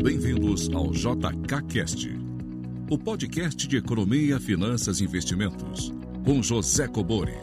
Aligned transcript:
Bem-vindos 0.00 0.68
ao 0.68 0.92
JKCast, 0.92 2.08
o 2.88 2.96
podcast 2.96 3.66
de 3.66 3.76
economia, 3.78 4.38
finanças 4.38 5.00
e 5.00 5.04
investimentos, 5.04 5.92
com 6.24 6.40
José 6.40 6.86
Cobori. 6.86 7.34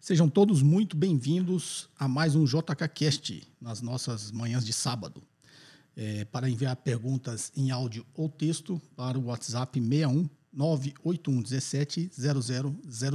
Sejam 0.00 0.26
todos 0.26 0.62
muito 0.62 0.96
bem-vindos 0.96 1.90
a 1.98 2.08
mais 2.08 2.34
um 2.34 2.46
JKCast 2.46 3.46
nas 3.60 3.82
nossas 3.82 4.32
manhãs 4.32 4.64
de 4.64 4.72
sábado. 4.72 5.22
É, 5.94 6.24
para 6.24 6.48
enviar 6.48 6.74
perguntas 6.76 7.52
em 7.54 7.70
áudio 7.70 8.06
ou 8.14 8.26
texto 8.26 8.80
para 8.96 9.18
o 9.18 9.26
WhatsApp 9.26 9.78
61 9.78 10.30
981 10.50 11.42
17 11.42 12.10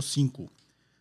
0005. 0.03 0.51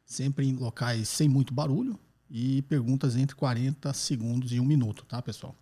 Sempre 0.06 0.46
em 0.46 0.56
locais 0.56 1.10
sem 1.10 1.28
muito 1.28 1.52
barulho 1.52 2.00
e 2.32 2.62
perguntas 2.62 3.14
entre 3.14 3.36
40 3.36 3.92
segundos 3.92 4.52
e 4.52 4.58
um 4.58 4.64
minuto, 4.64 5.04
tá, 5.04 5.20
pessoal? 5.20 5.54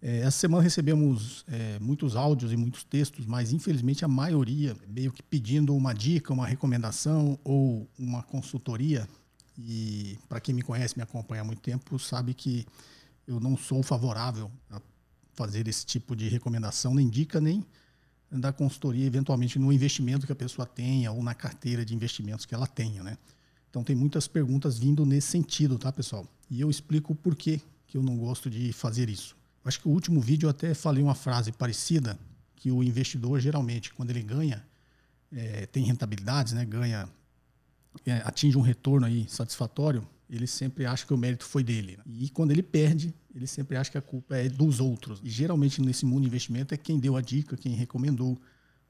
É, 0.00 0.18
essa 0.20 0.38
semana 0.38 0.62
recebemos 0.62 1.44
é, 1.48 1.76
muitos 1.80 2.14
áudios 2.14 2.52
e 2.52 2.56
muitos 2.56 2.84
textos, 2.84 3.26
mas 3.26 3.52
infelizmente 3.52 4.04
a 4.04 4.08
maioria 4.08 4.76
meio 4.86 5.10
que 5.10 5.24
pedindo 5.24 5.74
uma 5.74 5.92
dica, 5.92 6.32
uma 6.32 6.46
recomendação 6.46 7.36
ou 7.42 7.88
uma 7.98 8.22
consultoria. 8.22 9.08
E 9.58 10.16
para 10.28 10.40
quem 10.40 10.54
me 10.54 10.62
conhece, 10.62 10.96
me 10.96 11.02
acompanha 11.02 11.42
há 11.42 11.44
muito 11.44 11.60
tempo, 11.60 11.98
sabe 11.98 12.32
que 12.32 12.64
eu 13.26 13.40
não 13.40 13.56
sou 13.56 13.82
favorável 13.82 14.48
a 14.70 14.80
fazer 15.32 15.66
esse 15.66 15.84
tipo 15.84 16.14
de 16.14 16.28
recomendação, 16.28 16.94
nem 16.94 17.08
dica, 17.08 17.40
nem 17.40 17.66
da 18.30 18.52
consultoria, 18.52 19.04
eventualmente 19.04 19.58
no 19.58 19.72
investimento 19.72 20.26
que 20.26 20.32
a 20.32 20.36
pessoa 20.36 20.64
tenha 20.64 21.10
ou 21.10 21.22
na 21.24 21.34
carteira 21.34 21.84
de 21.84 21.92
investimentos 21.92 22.46
que 22.46 22.54
ela 22.54 22.68
tenha, 22.68 23.02
né? 23.02 23.18
Então 23.70 23.84
tem 23.84 23.94
muitas 23.94 24.26
perguntas 24.26 24.78
vindo 24.78 25.04
nesse 25.04 25.28
sentido, 25.28 25.78
tá, 25.78 25.92
pessoal? 25.92 26.26
E 26.50 26.60
eu 26.60 26.70
explico 26.70 27.12
o 27.12 27.16
porquê 27.16 27.60
que 27.86 27.96
eu 27.96 28.02
não 28.02 28.16
gosto 28.16 28.48
de 28.48 28.72
fazer 28.72 29.08
isso. 29.08 29.36
Acho 29.64 29.80
que 29.80 29.88
o 29.88 29.90
último 29.90 30.20
vídeo 30.20 30.46
eu 30.46 30.50
até 30.50 30.72
falei 30.74 31.02
uma 31.02 31.14
frase 31.14 31.52
parecida, 31.52 32.18
que 32.56 32.70
o 32.70 32.82
investidor 32.82 33.40
geralmente, 33.40 33.92
quando 33.92 34.10
ele 34.10 34.22
ganha, 34.22 34.64
é, 35.32 35.66
tem 35.66 35.84
rentabilidades, 35.84 36.52
né, 36.52 36.64
ganha, 36.64 37.08
é, 38.06 38.22
atinge 38.24 38.56
um 38.56 38.62
retorno 38.62 39.06
aí 39.06 39.26
satisfatório, 39.28 40.06
ele 40.28 40.46
sempre 40.46 40.84
acha 40.84 41.06
que 41.06 41.14
o 41.14 41.16
mérito 41.16 41.44
foi 41.44 41.62
dele. 41.62 41.98
E 42.06 42.28
quando 42.30 42.50
ele 42.50 42.62
perde, 42.62 43.14
ele 43.34 43.46
sempre 43.46 43.76
acha 43.76 43.90
que 43.90 43.98
a 43.98 44.02
culpa 44.02 44.36
é 44.36 44.48
dos 44.48 44.80
outros. 44.80 45.20
E 45.22 45.30
geralmente 45.30 45.80
nesse 45.80 46.04
mundo 46.04 46.22
de 46.22 46.28
investimento 46.28 46.74
é 46.74 46.76
quem 46.76 46.98
deu 46.98 47.16
a 47.16 47.20
dica, 47.20 47.56
quem 47.56 47.72
recomendou, 47.72 48.38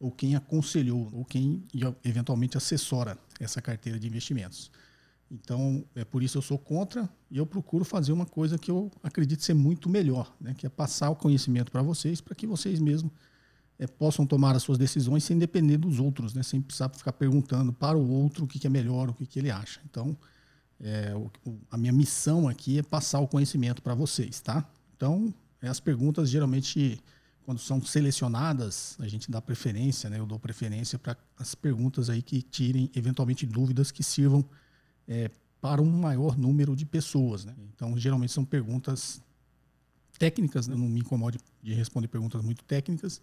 ou 0.01 0.11
quem 0.11 0.37
aconselhou, 0.37 1.09
ou 1.13 1.25
quem 1.25 1.65
eventualmente 2.05 2.57
assessora 2.57 3.19
essa 3.41 3.61
carteira 3.61 3.99
de 3.99 4.07
investimentos. 4.07 4.71
Então, 5.31 5.85
é 5.95 6.05
por 6.05 6.23
isso 6.23 6.39
eu 6.39 6.43
sou 6.43 6.59
contra 6.59 7.09
e 7.31 7.37
eu 7.37 7.45
procuro 7.45 7.85
fazer 7.85 8.13
uma 8.13 8.25
coisa 8.25 8.57
que 8.57 8.71
eu 8.71 8.91
acredito 9.03 9.43
ser 9.43 9.55
muito 9.55 9.89
melhor, 9.89 10.35
né? 10.41 10.55
que 10.57 10.67
é 10.67 10.71
passar 10.71 11.11
o 11.11 11.17
conhecimento 11.17 11.71
para 11.71 11.83
vocês, 11.83 12.21
para 12.21 12.35
que 12.35 12.47
vocês 12.47 12.81
mesmos 12.81 13.13
é, 13.79 13.87
possam 13.87 14.27
tomar 14.27 14.57
as 14.57 14.63
suas 14.63 14.79
decisões 14.79 15.25
sem 15.25 15.39
depender 15.39 15.77
dos 15.77 16.01
outros, 16.01 16.33
né? 16.33 16.43
sem 16.43 16.61
precisar 16.63 16.89
ficar 16.89 17.13
perguntando 17.13 17.73
para 17.73 17.97
o 17.99 18.11
outro 18.11 18.45
o 18.45 18.49
que, 18.49 18.59
que 18.59 18.67
é 18.67 18.71
melhor, 18.71 19.11
o 19.11 19.15
que, 19.15 19.27
que 19.27 19.39
ele 19.39 19.51
acha. 19.51 19.81
Então, 19.91 20.17
é, 20.81 21.15
o, 21.15 21.59
a 21.71 21.77
minha 21.77 21.93
missão 21.93 22.49
aqui 22.49 22.79
é 22.79 22.83
passar 22.83 23.21
o 23.21 23.29
conhecimento 23.29 23.83
para 23.83 23.95
vocês, 23.95 24.41
tá? 24.41 24.67
Então, 24.97 25.33
é, 25.61 25.69
as 25.69 25.79
perguntas 25.79 26.31
geralmente, 26.31 26.99
quando 27.49 27.61
são 27.61 27.83
selecionadas, 27.83 28.95
a 28.99 29.09
gente 29.09 29.31
dá 29.31 29.41
preferência, 29.41 30.11
né? 30.11 30.19
Eu 30.19 30.27
dou 30.27 30.39
preferência 30.39 30.99
para 30.99 31.17
as 31.39 31.55
perguntas 31.55 32.11
aí 32.11 32.21
que 32.21 32.43
tirem 32.43 32.91
eventualmente 32.95 33.47
dúvidas 33.47 33.91
que 33.91 34.03
sirvam 34.03 34.45
é, 35.09 35.31
para 35.59 35.81
um 35.81 35.91
maior 35.91 36.37
número 36.37 36.77
de 36.77 36.85
pessoas, 36.85 37.47
né? 37.47 37.55
Então, 37.75 37.97
geralmente 37.97 38.35
são 38.35 38.45
perguntas 38.45 39.23
técnicas, 40.19 40.69
né? 40.69 40.77
não 40.77 40.87
me 40.91 41.01
incomode 41.01 41.39
de 41.63 41.73
responder 41.73 42.09
perguntas 42.09 42.43
muito 42.43 42.63
técnicas, 42.65 43.19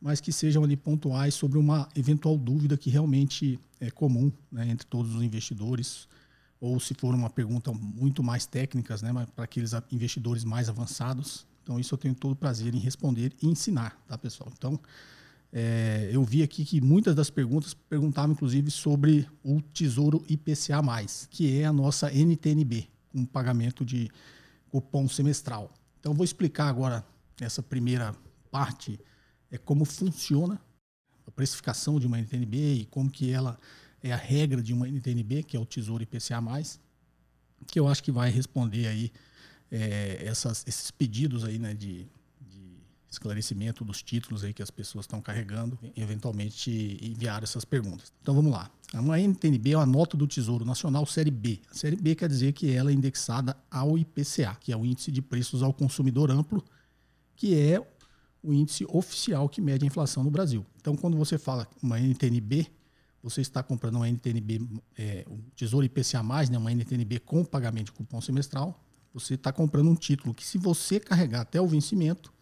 mas 0.00 0.18
que 0.18 0.32
sejam 0.32 0.64
ali 0.64 0.74
pontuais 0.74 1.34
sobre 1.34 1.58
uma 1.58 1.90
eventual 1.94 2.38
dúvida 2.38 2.74
que 2.74 2.88
realmente 2.88 3.60
é 3.78 3.90
comum 3.90 4.32
né, 4.50 4.66
entre 4.66 4.86
todos 4.86 5.14
os 5.14 5.22
investidores 5.22 6.08
ou 6.58 6.80
se 6.80 6.94
for 6.94 7.14
uma 7.14 7.28
pergunta 7.28 7.70
muito 7.70 8.22
mais 8.22 8.46
técnicas, 8.46 9.02
né, 9.02 9.12
para 9.36 9.44
aqueles 9.44 9.72
investidores 9.92 10.42
mais 10.42 10.70
avançados. 10.70 11.46
Então, 11.68 11.78
isso 11.78 11.92
eu 11.92 11.98
tenho 11.98 12.14
todo 12.14 12.32
o 12.32 12.34
prazer 12.34 12.74
em 12.74 12.78
responder 12.78 13.30
e 13.42 13.46
ensinar, 13.46 14.02
tá, 14.08 14.16
pessoal? 14.16 14.50
Então, 14.56 14.80
é, 15.52 16.08
eu 16.10 16.24
vi 16.24 16.42
aqui 16.42 16.64
que 16.64 16.80
muitas 16.80 17.14
das 17.14 17.28
perguntas 17.28 17.74
perguntavam, 17.74 18.32
inclusive, 18.32 18.70
sobre 18.70 19.28
o 19.44 19.60
Tesouro 19.60 20.24
IPCA, 20.30 20.80
que 21.28 21.60
é 21.60 21.66
a 21.66 21.72
nossa 21.72 22.10
NTNB, 22.10 22.88
um 23.14 23.26
pagamento 23.26 23.84
de 23.84 24.10
cupom 24.70 25.06
semestral. 25.10 25.70
Então, 26.00 26.14
vou 26.14 26.24
explicar 26.24 26.68
agora 26.68 27.04
essa 27.38 27.62
primeira 27.62 28.14
parte, 28.50 28.98
é 29.50 29.58
como 29.58 29.84
funciona 29.84 30.58
a 31.26 31.30
precificação 31.30 32.00
de 32.00 32.06
uma 32.06 32.18
NTNB 32.18 32.76
e 32.76 32.84
como 32.86 33.10
que 33.10 33.30
ela 33.30 33.58
é 34.02 34.10
a 34.10 34.16
regra 34.16 34.62
de 34.62 34.72
uma 34.72 34.88
NTNB, 34.88 35.42
que 35.42 35.54
é 35.54 35.60
o 35.60 35.66
Tesouro 35.66 36.02
IPCA+, 36.02 36.40
que 37.66 37.78
eu 37.78 37.86
acho 37.86 38.02
que 38.02 38.10
vai 38.10 38.30
responder 38.30 38.86
aí 38.86 39.12
é, 39.70 40.24
essas, 40.24 40.64
esses 40.66 40.90
pedidos 40.90 41.44
aí, 41.44 41.58
né, 41.58 41.74
de, 41.74 42.06
de, 42.40 42.78
esclarecimento 43.10 43.84
dos 43.84 44.02
títulos 44.02 44.44
aí 44.44 44.52
que 44.52 44.62
as 44.62 44.70
pessoas 44.70 45.04
estão 45.04 45.20
carregando, 45.20 45.78
eventualmente 45.96 46.98
enviar 47.02 47.42
essas 47.42 47.64
perguntas. 47.64 48.12
Então 48.22 48.34
vamos 48.34 48.52
lá. 48.52 48.70
Uma 48.94 49.18
NTNB 49.18 49.72
é 49.72 49.76
uma 49.76 49.86
nota 49.86 50.16
do 50.16 50.26
Tesouro 50.26 50.64
Nacional 50.64 51.04
Série 51.04 51.30
B. 51.30 51.60
A 51.70 51.74
Série 51.74 51.96
B 51.96 52.14
quer 52.14 52.28
dizer 52.28 52.52
que 52.52 52.72
ela 52.72 52.90
é 52.90 52.94
indexada 52.94 53.56
ao 53.70 53.98
IPCA, 53.98 54.56
que 54.60 54.72
é 54.72 54.76
o 54.76 54.84
Índice 54.84 55.12
de 55.12 55.20
Preços 55.20 55.62
ao 55.62 55.72
Consumidor 55.74 56.30
Amplo, 56.30 56.64
que 57.36 57.54
é 57.54 57.80
o 58.42 58.52
índice 58.52 58.86
oficial 58.88 59.48
que 59.48 59.60
mede 59.60 59.84
a 59.84 59.86
inflação 59.86 60.22
no 60.22 60.30
Brasil. 60.30 60.64
Então, 60.80 60.96
quando 60.96 61.16
você 61.16 61.38
fala 61.38 61.68
uma 61.82 61.98
NTNB, 62.00 62.66
você 63.22 63.40
está 63.40 63.62
comprando 63.62 63.96
uma 63.96 64.08
NTNB, 64.08 64.66
é, 64.96 65.24
o 65.28 65.38
Tesouro 65.56 65.84
IPCA+, 65.84 66.22
né, 66.50 66.56
uma 66.56 66.72
NTNB 66.72 67.18
com 67.20 67.44
pagamento 67.44 67.86
de 67.86 67.92
cupom 67.92 68.20
semestral, 68.20 68.82
você 69.18 69.34
está 69.34 69.52
comprando 69.52 69.88
um 69.88 69.94
título 69.94 70.34
que 70.34 70.44
se 70.44 70.58
você 70.58 71.00
carregar 71.00 71.40
até 71.40 71.60
o 71.60 71.66
vencimento, 71.66 72.32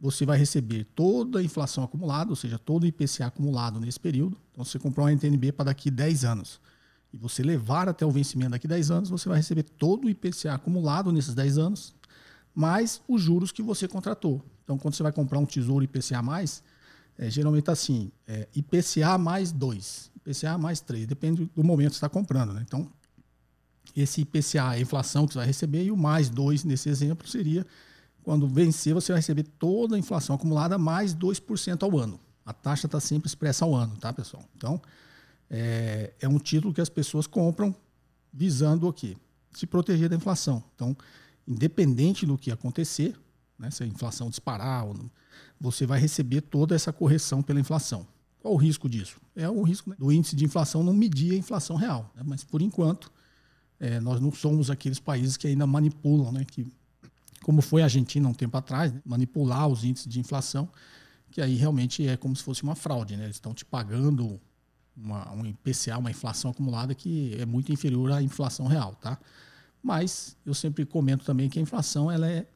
você 0.00 0.24
vai 0.24 0.38
receber 0.38 0.84
toda 0.94 1.40
a 1.40 1.42
inflação 1.42 1.84
acumulada, 1.84 2.30
ou 2.30 2.36
seja, 2.36 2.58
todo 2.58 2.84
o 2.84 2.86
IPCA 2.86 3.26
acumulado 3.26 3.78
nesse 3.78 4.00
período. 4.00 4.36
Então, 4.50 4.64
se 4.64 4.72
você 4.72 4.78
comprar 4.78 5.04
uma 5.04 5.12
NTNB 5.12 5.52
para 5.52 5.66
daqui 5.66 5.90
10 5.90 6.24
anos 6.24 6.60
e 7.12 7.18
você 7.18 7.42
levar 7.42 7.88
até 7.88 8.06
o 8.06 8.10
vencimento 8.10 8.52
daqui 8.52 8.66
10 8.66 8.90
anos, 8.90 9.10
você 9.10 9.28
vai 9.28 9.36
receber 9.38 9.62
todo 9.62 10.06
o 10.06 10.10
IPCA 10.10 10.54
acumulado 10.54 11.12
nesses 11.12 11.34
10 11.34 11.58
anos, 11.58 11.94
mais 12.54 13.02
os 13.06 13.20
juros 13.20 13.52
que 13.52 13.62
você 13.62 13.86
contratou. 13.86 14.42
Então, 14.64 14.78
quando 14.78 14.94
você 14.94 15.02
vai 15.02 15.12
comprar 15.12 15.38
um 15.38 15.44
tesouro 15.44 15.84
IPCA, 15.84 16.22
é, 17.18 17.28
geralmente 17.28 17.64
tá 17.64 17.72
assim, 17.72 18.10
é, 18.26 18.48
IPCA 18.54 19.18
mais 19.18 19.52
2, 19.52 20.10
IPCA 20.16 20.56
mais 20.56 20.80
3, 20.80 21.06
depende 21.06 21.50
do 21.54 21.62
momento 21.62 21.88
que 21.88 21.96
você 21.96 21.98
está 21.98 22.08
comprando. 22.08 22.54
Né? 22.54 22.64
Então, 22.66 22.90
esse 23.96 24.22
IPCA, 24.22 24.70
a 24.70 24.80
inflação 24.80 25.26
que 25.26 25.32
você 25.32 25.38
vai 25.38 25.46
receber, 25.46 25.84
e 25.84 25.90
o 25.90 25.96
mais 25.96 26.28
2 26.28 26.64
nesse 26.64 26.88
exemplo 26.88 27.26
seria 27.28 27.66
quando 28.22 28.46
vencer, 28.46 28.94
você 28.94 29.12
vai 29.12 29.20
receber 29.20 29.44
toda 29.58 29.96
a 29.96 29.98
inflação 29.98 30.36
acumulada 30.36 30.78
mais 30.78 31.14
2% 31.14 31.82
ao 31.82 31.98
ano. 31.98 32.20
A 32.44 32.52
taxa 32.52 32.86
está 32.86 33.00
sempre 33.00 33.28
expressa 33.28 33.64
ao 33.64 33.74
ano, 33.74 33.96
tá, 33.96 34.12
pessoal? 34.12 34.44
Então, 34.56 34.80
é, 35.48 36.12
é 36.20 36.28
um 36.28 36.38
título 36.38 36.72
que 36.72 36.80
as 36.80 36.88
pessoas 36.88 37.26
compram 37.26 37.74
visando 38.32 38.86
o 38.86 38.92
quê? 38.92 39.16
Se 39.52 39.66
proteger 39.66 40.08
da 40.08 40.16
inflação. 40.16 40.62
Então, 40.74 40.96
independente 41.46 42.26
do 42.26 42.36
que 42.36 42.50
acontecer, 42.50 43.18
né, 43.58 43.70
se 43.70 43.82
a 43.82 43.86
inflação 43.86 44.28
disparar, 44.28 44.86
você 45.60 45.86
vai 45.86 45.98
receber 45.98 46.40
toda 46.42 46.74
essa 46.74 46.92
correção 46.92 47.42
pela 47.42 47.60
inflação. 47.60 48.06
Qual 48.40 48.54
o 48.54 48.56
risco 48.56 48.88
disso? 48.88 49.20
É 49.36 49.48
o 49.48 49.62
risco 49.62 49.90
né, 49.90 49.96
do 49.98 50.10
índice 50.10 50.34
de 50.34 50.44
inflação 50.44 50.82
não 50.82 50.94
medir 50.94 51.32
a 51.32 51.36
inflação 51.36 51.76
real. 51.76 52.10
Né? 52.14 52.22
Mas, 52.24 52.42
por 52.44 52.62
enquanto, 52.62 53.10
é, 53.80 53.98
nós 53.98 54.20
não 54.20 54.30
somos 54.30 54.70
aqueles 54.70 55.00
países 55.00 55.38
que 55.38 55.46
ainda 55.46 55.66
manipulam, 55.66 56.30
né, 56.30 56.44
que, 56.44 56.70
como 57.42 57.62
foi 57.62 57.80
a 57.80 57.86
Argentina 57.86 58.28
um 58.28 58.34
tempo 58.34 58.56
atrás, 58.56 58.92
né, 58.92 59.00
manipular 59.04 59.66
os 59.66 59.82
índices 59.82 60.06
de 60.06 60.20
inflação, 60.20 60.68
que 61.30 61.40
aí 61.40 61.56
realmente 61.56 62.06
é 62.06 62.16
como 62.16 62.36
se 62.36 62.42
fosse 62.42 62.62
uma 62.62 62.74
fraude. 62.74 63.16
Né? 63.16 63.24
Eles 63.24 63.36
estão 63.36 63.54
te 63.54 63.64
pagando 63.64 64.38
uma, 64.96 65.32
um 65.32 65.46
IPCA, 65.46 65.96
uma 65.96 66.10
inflação 66.10 66.50
acumulada 66.50 66.94
que 66.94 67.34
é 67.40 67.46
muito 67.46 67.72
inferior 67.72 68.12
à 68.12 68.22
inflação 68.22 68.66
real. 68.66 68.94
Tá? 68.96 69.18
Mas 69.82 70.36
eu 70.44 70.52
sempre 70.52 70.84
comento 70.84 71.24
também 71.24 71.48
que 71.48 71.58
a 71.58 71.62
inflação 71.62 72.10
ela 72.10 72.30
é 72.30 72.46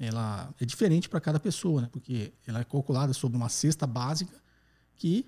ela 0.00 0.54
é 0.60 0.64
diferente 0.64 1.08
para 1.08 1.20
cada 1.20 1.40
pessoa, 1.40 1.82
né? 1.82 1.88
porque 1.90 2.32
ela 2.46 2.60
é 2.60 2.64
calculada 2.64 3.12
sobre 3.12 3.36
uma 3.36 3.48
cesta 3.48 3.84
básica 3.84 4.32
que, 4.94 5.26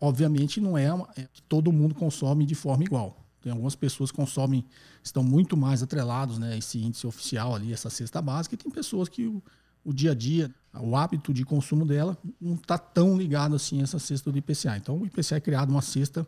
obviamente, 0.00 0.62
não 0.62 0.78
é, 0.78 0.90
uma, 0.90 1.10
é 1.14 1.26
que 1.30 1.42
todo 1.42 1.70
mundo 1.70 1.94
consome 1.94 2.46
de 2.46 2.54
forma 2.54 2.84
igual. 2.84 3.27
Tem 3.48 3.52
algumas 3.52 3.74
pessoas 3.74 4.10
que 4.10 4.16
consomem, 4.18 4.62
estão 5.02 5.22
muito 5.22 5.56
mais 5.56 5.82
atrelados, 5.82 6.38
né, 6.38 6.58
esse 6.58 6.78
índice 6.78 7.06
oficial 7.06 7.54
ali, 7.54 7.72
essa 7.72 7.88
cesta 7.88 8.20
básica, 8.20 8.54
e 8.54 8.58
tem 8.58 8.70
pessoas 8.70 9.08
que 9.08 9.26
o, 9.26 9.42
o 9.82 9.90
dia 9.90 10.10
a 10.10 10.14
dia, 10.14 10.54
o 10.74 10.94
hábito 10.94 11.32
de 11.32 11.46
consumo 11.46 11.86
dela 11.86 12.14
não 12.38 12.56
está 12.56 12.76
tão 12.76 13.16
ligado 13.16 13.56
assim 13.56 13.80
a 13.80 13.84
essa 13.84 13.98
cesta 13.98 14.30
do 14.30 14.36
IPCA. 14.36 14.76
Então, 14.76 14.98
o 14.98 15.06
IPCA 15.06 15.36
é 15.36 15.40
criado 15.40 15.70
uma 15.70 15.80
cesta 15.80 16.26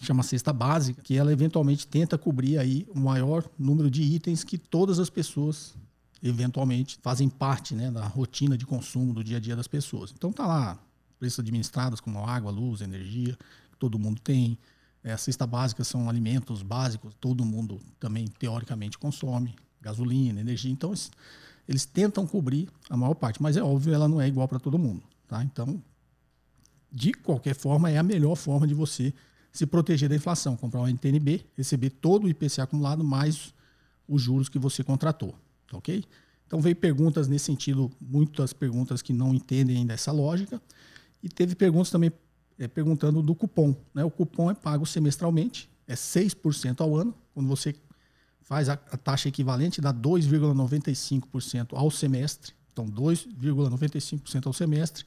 chama 0.00 0.24
cesta 0.24 0.52
básica, 0.52 1.00
que 1.00 1.16
ela 1.16 1.32
eventualmente 1.32 1.86
tenta 1.86 2.18
cobrir 2.18 2.58
aí 2.58 2.86
o 2.92 2.98
maior 2.98 3.48
número 3.56 3.88
de 3.88 4.02
itens 4.02 4.42
que 4.42 4.58
todas 4.58 4.98
as 4.98 5.08
pessoas 5.08 5.76
eventualmente 6.20 6.98
fazem 7.02 7.28
parte 7.28 7.72
né, 7.72 7.88
da 7.88 8.04
rotina 8.04 8.58
de 8.58 8.66
consumo 8.66 9.14
do 9.14 9.22
dia 9.22 9.36
a 9.36 9.40
dia 9.40 9.54
das 9.54 9.68
pessoas. 9.68 10.12
Então 10.12 10.32
tá 10.32 10.44
lá 10.44 10.78
preços 11.20 11.38
administrados 11.38 12.00
como 12.00 12.24
água, 12.24 12.50
luz, 12.50 12.80
energia, 12.80 13.38
que 13.70 13.78
todo 13.78 13.96
mundo 13.96 14.20
tem. 14.20 14.58
É, 15.08 15.12
a 15.12 15.16
cesta 15.16 15.46
básica 15.46 15.82
são 15.84 16.06
alimentos 16.06 16.62
básicos, 16.62 17.14
todo 17.18 17.42
mundo 17.42 17.80
também 17.98 18.26
teoricamente 18.26 18.98
consome, 18.98 19.56
gasolina, 19.80 20.38
energia. 20.38 20.70
Então 20.70 20.90
eles, 20.90 21.10
eles 21.66 21.86
tentam 21.86 22.26
cobrir 22.26 22.68
a 22.90 22.96
maior 22.96 23.14
parte, 23.14 23.42
mas 23.42 23.56
é 23.56 23.62
óbvio, 23.62 23.94
ela 23.94 24.06
não 24.06 24.20
é 24.20 24.28
igual 24.28 24.46
para 24.46 24.58
todo 24.58 24.78
mundo. 24.78 25.02
Tá? 25.26 25.42
Então, 25.42 25.82
de 26.92 27.14
qualquer 27.14 27.54
forma, 27.54 27.90
é 27.90 27.96
a 27.96 28.02
melhor 28.02 28.36
forma 28.36 28.66
de 28.66 28.74
você 28.74 29.14
se 29.50 29.64
proteger 29.64 30.10
da 30.10 30.14
inflação, 30.14 30.58
comprar 30.58 30.82
um 30.82 30.86
NTNB, 30.86 31.42
receber 31.56 31.88
todo 31.88 32.24
o 32.24 32.28
IPCA 32.28 32.64
acumulado 32.64 33.02
mais 33.02 33.54
os 34.06 34.20
juros 34.20 34.50
que 34.50 34.58
você 34.58 34.84
contratou, 34.84 35.34
ok? 35.72 36.04
Então 36.46 36.60
veio 36.60 36.76
perguntas 36.76 37.28
nesse 37.28 37.46
sentido, 37.46 37.90
muitas 37.98 38.52
perguntas 38.52 39.00
que 39.00 39.14
não 39.14 39.34
entendem 39.34 39.78
ainda 39.78 39.94
essa 39.94 40.12
lógica, 40.12 40.60
e 41.22 41.30
teve 41.30 41.54
perguntas 41.54 41.90
também 41.90 42.12
é, 42.58 42.66
perguntando 42.66 43.22
do 43.22 43.34
cupom. 43.34 43.74
Né? 43.94 44.04
O 44.04 44.10
cupom 44.10 44.50
é 44.50 44.54
pago 44.54 44.84
semestralmente, 44.84 45.70
é 45.86 45.94
6% 45.94 46.80
ao 46.80 46.96
ano, 46.96 47.14
quando 47.32 47.46
você 47.46 47.74
faz 48.40 48.68
a, 48.68 48.72
a 48.72 48.96
taxa 48.96 49.28
equivalente, 49.28 49.80
dá 49.80 49.92
2,95% 49.92 51.68
ao 51.72 51.90
semestre, 51.90 52.52
então 52.72 52.86
2,95% 52.86 54.46
ao 54.46 54.52
semestre 54.52 55.04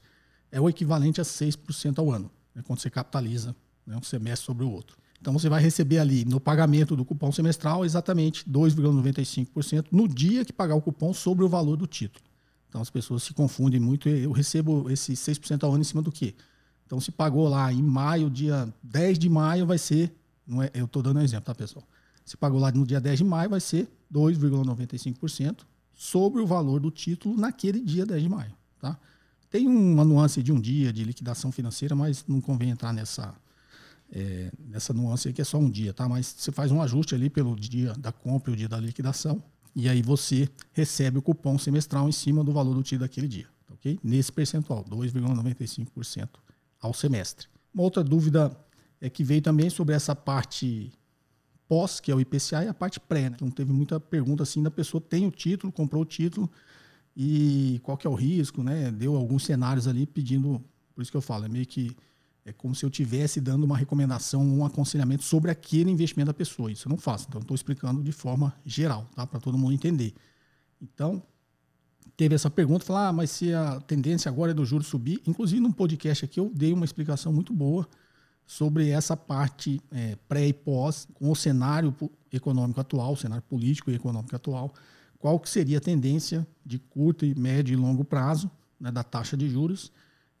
é 0.50 0.60
o 0.60 0.68
equivalente 0.68 1.20
a 1.20 1.24
6% 1.24 1.98
ao 1.98 2.10
ano, 2.10 2.30
né? 2.54 2.62
quando 2.64 2.80
você 2.80 2.90
capitaliza 2.90 3.54
né? 3.86 3.96
um 3.96 4.02
semestre 4.02 4.46
sobre 4.46 4.64
o 4.64 4.70
outro. 4.70 4.96
Então 5.20 5.32
você 5.32 5.48
vai 5.48 5.62
receber 5.62 5.98
ali 5.98 6.24
no 6.24 6.40
pagamento 6.40 6.96
do 6.96 7.04
cupom 7.04 7.30
semestral 7.30 7.84
exatamente 7.84 8.44
2,95% 8.50 9.86
no 9.92 10.08
dia 10.08 10.44
que 10.44 10.52
pagar 10.52 10.74
o 10.74 10.82
cupom 10.82 11.14
sobre 11.14 11.44
o 11.44 11.48
valor 11.48 11.76
do 11.76 11.86
título. 11.86 12.24
Então 12.68 12.80
as 12.80 12.90
pessoas 12.90 13.22
se 13.22 13.32
confundem 13.32 13.78
muito. 13.78 14.08
Eu 14.08 14.32
recebo 14.32 14.90
esse 14.90 15.12
6% 15.12 15.62
ao 15.62 15.70
ano 15.70 15.82
em 15.82 15.84
cima 15.84 16.02
do 16.02 16.10
quê? 16.10 16.34
Então 16.92 17.00
se 17.00 17.10
pagou 17.10 17.48
lá 17.48 17.72
em 17.72 17.82
maio, 17.82 18.28
dia 18.28 18.70
10 18.82 19.18
de 19.18 19.26
maio 19.26 19.64
vai 19.64 19.78
ser, 19.78 20.14
não 20.46 20.62
é, 20.62 20.70
eu 20.74 20.84
estou 20.84 21.02
dando 21.02 21.20
um 21.20 21.22
exemplo, 21.22 21.46
tá 21.46 21.54
pessoal? 21.54 21.82
Se 22.22 22.36
pagou 22.36 22.60
lá 22.60 22.70
no 22.70 22.84
dia 22.84 23.00
10 23.00 23.20
de 23.20 23.24
maio 23.24 23.48
vai 23.48 23.60
ser 23.60 23.88
2,95% 24.12 25.60
sobre 25.94 26.42
o 26.42 26.46
valor 26.46 26.80
do 26.80 26.90
título 26.90 27.34
naquele 27.34 27.80
dia 27.80 28.04
10 28.04 28.22
de 28.24 28.28
maio, 28.28 28.52
tá? 28.78 29.00
Tem 29.48 29.66
uma 29.66 30.04
nuance 30.04 30.42
de 30.42 30.52
um 30.52 30.60
dia 30.60 30.92
de 30.92 31.02
liquidação 31.02 31.50
financeira, 31.50 31.96
mas 31.96 32.26
não 32.28 32.42
convém 32.42 32.68
entrar 32.68 32.92
nessa 32.92 33.34
é, 34.12 34.52
nessa 34.68 34.92
nuance 34.92 35.28
aí 35.28 35.32
que 35.32 35.40
é 35.40 35.44
só 35.44 35.56
um 35.56 35.70
dia, 35.70 35.94
tá? 35.94 36.06
Mas 36.06 36.26
você 36.26 36.52
faz 36.52 36.70
um 36.70 36.82
ajuste 36.82 37.14
ali 37.14 37.30
pelo 37.30 37.56
dia 37.56 37.94
da 37.94 38.12
compra 38.12 38.50
e 38.50 38.54
o 38.54 38.56
dia 38.56 38.68
da 38.68 38.78
liquidação, 38.78 39.42
e 39.74 39.88
aí 39.88 40.02
você 40.02 40.46
recebe 40.74 41.16
o 41.16 41.22
cupom 41.22 41.56
semestral 41.56 42.06
em 42.06 42.12
cima 42.12 42.44
do 42.44 42.52
valor 42.52 42.74
do 42.74 42.82
TI 42.82 42.98
daquele 42.98 43.28
dia, 43.28 43.46
tá 43.66 43.72
ok? 43.72 43.98
Nesse 44.04 44.30
percentual, 44.30 44.84
2,95% 44.84 46.28
ao 46.82 46.92
semestre. 46.92 47.46
Uma 47.72 47.84
outra 47.84 48.04
dúvida 48.04 48.54
é 49.00 49.08
que 49.08 49.24
veio 49.24 49.40
também 49.40 49.70
sobre 49.70 49.94
essa 49.94 50.14
parte 50.14 50.92
pós, 51.68 52.00
que 52.00 52.10
é 52.10 52.14
o 52.14 52.20
IPCA, 52.20 52.64
e 52.64 52.68
a 52.68 52.74
parte 52.74 53.00
pré. 53.00 53.30
Né? 53.30 53.36
Então 53.36 53.50
teve 53.50 53.72
muita 53.72 53.98
pergunta 53.98 54.42
assim 54.42 54.62
da 54.62 54.70
pessoa 54.70 55.00
tem 55.00 55.26
o 55.26 55.30
título, 55.30 55.72
comprou 55.72 56.02
o 56.02 56.04
título 56.04 56.50
e 57.16 57.80
qual 57.82 57.96
que 57.96 58.06
é 58.06 58.10
o 58.10 58.14
risco, 58.14 58.62
né? 58.62 58.90
Deu 58.90 59.16
alguns 59.16 59.44
cenários 59.44 59.86
ali 59.86 60.06
pedindo, 60.06 60.62
por 60.94 61.02
isso 61.02 61.10
que 61.10 61.16
eu 61.16 61.22
falo, 61.22 61.44
é 61.44 61.48
meio 61.48 61.66
que 61.66 61.96
é 62.44 62.52
como 62.52 62.74
se 62.74 62.84
eu 62.84 62.88
estivesse 62.88 63.40
dando 63.40 63.64
uma 63.64 63.76
recomendação, 63.76 64.42
um 64.42 64.64
aconselhamento 64.64 65.22
sobre 65.22 65.50
aquele 65.50 65.90
investimento 65.90 66.26
da 66.26 66.34
pessoa. 66.34 66.72
Isso 66.72 66.88
eu 66.88 66.90
não 66.90 66.98
faço. 66.98 67.26
Então, 67.28 67.40
estou 67.40 67.54
explicando 67.54 68.02
de 68.02 68.10
forma 68.10 68.52
geral, 68.64 69.08
tá? 69.14 69.24
para 69.26 69.38
todo 69.38 69.56
mundo 69.56 69.72
entender. 69.72 70.12
Então, 70.80 71.22
teve 72.22 72.36
essa 72.36 72.48
pergunta, 72.48 72.84
falar, 72.84 73.08
ah, 73.08 73.12
mas 73.12 73.32
se 73.32 73.52
a 73.52 73.80
tendência 73.80 74.28
agora 74.28 74.52
é 74.52 74.54
do 74.54 74.64
juro 74.64 74.84
subir, 74.84 75.20
inclusive 75.26 75.60
num 75.60 75.72
podcast 75.72 76.24
aqui 76.24 76.38
eu 76.38 76.52
dei 76.54 76.72
uma 76.72 76.84
explicação 76.84 77.32
muito 77.32 77.52
boa 77.52 77.84
sobre 78.46 78.90
essa 78.90 79.16
parte 79.16 79.82
é, 79.90 80.16
pré 80.28 80.46
e 80.46 80.52
pós, 80.52 81.08
com 81.14 81.32
o 81.32 81.34
cenário 81.34 81.92
econômico 82.32 82.80
atual, 82.80 83.14
o 83.14 83.16
cenário 83.16 83.42
político 83.42 83.90
e 83.90 83.96
econômico 83.96 84.36
atual, 84.36 84.72
qual 85.18 85.40
que 85.40 85.50
seria 85.50 85.78
a 85.78 85.80
tendência 85.80 86.46
de 86.64 86.78
curto, 86.78 87.26
médio 87.36 87.72
e 87.72 87.76
longo 87.76 88.04
prazo 88.04 88.48
né, 88.78 88.92
da 88.92 89.02
taxa 89.02 89.36
de 89.36 89.48
juros 89.48 89.90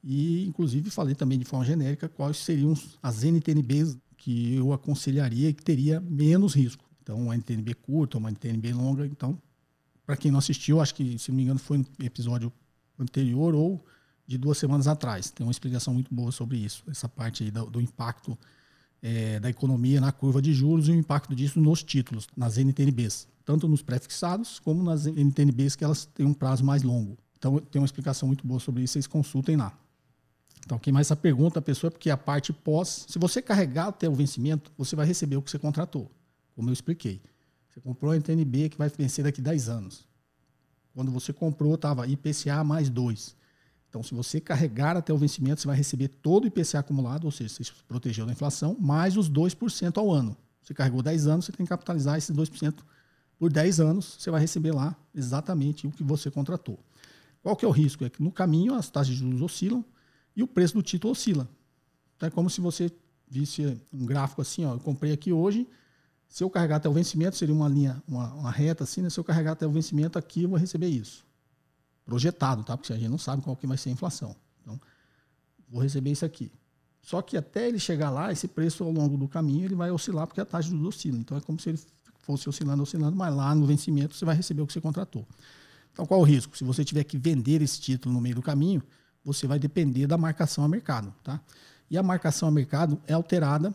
e, 0.04 0.46
inclusive, 0.46 0.88
falei 0.88 1.16
também 1.16 1.36
de 1.36 1.44
forma 1.44 1.64
genérica 1.64 2.08
quais 2.08 2.36
seriam 2.36 2.74
as 3.02 3.24
NTNBs 3.24 3.98
que 4.18 4.54
eu 4.54 4.72
aconselharia 4.72 5.48
e 5.48 5.52
que 5.52 5.64
teria 5.64 6.00
menos 6.00 6.54
risco. 6.54 6.84
Então, 7.02 7.20
uma 7.20 7.34
NTNB 7.34 7.74
curta, 7.74 8.18
uma 8.18 8.30
NTNB 8.30 8.72
longa. 8.72 9.04
Então, 9.04 9.36
para 10.04 10.16
quem 10.16 10.30
não 10.30 10.38
assistiu, 10.38 10.80
acho 10.80 10.94
que, 10.94 11.18
se 11.18 11.30
não 11.30 11.36
me 11.36 11.44
engano, 11.44 11.58
foi 11.58 11.78
no 11.78 11.86
episódio 12.00 12.52
anterior 12.98 13.54
ou 13.54 13.84
de 14.26 14.38
duas 14.38 14.58
semanas 14.58 14.86
atrás. 14.86 15.30
Tem 15.30 15.46
uma 15.46 15.50
explicação 15.50 15.94
muito 15.94 16.12
boa 16.14 16.32
sobre 16.32 16.58
isso, 16.58 16.84
essa 16.88 17.08
parte 17.08 17.44
aí 17.44 17.50
do, 17.50 17.66
do 17.66 17.80
impacto 17.80 18.36
é, 19.02 19.40
da 19.40 19.50
economia 19.50 20.00
na 20.00 20.12
curva 20.12 20.40
de 20.40 20.52
juros 20.52 20.88
e 20.88 20.92
o 20.92 20.94
impacto 20.94 21.34
disso 21.34 21.60
nos 21.60 21.82
títulos, 21.82 22.28
nas 22.36 22.56
NTNBs, 22.56 23.26
tanto 23.44 23.68
nos 23.68 23.82
pré-fixados 23.82 24.60
como 24.60 24.82
nas 24.82 25.06
NTNBs 25.06 25.74
que 25.76 25.84
elas 25.84 26.04
têm 26.04 26.24
um 26.24 26.34
prazo 26.34 26.64
mais 26.64 26.82
longo. 26.82 27.18
Então, 27.36 27.58
tem 27.58 27.80
uma 27.82 27.86
explicação 27.86 28.28
muito 28.28 28.46
boa 28.46 28.60
sobre 28.60 28.82
isso, 28.82 28.92
vocês 28.92 29.06
consultem 29.06 29.56
lá. 29.56 29.76
Então, 30.64 30.78
quem 30.78 30.92
mais 30.92 31.08
essa 31.08 31.16
pergunta 31.16 31.58
a 31.58 31.62
pessoa 31.62 31.88
é 31.88 31.90
porque 31.90 32.08
a 32.08 32.16
parte 32.16 32.52
pós, 32.52 33.04
se 33.08 33.18
você 33.18 33.42
carregar 33.42 33.88
até 33.88 34.08
o 34.08 34.14
vencimento, 34.14 34.70
você 34.78 34.94
vai 34.94 35.04
receber 35.04 35.36
o 35.36 35.42
que 35.42 35.50
você 35.50 35.58
contratou, 35.58 36.08
como 36.54 36.68
eu 36.68 36.72
expliquei. 36.72 37.20
Você 37.72 37.80
comprou 37.80 38.12
a 38.12 38.16
NTNB 38.16 38.68
que 38.68 38.76
vai 38.76 38.90
vencer 38.90 39.24
daqui 39.24 39.40
a 39.40 39.44
10 39.44 39.68
anos. 39.70 40.06
Quando 40.94 41.10
você 41.10 41.32
comprou, 41.32 41.74
estava 41.74 42.06
IPCA 42.06 42.62
mais 42.62 42.90
2. 42.90 43.34
Então, 43.88 44.02
se 44.02 44.14
você 44.14 44.40
carregar 44.40 44.94
até 44.96 45.12
o 45.12 45.16
vencimento, 45.16 45.60
você 45.62 45.66
vai 45.66 45.76
receber 45.76 46.08
todo 46.08 46.44
o 46.44 46.46
IPCA 46.46 46.80
acumulado, 46.80 47.24
ou 47.24 47.30
seja, 47.30 47.48
você 47.48 47.64
se 47.64 47.72
protegeu 47.88 48.26
da 48.26 48.32
inflação, 48.32 48.76
mais 48.78 49.16
os 49.16 49.30
2% 49.30 49.96
ao 49.96 50.10
ano. 50.10 50.36
Você 50.62 50.74
carregou 50.74 51.02
10 51.02 51.26
anos, 51.26 51.46
você 51.46 51.52
tem 51.52 51.64
que 51.64 51.70
capitalizar 51.70 52.18
esses 52.18 52.34
2% 52.34 52.74
por 53.38 53.50
10 53.50 53.80
anos, 53.80 54.16
você 54.18 54.30
vai 54.30 54.40
receber 54.40 54.72
lá 54.72 54.94
exatamente 55.14 55.86
o 55.86 55.90
que 55.90 56.02
você 56.02 56.30
contratou. 56.30 56.78
Qual 57.42 57.56
que 57.56 57.64
é 57.64 57.68
o 57.68 57.72
risco? 57.72 58.04
É 58.04 58.10
que 58.10 58.22
no 58.22 58.30
caminho 58.30 58.74
as 58.74 58.88
taxas 58.90 59.14
de 59.14 59.20
juros 59.20 59.40
oscilam, 59.40 59.84
e 60.36 60.42
o 60.42 60.46
preço 60.46 60.74
do 60.74 60.82
título 60.82 61.12
oscila. 61.12 61.48
Então 62.16 62.26
é 62.26 62.30
como 62.30 62.48
se 62.48 62.60
você 62.60 62.90
visse 63.28 63.78
um 63.92 64.04
gráfico 64.06 64.42
assim, 64.42 64.64
ó, 64.64 64.74
eu 64.74 64.80
comprei 64.80 65.12
aqui 65.12 65.32
hoje, 65.32 65.66
se 66.32 66.42
eu 66.42 66.48
carregar 66.48 66.76
até 66.76 66.88
o 66.88 66.92
vencimento, 66.94 67.36
seria 67.36 67.54
uma 67.54 67.68
linha, 67.68 68.02
uma, 68.08 68.32
uma 68.32 68.50
reta 68.50 68.84
assim, 68.84 69.02
né? 69.02 69.10
se 69.10 69.20
eu 69.20 69.22
carregar 69.22 69.52
até 69.52 69.66
o 69.66 69.70
vencimento 69.70 70.18
aqui, 70.18 70.44
eu 70.44 70.48
vou 70.48 70.58
receber 70.58 70.86
isso. 70.88 71.26
Projetado, 72.06 72.64
tá? 72.64 72.74
Porque 72.74 72.90
a 72.90 72.96
gente 72.96 73.10
não 73.10 73.18
sabe 73.18 73.42
qual 73.42 73.54
que 73.54 73.66
vai 73.66 73.76
ser 73.76 73.90
a 73.90 73.92
inflação. 73.92 74.34
Então, 74.62 74.80
vou 75.68 75.82
receber 75.82 76.10
isso 76.10 76.24
aqui. 76.24 76.50
Só 77.02 77.20
que 77.20 77.36
até 77.36 77.68
ele 77.68 77.78
chegar 77.78 78.08
lá, 78.08 78.32
esse 78.32 78.48
preço 78.48 78.82
ao 78.82 78.90
longo 78.90 79.18
do 79.18 79.28
caminho, 79.28 79.66
ele 79.66 79.74
vai 79.74 79.90
oscilar 79.90 80.26
porque 80.26 80.40
a 80.40 80.46
taxa 80.46 80.70
juros 80.70 80.96
oscila. 80.96 81.18
Então 81.18 81.36
é 81.36 81.40
como 81.42 81.60
se 81.60 81.68
ele 81.68 81.80
fosse 82.20 82.48
oscilando, 82.48 82.82
oscilando, 82.82 83.14
mas 83.14 83.34
lá 83.36 83.54
no 83.54 83.66
vencimento 83.66 84.16
você 84.16 84.24
vai 84.24 84.34
receber 84.34 84.62
o 84.62 84.66
que 84.66 84.72
você 84.72 84.80
contratou. 84.80 85.28
Então 85.92 86.06
qual 86.06 86.20
o 86.20 86.24
risco? 86.24 86.56
Se 86.56 86.64
você 86.64 86.82
tiver 86.82 87.04
que 87.04 87.18
vender 87.18 87.60
esse 87.60 87.78
título 87.78 88.14
no 88.14 88.22
meio 88.22 88.36
do 88.36 88.42
caminho, 88.42 88.82
você 89.22 89.46
vai 89.46 89.58
depender 89.58 90.06
da 90.06 90.16
marcação 90.16 90.64
a 90.64 90.68
mercado. 90.68 91.12
Tá? 91.22 91.38
E 91.90 91.98
a 91.98 92.02
marcação 92.02 92.48
a 92.48 92.50
mercado 92.50 92.98
é 93.06 93.12
alterada 93.12 93.74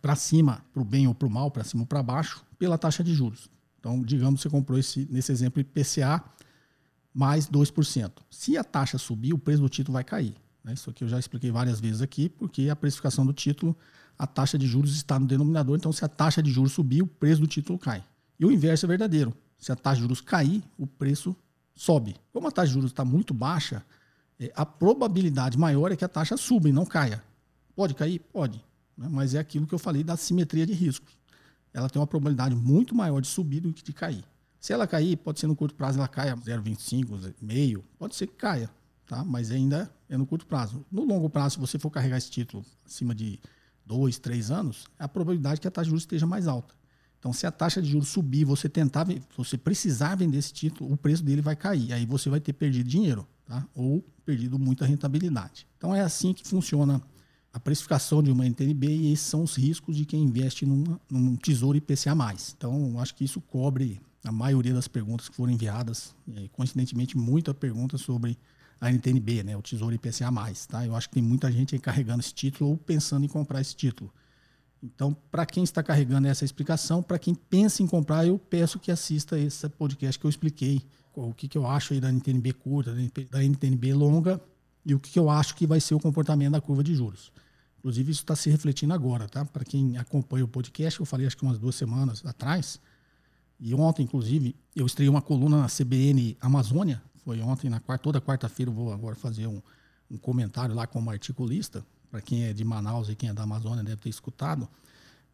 para 0.00 0.16
cima, 0.16 0.64
para 0.72 0.82
o 0.82 0.84
bem 0.84 1.06
ou 1.06 1.14
para 1.14 1.26
o 1.26 1.30
mal, 1.30 1.50
para 1.50 1.64
cima 1.64 1.82
ou 1.82 1.86
para 1.86 2.02
baixo, 2.02 2.44
pela 2.58 2.78
taxa 2.78 3.02
de 3.02 3.14
juros. 3.14 3.48
Então, 3.78 4.02
digamos 4.02 4.40
que 4.40 4.42
você 4.42 4.50
comprou 4.50 4.78
esse, 4.78 5.06
nesse 5.10 5.30
exemplo 5.30 5.60
IPCA 5.60 6.22
mais 7.14 7.48
2%. 7.48 8.12
Se 8.30 8.58
a 8.58 8.64
taxa 8.64 8.98
subir, 8.98 9.32
o 9.32 9.38
preço 9.38 9.62
do 9.62 9.68
título 9.68 9.94
vai 9.94 10.04
cair. 10.04 10.34
Né? 10.62 10.74
Isso 10.74 10.90
aqui 10.90 11.04
eu 11.04 11.08
já 11.08 11.18
expliquei 11.18 11.50
várias 11.50 11.80
vezes 11.80 12.02
aqui, 12.02 12.28
porque 12.28 12.68
a 12.68 12.76
precificação 12.76 13.24
do 13.24 13.32
título, 13.32 13.74
a 14.18 14.26
taxa 14.26 14.58
de 14.58 14.66
juros 14.66 14.94
está 14.94 15.18
no 15.18 15.26
denominador, 15.26 15.76
então 15.76 15.92
se 15.92 16.04
a 16.04 16.08
taxa 16.08 16.42
de 16.42 16.50
juros 16.50 16.72
subir, 16.72 17.02
o 17.02 17.06
preço 17.06 17.40
do 17.40 17.46
título 17.46 17.78
cai. 17.78 18.04
E 18.38 18.44
o 18.44 18.50
inverso 18.50 18.84
é 18.84 18.88
verdadeiro. 18.88 19.32
Se 19.56 19.72
a 19.72 19.76
taxa 19.76 19.96
de 19.96 20.02
juros 20.02 20.20
cair, 20.20 20.62
o 20.76 20.86
preço 20.86 21.34
sobe. 21.74 22.16
Como 22.32 22.48
a 22.48 22.50
taxa 22.50 22.68
de 22.68 22.74
juros 22.74 22.90
está 22.90 23.04
muito 23.04 23.32
baixa, 23.32 23.82
é, 24.38 24.52
a 24.54 24.66
probabilidade 24.66 25.56
maior 25.56 25.92
é 25.92 25.96
que 25.96 26.04
a 26.04 26.08
taxa 26.08 26.36
suba 26.36 26.68
e 26.68 26.72
não 26.72 26.84
caia. 26.84 27.22
Pode 27.74 27.94
cair? 27.94 28.18
Pode. 28.32 28.62
Né? 28.96 29.08
Mas 29.10 29.34
é 29.34 29.38
aquilo 29.38 29.66
que 29.66 29.74
eu 29.74 29.78
falei 29.78 30.02
da 30.02 30.16
simetria 30.16 30.66
de 30.66 30.72
riscos. 30.72 31.16
Ela 31.72 31.90
tem 31.90 32.00
uma 32.00 32.06
probabilidade 32.06 32.54
muito 32.54 32.94
maior 32.94 33.20
de 33.20 33.28
subir 33.28 33.60
do 33.60 33.72
que 33.72 33.82
de 33.82 33.92
cair. 33.92 34.24
Se 34.58 34.72
ela 34.72 34.86
cair, 34.86 35.16
pode 35.16 35.38
ser 35.38 35.46
no 35.46 35.54
curto 35.54 35.74
prazo 35.74 35.98
ela 35.98 36.08
caia 36.08 36.34
0,25, 36.34 37.34
meio, 37.40 37.84
pode 37.98 38.16
ser 38.16 38.26
que 38.26 38.34
caia, 38.34 38.70
tá? 39.06 39.22
mas 39.22 39.50
ainda 39.50 39.90
é 40.08 40.16
no 40.16 40.26
curto 40.26 40.46
prazo. 40.46 40.84
No 40.90 41.04
longo 41.04 41.28
prazo, 41.28 41.54
se 41.54 41.60
você 41.60 41.78
for 41.78 41.90
carregar 41.90 42.16
esse 42.16 42.30
título 42.30 42.64
acima 42.84 43.14
de 43.14 43.38
dois, 43.84 44.18
três 44.18 44.50
anos, 44.50 44.86
a 44.98 45.06
probabilidade 45.06 45.60
que 45.60 45.68
a 45.68 45.70
taxa 45.70 45.84
de 45.84 45.90
juros 45.90 46.02
esteja 46.02 46.26
mais 46.26 46.48
alta. 46.48 46.74
Então, 47.18 47.32
se 47.32 47.46
a 47.46 47.50
taxa 47.50 47.80
de 47.80 47.90
juros 47.90 48.08
subir, 48.08 48.44
você 48.44 48.68
tentar, 48.68 49.06
você 49.36 49.56
precisar 49.56 50.14
vender 50.16 50.38
esse 50.38 50.52
título, 50.52 50.92
o 50.92 50.96
preço 50.96 51.22
dele 51.22 51.42
vai 51.42 51.56
cair. 51.56 51.92
Aí 51.92 52.06
você 52.06 52.28
vai 52.28 52.40
ter 52.40 52.52
perdido 52.52 52.88
dinheiro, 52.88 53.26
tá? 53.44 53.66
Ou 53.74 54.04
perdido 54.24 54.58
muita 54.58 54.84
rentabilidade. 54.84 55.66
Então 55.76 55.94
é 55.94 56.00
assim 56.00 56.32
que 56.32 56.46
funciona 56.46 57.02
a 57.56 57.60
precificação 57.60 58.22
de 58.22 58.30
uma 58.30 58.44
NTNB 58.44 58.86
e 58.86 59.12
esses 59.14 59.26
são 59.26 59.42
os 59.42 59.56
riscos 59.56 59.96
de 59.96 60.04
quem 60.04 60.22
investe 60.22 60.66
numa, 60.66 61.00
num 61.10 61.36
tesouro 61.36 61.78
IPCA+. 61.78 62.14
Então, 62.54 63.00
acho 63.00 63.14
que 63.14 63.24
isso 63.24 63.40
cobre 63.40 63.98
a 64.22 64.30
maioria 64.30 64.74
das 64.74 64.86
perguntas 64.86 65.30
que 65.30 65.34
foram 65.34 65.54
enviadas, 65.54 66.14
e, 66.28 66.50
coincidentemente, 66.50 67.16
muita 67.16 67.54
pergunta 67.54 67.96
sobre 67.96 68.36
a 68.78 68.92
NTNB, 68.92 69.42
né, 69.42 69.56
o 69.56 69.62
Tesouro 69.62 69.94
IPCA+. 69.94 70.30
Tá? 70.68 70.84
Eu 70.84 70.94
acho 70.94 71.08
que 71.08 71.14
tem 71.14 71.22
muita 71.22 71.50
gente 71.50 71.74
aí 71.74 71.80
carregando 71.80 72.20
esse 72.20 72.34
título 72.34 72.72
ou 72.72 72.76
pensando 72.76 73.24
em 73.24 73.28
comprar 73.28 73.62
esse 73.62 73.74
título. 73.74 74.12
Então, 74.82 75.16
para 75.30 75.46
quem 75.46 75.64
está 75.64 75.82
carregando 75.82 76.28
essa 76.28 76.44
explicação, 76.44 77.02
para 77.02 77.18
quem 77.18 77.34
pensa 77.34 77.82
em 77.82 77.86
comprar, 77.86 78.26
eu 78.26 78.38
peço 78.38 78.78
que 78.78 78.90
assista 78.90 79.38
esse 79.38 79.66
podcast 79.70 80.18
que 80.18 80.26
eu 80.26 80.30
expliquei 80.30 80.82
o 81.14 81.32
que, 81.32 81.48
que 81.48 81.56
eu 81.56 81.66
acho 81.66 81.94
aí 81.94 82.00
da 82.02 82.12
NTNB 82.12 82.52
curta, 82.52 82.94
da 83.30 83.42
NTNB 83.42 83.94
longa 83.94 84.38
e 84.84 84.94
o 84.94 85.00
que, 85.00 85.10
que 85.12 85.18
eu 85.18 85.30
acho 85.30 85.54
que 85.54 85.66
vai 85.66 85.80
ser 85.80 85.94
o 85.94 85.98
comportamento 85.98 86.52
da 86.52 86.60
curva 86.60 86.84
de 86.84 86.94
juros. 86.94 87.32
Inclusive, 87.86 88.10
isso 88.10 88.22
está 88.22 88.34
se 88.34 88.50
refletindo 88.50 88.92
agora, 88.92 89.28
tá? 89.28 89.44
Para 89.44 89.64
quem 89.64 89.96
acompanha 89.96 90.44
o 90.44 90.48
podcast, 90.48 90.98
eu 90.98 91.06
falei 91.06 91.24
acho 91.24 91.36
que 91.36 91.44
umas 91.44 91.56
duas 91.56 91.76
semanas 91.76 92.20
atrás, 92.26 92.80
e 93.60 93.72
ontem, 93.76 94.02
inclusive, 94.02 94.56
eu 94.74 94.84
estreiei 94.84 95.08
uma 95.08 95.22
coluna 95.22 95.60
na 95.60 95.68
CBN 95.68 96.36
Amazônia, 96.40 97.00
foi 97.24 97.40
ontem, 97.40 97.70
na 97.70 97.78
quarta, 97.78 98.02
toda 98.02 98.20
quarta-feira 98.20 98.72
eu 98.72 98.74
vou 98.74 98.92
agora 98.92 99.14
fazer 99.14 99.46
um, 99.46 99.62
um 100.10 100.18
comentário 100.18 100.74
lá 100.74 100.84
como 100.84 101.08
articulista, 101.12 101.86
para 102.10 102.20
quem 102.20 102.46
é 102.46 102.52
de 102.52 102.64
Manaus 102.64 103.08
e 103.08 103.14
quem 103.14 103.28
é 103.28 103.32
da 103.32 103.44
Amazônia 103.44 103.84
deve 103.84 103.98
ter 103.98 104.08
escutado. 104.08 104.68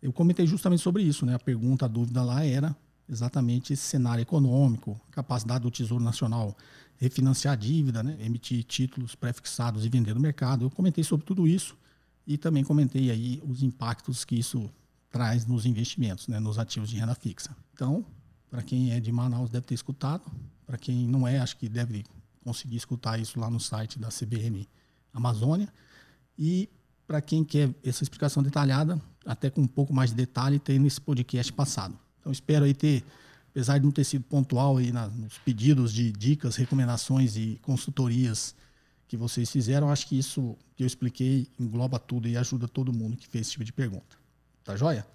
Eu 0.02 0.12
comentei 0.12 0.46
justamente 0.46 0.82
sobre 0.82 1.02
isso, 1.02 1.24
né? 1.24 1.34
A 1.34 1.38
pergunta, 1.38 1.86
a 1.86 1.88
dúvida 1.88 2.22
lá 2.22 2.44
era 2.44 2.76
exatamente 3.08 3.72
esse 3.72 3.82
cenário 3.82 4.20
econômico, 4.20 5.00
capacidade 5.10 5.62
do 5.62 5.70
Tesouro 5.70 6.04
Nacional 6.04 6.54
refinanciar 6.98 7.54
a 7.54 7.56
dívida, 7.56 8.02
né? 8.02 8.14
emitir 8.20 8.62
títulos 8.62 9.14
prefixados 9.14 9.86
e 9.86 9.88
vender 9.88 10.12
no 10.14 10.20
mercado. 10.20 10.66
Eu 10.66 10.70
comentei 10.70 11.02
sobre 11.02 11.24
tudo 11.24 11.48
isso 11.48 11.80
e 12.26 12.38
também 12.38 12.64
comentei 12.64 13.10
aí 13.10 13.42
os 13.46 13.62
impactos 13.62 14.24
que 14.24 14.36
isso 14.36 14.70
traz 15.10 15.46
nos 15.46 15.66
investimentos, 15.66 16.28
né? 16.28 16.40
nos 16.40 16.58
ativos 16.58 16.88
de 16.88 16.96
renda 16.96 17.14
fixa. 17.14 17.54
Então, 17.74 18.04
para 18.50 18.62
quem 18.62 18.92
é 18.92 19.00
de 19.00 19.10
Manaus 19.12 19.50
deve 19.50 19.66
ter 19.66 19.74
escutado, 19.74 20.22
para 20.66 20.78
quem 20.78 21.06
não 21.06 21.26
é, 21.26 21.38
acho 21.38 21.56
que 21.56 21.68
deve 21.68 22.04
conseguir 22.42 22.76
escutar 22.76 23.18
isso 23.18 23.38
lá 23.38 23.50
no 23.50 23.60
site 23.60 23.98
da 23.98 24.08
CBN 24.08 24.68
Amazônia. 25.12 25.68
E 26.38 26.68
para 27.06 27.20
quem 27.20 27.44
quer 27.44 27.70
essa 27.84 28.02
explicação 28.02 28.42
detalhada, 28.42 29.00
até 29.24 29.50
com 29.50 29.60
um 29.60 29.66
pouco 29.66 29.92
mais 29.92 30.10
de 30.10 30.16
detalhe, 30.16 30.58
tem 30.58 30.78
nesse 30.78 31.00
podcast 31.00 31.52
passado. 31.52 31.98
Então 32.20 32.32
espero 32.32 32.64
aí 32.64 32.74
ter, 32.74 33.04
apesar 33.50 33.78
de 33.78 33.84
não 33.84 33.92
ter 33.92 34.04
sido 34.04 34.24
pontual 34.24 34.78
aí 34.78 34.92
nos 34.92 35.38
pedidos 35.38 35.92
de 35.92 36.10
dicas, 36.12 36.56
recomendações 36.56 37.36
e 37.36 37.58
consultorias 37.62 38.54
que 39.12 39.16
vocês 39.18 39.50
fizeram, 39.50 39.90
acho 39.90 40.08
que 40.08 40.18
isso 40.18 40.56
que 40.74 40.82
eu 40.82 40.86
expliquei 40.86 41.46
engloba 41.60 41.98
tudo 41.98 42.26
e 42.26 42.34
ajuda 42.34 42.66
todo 42.66 42.90
mundo 42.94 43.14
que 43.14 43.28
fez 43.28 43.42
esse 43.42 43.50
tipo 43.50 43.64
de 43.64 43.70
pergunta. 43.70 44.16
Tá 44.64 44.74
joia? 44.74 45.06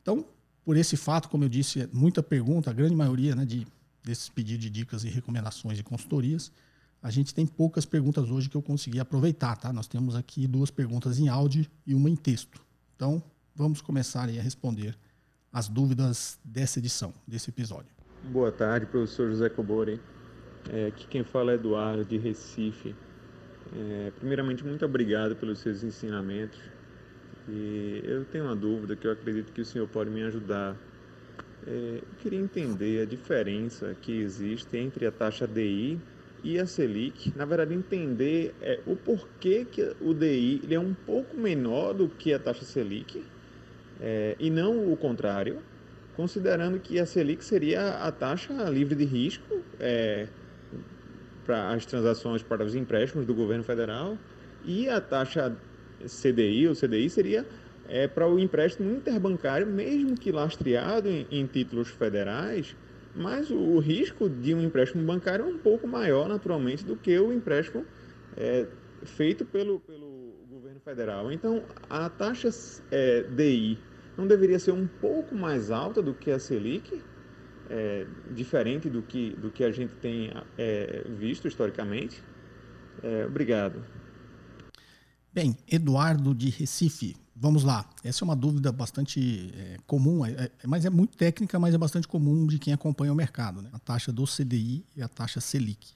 Então, 0.00 0.24
por 0.64 0.76
esse 0.76 0.96
fato, 0.96 1.28
como 1.28 1.42
eu 1.42 1.48
disse, 1.48 1.80
é 1.80 1.88
muita 1.92 2.22
pergunta, 2.22 2.70
a 2.70 2.72
grande 2.72 2.94
maioria 2.94 3.34
né, 3.34 3.44
de, 3.44 3.66
desses 4.04 4.28
pedidos 4.28 4.62
de 4.62 4.70
dicas 4.70 5.02
e 5.02 5.08
recomendações 5.08 5.80
e 5.80 5.82
consultorias, 5.82 6.52
a 7.02 7.10
gente 7.10 7.34
tem 7.34 7.44
poucas 7.44 7.84
perguntas 7.84 8.30
hoje 8.30 8.48
que 8.48 8.56
eu 8.56 8.62
consegui 8.62 9.00
aproveitar, 9.00 9.56
tá? 9.56 9.72
Nós 9.72 9.88
temos 9.88 10.14
aqui 10.14 10.46
duas 10.46 10.70
perguntas 10.70 11.18
em 11.18 11.28
áudio 11.28 11.66
e 11.84 11.92
uma 11.92 12.08
em 12.08 12.14
texto. 12.14 12.64
Então, 12.94 13.20
vamos 13.52 13.80
começar 13.80 14.28
a 14.28 14.40
responder 14.40 14.96
as 15.52 15.66
dúvidas 15.66 16.38
dessa 16.44 16.78
edição, 16.78 17.12
desse 17.26 17.50
episódio. 17.50 17.90
Boa 18.30 18.52
tarde, 18.52 18.86
professor 18.86 19.28
José 19.28 19.48
Cobori. 19.48 20.00
É, 20.68 20.86
aqui 20.86 21.08
quem 21.08 21.24
fala 21.24 21.50
é 21.50 21.54
Eduardo, 21.56 22.04
de 22.04 22.16
Recife. 22.16 22.94
É, 23.72 24.10
primeiramente, 24.18 24.64
muito 24.64 24.84
obrigado 24.84 25.36
pelos 25.36 25.60
seus 25.60 25.82
ensinamentos. 25.84 26.58
E 27.48 28.02
eu 28.04 28.24
tenho 28.26 28.44
uma 28.44 28.56
dúvida 28.56 28.96
que 28.96 29.06
eu 29.06 29.12
acredito 29.12 29.52
que 29.52 29.60
o 29.60 29.64
senhor 29.64 29.86
pode 29.88 30.10
me 30.10 30.22
ajudar. 30.22 30.76
É, 31.66 31.98
eu 32.02 32.16
queria 32.18 32.38
entender 32.38 33.02
a 33.02 33.06
diferença 33.06 33.94
que 34.00 34.12
existe 34.12 34.76
entre 34.76 35.06
a 35.06 35.12
taxa 35.12 35.46
DI 35.46 35.98
e 36.42 36.58
a 36.58 36.66
Selic, 36.66 37.32
na 37.36 37.44
verdade, 37.44 37.74
entender 37.74 38.54
é, 38.60 38.80
o 38.86 38.96
porquê 38.96 39.64
que 39.64 39.94
o 40.00 40.14
DI 40.14 40.62
ele 40.64 40.74
é 40.74 40.80
um 40.80 40.94
pouco 40.94 41.36
menor 41.36 41.92
do 41.92 42.08
que 42.08 42.32
a 42.32 42.38
taxa 42.38 42.64
Selic 42.64 43.22
é, 44.00 44.36
e 44.38 44.50
não 44.50 44.90
o 44.90 44.96
contrário, 44.96 45.62
considerando 46.12 46.80
que 46.80 46.98
a 46.98 47.06
Selic 47.06 47.44
seria 47.44 47.98
a 47.98 48.10
taxa 48.10 48.52
livre 48.70 48.94
de 48.94 49.04
risco 49.04 49.64
é, 49.78 50.28
para 51.44 51.70
as 51.70 51.86
transações 51.86 52.42
para 52.42 52.64
os 52.64 52.74
empréstimos 52.74 53.26
do 53.26 53.34
governo 53.34 53.64
federal 53.64 54.16
e 54.64 54.88
a 54.88 55.00
taxa 55.00 55.56
CDI 56.04 56.68
ou 56.68 56.74
CDI 56.74 57.10
seria 57.10 57.46
é, 57.88 58.06
para 58.06 58.26
o 58.26 58.38
empréstimo 58.38 58.90
interbancário, 58.90 59.66
mesmo 59.66 60.16
que 60.16 60.30
lastreado 60.30 61.08
em, 61.08 61.26
em 61.30 61.44
títulos 61.46 61.88
federais, 61.88 62.76
mas 63.14 63.50
o, 63.50 63.58
o, 63.58 63.78
risco 63.80 64.28
de 64.28 64.54
um 64.54 64.62
empréstimo 64.62 65.04
bancário 65.04 65.44
é 65.44 65.48
um 65.48 65.58
pouco 65.58 65.88
maior, 65.88 66.28
naturalmente, 66.28 66.84
do 66.84 66.96
que 66.96 67.18
o 67.18 67.32
empréstimo 67.32 67.84
é, 68.36 68.66
feito 69.02 69.44
pelo, 69.44 69.80
pelo 69.80 70.34
governo 70.48 70.78
federal. 70.80 71.32
Então, 71.32 71.64
a 71.88 72.08
taxa 72.08 72.50
é, 72.92 73.24
DI 73.24 73.78
não 74.16 74.26
deveria 74.26 74.58
ser 74.58 74.72
um 74.72 74.86
pouco 74.86 75.34
mais 75.34 75.70
alta 75.70 76.00
do 76.00 76.14
que 76.14 76.30
a 76.30 76.38
Selic, 76.38 77.02
é, 77.70 78.06
diferente 78.34 78.90
do 78.90 79.00
que, 79.00 79.30
do 79.36 79.50
que 79.50 79.62
a 79.62 79.70
gente 79.70 79.94
tem 79.96 80.32
é, 80.58 81.06
visto 81.08 81.46
historicamente? 81.46 82.22
É, 83.02 83.24
obrigado. 83.26 83.82
Bem, 85.32 85.56
Eduardo 85.70 86.34
de 86.34 86.50
Recife, 86.50 87.16
vamos 87.34 87.62
lá. 87.62 87.88
Essa 88.02 88.24
é 88.24 88.26
uma 88.26 88.34
dúvida 88.34 88.72
bastante 88.72 89.52
é, 89.56 89.76
comum, 89.86 90.26
é, 90.26 90.32
é, 90.32 90.50
mas 90.66 90.84
é 90.84 90.90
muito 90.90 91.16
técnica, 91.16 91.58
mas 91.58 91.72
é 91.72 91.78
bastante 91.78 92.08
comum 92.08 92.46
de 92.46 92.58
quem 92.58 92.74
acompanha 92.74 93.12
o 93.12 93.16
mercado. 93.16 93.62
Né? 93.62 93.70
A 93.72 93.78
taxa 93.78 94.12
do 94.12 94.24
CDI 94.24 94.84
e 94.96 95.02
a 95.02 95.08
taxa 95.08 95.40
Selic. 95.40 95.94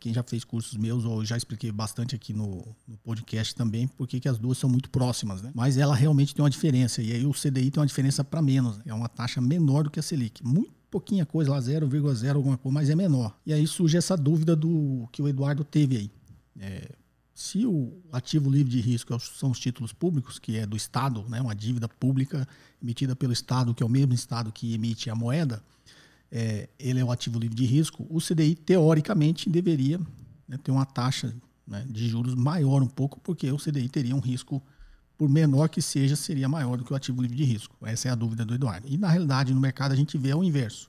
Quem 0.00 0.12
já 0.12 0.24
fez 0.24 0.42
cursos 0.42 0.76
meus, 0.76 1.04
ou 1.04 1.24
já 1.24 1.36
expliquei 1.36 1.70
bastante 1.70 2.12
aqui 2.12 2.32
no, 2.32 2.66
no 2.84 2.98
podcast 2.98 3.54
também, 3.54 3.86
porque 3.86 4.18
que 4.18 4.28
as 4.28 4.36
duas 4.36 4.58
são 4.58 4.68
muito 4.68 4.90
próximas, 4.90 5.40
né? 5.40 5.52
Mas 5.54 5.78
ela 5.78 5.94
realmente 5.94 6.34
tem 6.34 6.42
uma 6.42 6.50
diferença. 6.50 7.00
E 7.00 7.12
aí 7.12 7.24
o 7.24 7.30
CDI 7.30 7.70
tem 7.70 7.80
uma 7.80 7.86
diferença 7.86 8.24
para 8.24 8.42
menos. 8.42 8.76
Né? 8.78 8.84
É 8.86 8.94
uma 8.94 9.08
taxa 9.08 9.40
menor 9.40 9.84
do 9.84 9.90
que 9.90 10.00
a 10.00 10.02
Selic. 10.02 10.44
Muito 10.44 10.77
pouquinha 10.90 11.26
coisa 11.26 11.50
lá, 11.50 11.58
0,0 11.58 12.34
alguma 12.34 12.56
coisa, 12.56 12.74
mas 12.74 12.90
é 12.90 12.94
menor. 12.94 13.36
E 13.44 13.52
aí 13.52 13.66
surge 13.66 13.96
essa 13.96 14.16
dúvida 14.16 14.56
do 14.56 15.08
que 15.12 15.20
o 15.22 15.28
Eduardo 15.28 15.64
teve 15.64 15.96
aí. 15.96 16.10
É, 16.58 16.90
se 17.34 17.64
o 17.64 17.92
ativo 18.10 18.50
livre 18.50 18.72
de 18.72 18.80
risco 18.80 19.14
é 19.14 19.18
são 19.18 19.50
os 19.50 19.60
títulos 19.60 19.92
públicos, 19.92 20.38
que 20.38 20.56
é 20.56 20.66
do 20.66 20.76
Estado, 20.76 21.24
né, 21.28 21.40
uma 21.40 21.54
dívida 21.54 21.88
pública 21.88 22.48
emitida 22.82 23.14
pelo 23.14 23.32
Estado, 23.32 23.72
que 23.72 23.82
é 23.82 23.86
o 23.86 23.88
mesmo 23.88 24.12
Estado 24.12 24.50
que 24.50 24.74
emite 24.74 25.08
a 25.08 25.14
moeda, 25.14 25.62
é, 26.32 26.68
ele 26.78 26.98
é 27.00 27.04
o 27.04 27.12
ativo 27.12 27.38
livre 27.38 27.56
de 27.56 27.64
risco, 27.64 28.06
o 28.10 28.20
CDI, 28.20 28.54
teoricamente, 28.54 29.48
deveria 29.48 30.00
né, 30.48 30.58
ter 30.62 30.70
uma 30.70 30.84
taxa 30.84 31.34
né, 31.66 31.86
de 31.88 32.08
juros 32.08 32.34
maior 32.34 32.82
um 32.82 32.88
pouco, 32.88 33.20
porque 33.20 33.50
o 33.52 33.56
CDI 33.56 33.88
teria 33.88 34.16
um 34.16 34.20
risco, 34.20 34.62
por 35.18 35.28
menor 35.28 35.68
que 35.68 35.82
seja, 35.82 36.14
seria 36.14 36.48
maior 36.48 36.78
do 36.78 36.84
que 36.84 36.92
o 36.92 36.96
ativo 36.96 37.20
livre 37.20 37.36
de 37.36 37.42
risco. 37.42 37.76
Essa 37.82 38.08
é 38.08 38.10
a 38.12 38.14
dúvida 38.14 38.44
do 38.44 38.54
Eduardo. 38.54 38.86
E, 38.88 38.96
na 38.96 39.08
realidade, 39.08 39.52
no 39.52 39.60
mercado 39.60 39.90
a 39.90 39.96
gente 39.96 40.16
vê 40.16 40.32
o 40.32 40.44
inverso. 40.44 40.88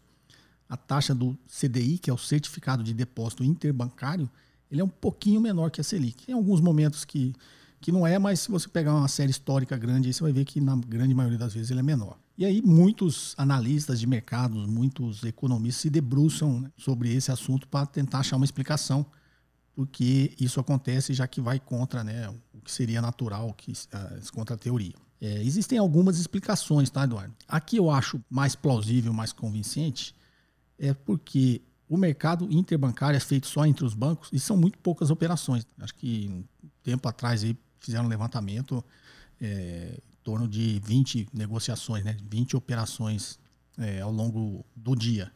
A 0.70 0.78
taxa 0.78 1.16
do 1.16 1.36
CDI, 1.48 1.98
que 1.98 2.12
é 2.12 2.14
o 2.14 2.18
Certificado 2.18 2.84
de 2.84 2.94
Depósito 2.94 3.44
Interbancário, 3.44 4.30
ele 4.72 4.82
é 4.82 4.84
um 4.84 4.90
pouquinho 4.90 5.42
menor 5.42 5.72
que 5.72 5.82
a 5.82 5.84
Selic. 5.84 6.28
Tem 6.28 6.36
alguns 6.36 6.62
momentos 6.62 7.04
que, 7.04 7.34
que 7.82 7.92
não 7.92 8.06
é, 8.06 8.20
mas 8.20 8.42
se 8.42 8.52
você 8.52 8.70
pegar 8.70 8.94
uma 8.94 9.08
série 9.08 9.32
histórica 9.32 9.76
grande, 9.76 10.08
aí 10.08 10.14
você 10.14 10.22
vai 10.22 10.32
ver 10.32 10.46
que 10.46 10.62
na 10.62 10.76
grande 10.76 11.16
maioria 11.16 11.40
das 11.40 11.56
vezes 11.56 11.72
ele 11.72 11.80
é 11.80 11.84
menor. 11.84 12.16
E 12.38 12.46
aí 12.46 12.62
muitos 12.62 13.34
analistas 13.36 14.00
de 14.00 14.06
mercados, 14.06 14.68
muitos 14.68 15.24
economistas 15.24 15.82
se 15.82 15.90
debruçam 15.90 16.62
né, 16.62 16.72
sobre 16.78 17.12
esse 17.12 17.32
assunto 17.32 17.68
para 17.68 17.88
tentar 17.88 18.20
achar 18.20 18.36
uma 18.36 18.46
explicação 18.46 19.04
porque 19.80 20.36
isso 20.38 20.60
acontece 20.60 21.14
já 21.14 21.26
que 21.26 21.40
vai 21.40 21.58
contra 21.58 22.04
né, 22.04 22.28
o 22.54 22.60
que 22.60 22.70
seria 22.70 23.02
natural, 23.02 23.54
que, 23.54 23.72
uh, 23.72 24.32
contra 24.34 24.54
a 24.54 24.58
teoria. 24.58 24.94
É, 25.22 25.42
existem 25.42 25.80
algumas 25.80 26.20
explicações, 26.20 26.90
tá, 26.90 27.06
Eduardo? 27.06 27.34
Aqui 27.48 27.78
eu 27.78 27.90
acho 27.90 28.22
mais 28.30 28.58
plausível, 28.58 29.14
mais 29.14 29.32
convincente, 29.32 30.14
é 30.78 30.94
porque 30.94 31.62
o 31.88 31.96
mercado 31.96 32.46
interbancário 32.52 33.16
é 33.16 33.22
feito 33.22 33.48
só 33.48 33.66
entre 33.66 33.86
os 33.86 33.94
bancos 33.94 34.28
e 34.34 34.38
são 34.38 34.58
muito 34.58 34.78
poucas 34.80 35.10
operações. 35.10 35.66
Acho 35.80 35.96
que 35.96 36.28
um 36.62 36.70
tempo 36.84 37.08
atrás 37.08 37.42
aí 37.42 37.58
fizeram 37.80 38.04
um 38.04 38.10
levantamento 38.10 38.84
é, 39.40 39.98
em 40.12 40.24
torno 40.26 40.46
de 40.46 40.82
20 40.84 41.30
negociações, 41.32 42.04
né? 42.04 42.18
20 42.30 42.58
operações 42.58 43.40
é, 43.78 44.02
ao 44.02 44.12
longo 44.12 44.66
do 44.76 44.94
dia. 44.94 45.32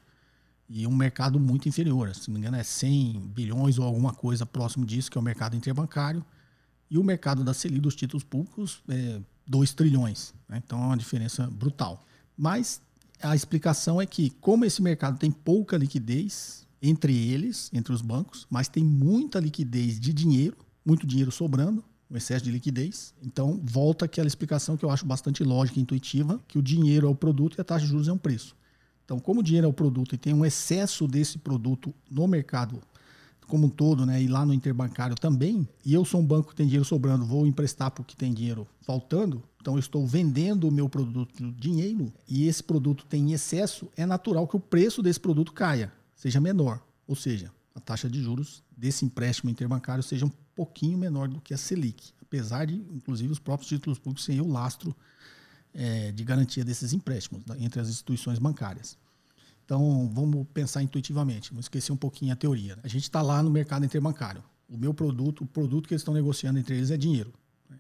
E 0.70 0.88
um 0.88 0.96
mercado 0.96 1.40
muito 1.40 1.68
inferior, 1.68 2.14
se 2.16 2.30
não 2.30 2.34
me 2.34 2.40
engano 2.40 2.58
é 2.58 2.64
100 2.64 3.32
bilhões 3.34 3.78
ou 3.78 3.86
alguma 3.86 4.14
coisa 4.14 4.46
próximo 4.46 4.86
disso, 4.86 5.12
que 5.12 5.18
é 5.18 5.22
o 5.22 5.24
mercado 5.24 5.56
interbancário. 5.56 6.24
E 6.90 6.98
o 6.98 7.04
mercado 7.04 7.44
da 7.44 7.54
Selic 7.54 7.82
dos 7.82 7.96
títulos 7.96 8.24
públicos 8.24 8.82
é 8.88 9.20
2 9.48 9.74
trilhões. 9.74 10.34
Né? 10.48 10.62
Então 10.66 10.82
é 10.82 10.86
uma 10.86 10.98
diferença 10.98 11.48
brutal. 11.48 12.06
Mas 12.38 12.82
a 13.22 13.36
explicação 13.36 14.02
é 14.02 14.06
que, 14.06 14.30
como 14.42 14.66
esse 14.66 14.82
mercado 14.82 15.18
tem 15.18 15.32
pouca 15.32 15.78
liquidez 15.78 16.68
entre 16.82 17.16
eles, 17.16 17.70
entre 17.74 17.94
os 17.94 18.02
bancos, 18.02 18.46
mas 18.50 18.68
tem 18.68 18.84
muita 18.84 19.40
liquidez 19.40 20.00
de 20.00 20.12
dinheiro, 20.12 20.58
muito 20.86 21.08
dinheiro 21.08 21.32
sobrando, 21.32 21.84
um 22.12 22.18
excesso 22.18 22.44
de 22.44 22.52
liquidez. 22.52 23.14
Então, 23.24 23.60
volta 23.64 24.06
aquela 24.06 24.28
explicação 24.28 24.76
que 24.76 24.84
eu 24.84 24.90
acho 24.90 25.06
bastante 25.06 25.44
lógica 25.44 25.80
e 25.80 25.82
intuitiva, 25.82 26.40
que 26.48 26.60
o 26.60 26.62
dinheiro 26.62 27.08
é 27.08 27.10
o 27.10 27.16
produto 27.16 27.58
e 27.58 27.62
a 27.62 27.64
taxa 27.64 27.86
de 27.86 27.92
juros 27.92 28.08
é 28.08 28.14
um 28.14 28.18
preço. 28.18 28.56
Então, 29.06 29.20
como 29.20 29.42
o 29.42 29.44
dinheiro 29.44 29.66
é 29.66 29.70
o 29.70 29.74
produto 29.74 30.16
e 30.16 30.18
tem 30.18 30.34
um 30.34 30.46
excesso 30.46 31.08
desse 31.08 31.38
produto 31.38 31.94
no 32.10 32.28
mercado 32.28 32.82
como 33.48 33.68
um 33.68 33.70
todo, 33.70 34.06
né, 34.06 34.22
e 34.22 34.28
lá 34.28 34.46
no 34.46 34.54
interbancário 34.54 35.16
também, 35.16 35.68
e 35.86 35.94
eu 35.94 36.04
sou 36.06 36.22
um 36.22 36.26
banco 36.26 36.50
que 36.50 36.56
tem 36.56 36.66
dinheiro 36.66 36.86
sobrando, 36.86 37.26
vou 37.26 37.46
emprestar 37.46 37.92
porque 37.92 38.16
tem 38.16 38.34
dinheiro 38.34 38.66
faltando, 38.82 39.44
então 39.62 39.76
eu 39.76 39.80
estou 39.80 40.08
vendendo 40.08 40.68
o 40.68 40.72
meu 40.72 40.90
produto 40.90 41.52
dinheiro 41.52 42.12
e 42.28 42.48
esse 42.48 42.64
produto 42.64 43.06
tem 43.06 43.32
excesso, 43.32 43.88
é 43.96 44.06
natural 44.06 44.48
que 44.48 44.56
o 44.56 44.60
preço 44.60 45.04
desse 45.04 45.20
produto 45.20 45.54
caia, 45.54 45.92
seja 46.16 46.40
menor. 46.40 46.82
Ou 47.08 47.16
seja, 47.16 47.52
a 47.76 47.80
taxa 47.80 48.10
de 48.10 48.24
juros 48.24 48.64
desse 48.76 49.06
empréstimo 49.06 49.50
interbancário 49.50 50.04
seja 50.04 50.26
um 50.26 50.32
pouquinho 50.56 50.98
menor 50.98 51.28
do 51.28 51.42
que 51.42 51.54
a 51.54 51.58
Selic, 51.58 52.12
apesar 52.22 52.66
de, 52.66 52.76
inclusive, 52.92 53.32
os 53.32 53.40
próprios 53.40 53.70
títulos 53.70 54.00
públicos 54.00 54.26
serem 54.26 54.42
o 54.42 54.48
lastro 54.48 54.96
é, 55.74 56.12
de 56.12 56.24
garantia 56.24 56.64
desses 56.64 56.94
empréstimos 56.94 57.44
entre 57.58 57.80
as 57.80 57.90
instituições 57.90 58.40
bancárias. 58.40 58.98
Então, 59.66 60.10
vamos 60.14 60.46
pensar 60.54 60.84
intuitivamente, 60.84 61.50
vamos 61.52 61.66
esquecer 61.66 61.92
um 61.92 61.98
pouquinho 61.98 62.34
a 62.34 62.36
teoria. 62.36 62.78
A 62.84 62.88
gente 62.88 63.04
está 63.04 63.22
lá 63.22 63.42
no 63.42 63.50
mercado 63.50 63.86
interbancário. 63.86 64.44
O 64.68 64.78
meu 64.78 64.94
produto, 64.94 65.44
o 65.44 65.48
produto 65.48 65.88
que 65.88 65.94
eles 65.94 66.02
estão 66.02 66.14
negociando 66.14 66.60
entre 66.60 66.76
eles 66.76 66.92
é 66.92 66.98
dinheiro. 66.98 67.34
Né? 67.70 67.80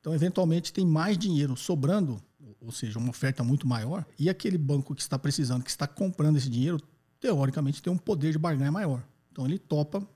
Então, 0.00 0.14
eventualmente, 0.14 0.72
tem 0.72 0.84
mais 0.84 1.16
dinheiro 1.16 1.56
sobrando, 1.56 2.20
ou 2.60 2.72
seja, 2.72 2.98
uma 2.98 3.10
oferta 3.10 3.44
muito 3.44 3.66
maior, 3.66 4.04
e 4.18 4.28
aquele 4.28 4.58
banco 4.58 4.94
que 4.94 5.02
está 5.02 5.18
precisando, 5.18 5.62
que 5.62 5.70
está 5.70 5.86
comprando 5.86 6.36
esse 6.36 6.50
dinheiro, 6.50 6.80
teoricamente 7.20 7.80
tem 7.80 7.92
um 7.92 7.98
poder 7.98 8.32
de 8.32 8.38
barganha 8.38 8.72
maior. 8.72 9.02
Então, 9.30 9.46
ele 9.46 9.58
topa 9.58 10.06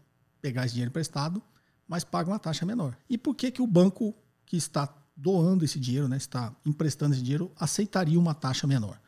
pegar 0.41 0.67
esse 0.67 0.75
dinheiro 0.75 0.91
emprestado 0.91 1.43
mas 1.87 2.05
paga 2.05 2.31
uma 2.31 2.39
taxa 2.39 2.65
menor. 2.65 2.97
E 3.09 3.19
por 3.19 3.35
que, 3.35 3.51
que 3.51 3.63
o 3.63 3.67
banco 3.67 4.15
que 4.47 4.57
está 4.57 4.87
doando 5.17 5.65
esse 5.65 5.79
dinheiro, 5.79 6.09
né, 6.09 6.17
está 6.17 6.55
emprestando 6.65 7.15
esse 7.15 7.23
dinheiro, 7.23 7.51
aceitaria 7.57 8.19
uma 8.19 8.35
taxa 8.35 8.67
menor? 8.67 9.01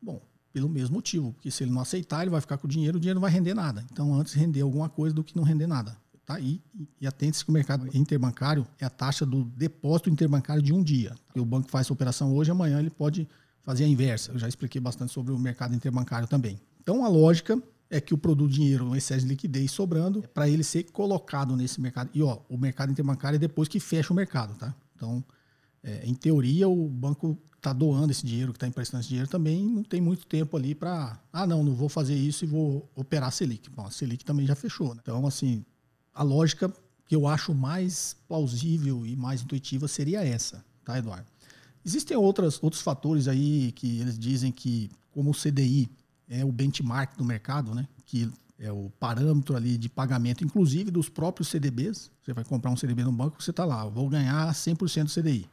Bom, 0.00 0.20
pelo 0.52 0.68
mesmo 0.68 0.96
motivo, 0.96 1.32
porque 1.32 1.50
se 1.50 1.64
ele 1.64 1.70
não 1.70 1.80
aceitar, 1.80 2.22
ele 2.22 2.30
vai 2.30 2.40
ficar 2.40 2.58
com 2.58 2.66
o 2.66 2.70
dinheiro, 2.70 2.98
o 2.98 3.00
dinheiro 3.00 3.16
não 3.16 3.22
vai 3.22 3.30
render 3.30 3.54
nada. 3.54 3.84
Então, 3.90 4.14
antes 4.14 4.34
render 4.34 4.60
alguma 4.60 4.88
coisa 4.88 5.14
do 5.14 5.24
que 5.24 5.36
não 5.36 5.42
render 5.42 5.66
nada. 5.66 5.96
Tá? 6.24 6.38
E, 6.38 6.62
e 7.00 7.06
atente-se 7.06 7.44
que 7.44 7.50
o 7.50 7.54
mercado 7.54 7.88
interbancário 7.94 8.66
é 8.78 8.84
a 8.84 8.90
taxa 8.90 9.26
do 9.26 9.44
depósito 9.44 10.10
interbancário 10.10 10.62
de 10.62 10.72
um 10.72 10.82
dia. 10.82 11.14
O 11.34 11.44
banco 11.44 11.70
faz 11.70 11.86
essa 11.86 11.92
operação 11.92 12.34
hoje, 12.34 12.50
amanhã 12.50 12.78
ele 12.78 12.90
pode 12.90 13.28
fazer 13.62 13.84
a 13.84 13.88
inversa. 13.88 14.32
Eu 14.32 14.38
já 14.38 14.48
expliquei 14.48 14.80
bastante 14.80 15.12
sobre 15.12 15.32
o 15.32 15.38
mercado 15.38 15.74
interbancário 15.74 16.28
também. 16.28 16.60
Então, 16.80 17.04
a 17.04 17.08
lógica 17.08 17.60
é 17.90 18.00
que 18.00 18.14
o 18.14 18.18
produto 18.18 18.50
dinheiro, 18.50 18.86
um 18.86 18.96
excesso 18.96 19.22
de 19.22 19.28
liquidez 19.28 19.70
sobrando, 19.70 20.20
é 20.24 20.26
para 20.26 20.48
ele 20.48 20.64
ser 20.64 20.84
colocado 20.84 21.56
nesse 21.56 21.80
mercado. 21.80 22.10
E 22.14 22.22
ó, 22.22 22.38
o 22.48 22.56
mercado 22.56 22.90
interbancário 22.90 23.36
é 23.36 23.38
depois 23.38 23.68
que 23.68 23.78
fecha 23.78 24.12
o 24.12 24.16
mercado, 24.16 24.54
tá? 24.54 24.74
Então, 24.96 25.24
é, 25.82 26.02
em 26.04 26.14
teoria, 26.14 26.68
o 26.68 26.88
banco 26.88 27.38
está 27.56 27.72
doando 27.72 28.10
esse 28.10 28.26
dinheiro, 28.26 28.52
que 28.52 28.56
está 28.56 28.66
emprestando 28.66 29.00
esse 29.00 29.08
dinheiro 29.08 29.30
também, 29.30 29.64
não 29.64 29.84
tem 29.84 30.00
muito 30.00 30.26
tempo 30.26 30.56
ali 30.56 30.74
para, 30.74 31.18
ah, 31.32 31.46
não, 31.46 31.62
não 31.62 31.74
vou 31.74 31.88
fazer 31.88 32.14
isso 32.14 32.44
e 32.44 32.48
vou 32.48 32.90
operar 32.94 33.28
a 33.28 33.30
Selic. 33.30 33.70
Bom, 33.70 33.86
a 33.86 33.90
Selic 33.90 34.24
também 34.24 34.46
já 34.46 34.56
fechou. 34.56 34.94
Né? 34.94 35.00
Então, 35.02 35.24
assim, 35.26 35.64
a 36.12 36.22
lógica 36.22 36.72
que 37.06 37.14
eu 37.14 37.26
acho 37.26 37.54
mais 37.54 38.16
plausível 38.26 39.06
e 39.06 39.14
mais 39.14 39.42
intuitiva 39.42 39.86
seria 39.86 40.24
essa, 40.24 40.64
tá, 40.84 40.98
Eduardo? 40.98 41.26
Existem 41.84 42.16
outras, 42.16 42.62
outros 42.62 42.82
fatores 42.82 43.28
aí 43.28 43.72
que 43.72 44.00
eles 44.00 44.18
dizem 44.18 44.50
que, 44.50 44.90
como 45.12 45.30
o 45.30 45.34
CDI, 45.34 45.88
é 46.28 46.44
o 46.44 46.50
benchmark 46.50 47.16
do 47.16 47.24
mercado, 47.24 47.74
né? 47.74 47.86
que 48.06 48.30
é 48.58 48.70
o 48.70 48.90
parâmetro 49.00 49.56
ali 49.56 49.76
de 49.76 49.88
pagamento, 49.88 50.44
inclusive 50.44 50.90
dos 50.90 51.08
próprios 51.08 51.48
CDBs. 51.48 52.10
Você 52.22 52.32
vai 52.32 52.44
comprar 52.44 52.70
um 52.70 52.76
CDB 52.76 53.02
no 53.04 53.12
banco, 53.12 53.42
você 53.42 53.50
está 53.50 53.64
lá, 53.64 53.84
vou 53.86 54.08
ganhar 54.08 54.52
100% 54.52 55.04
do 55.04 55.10
CDI. 55.10 55.46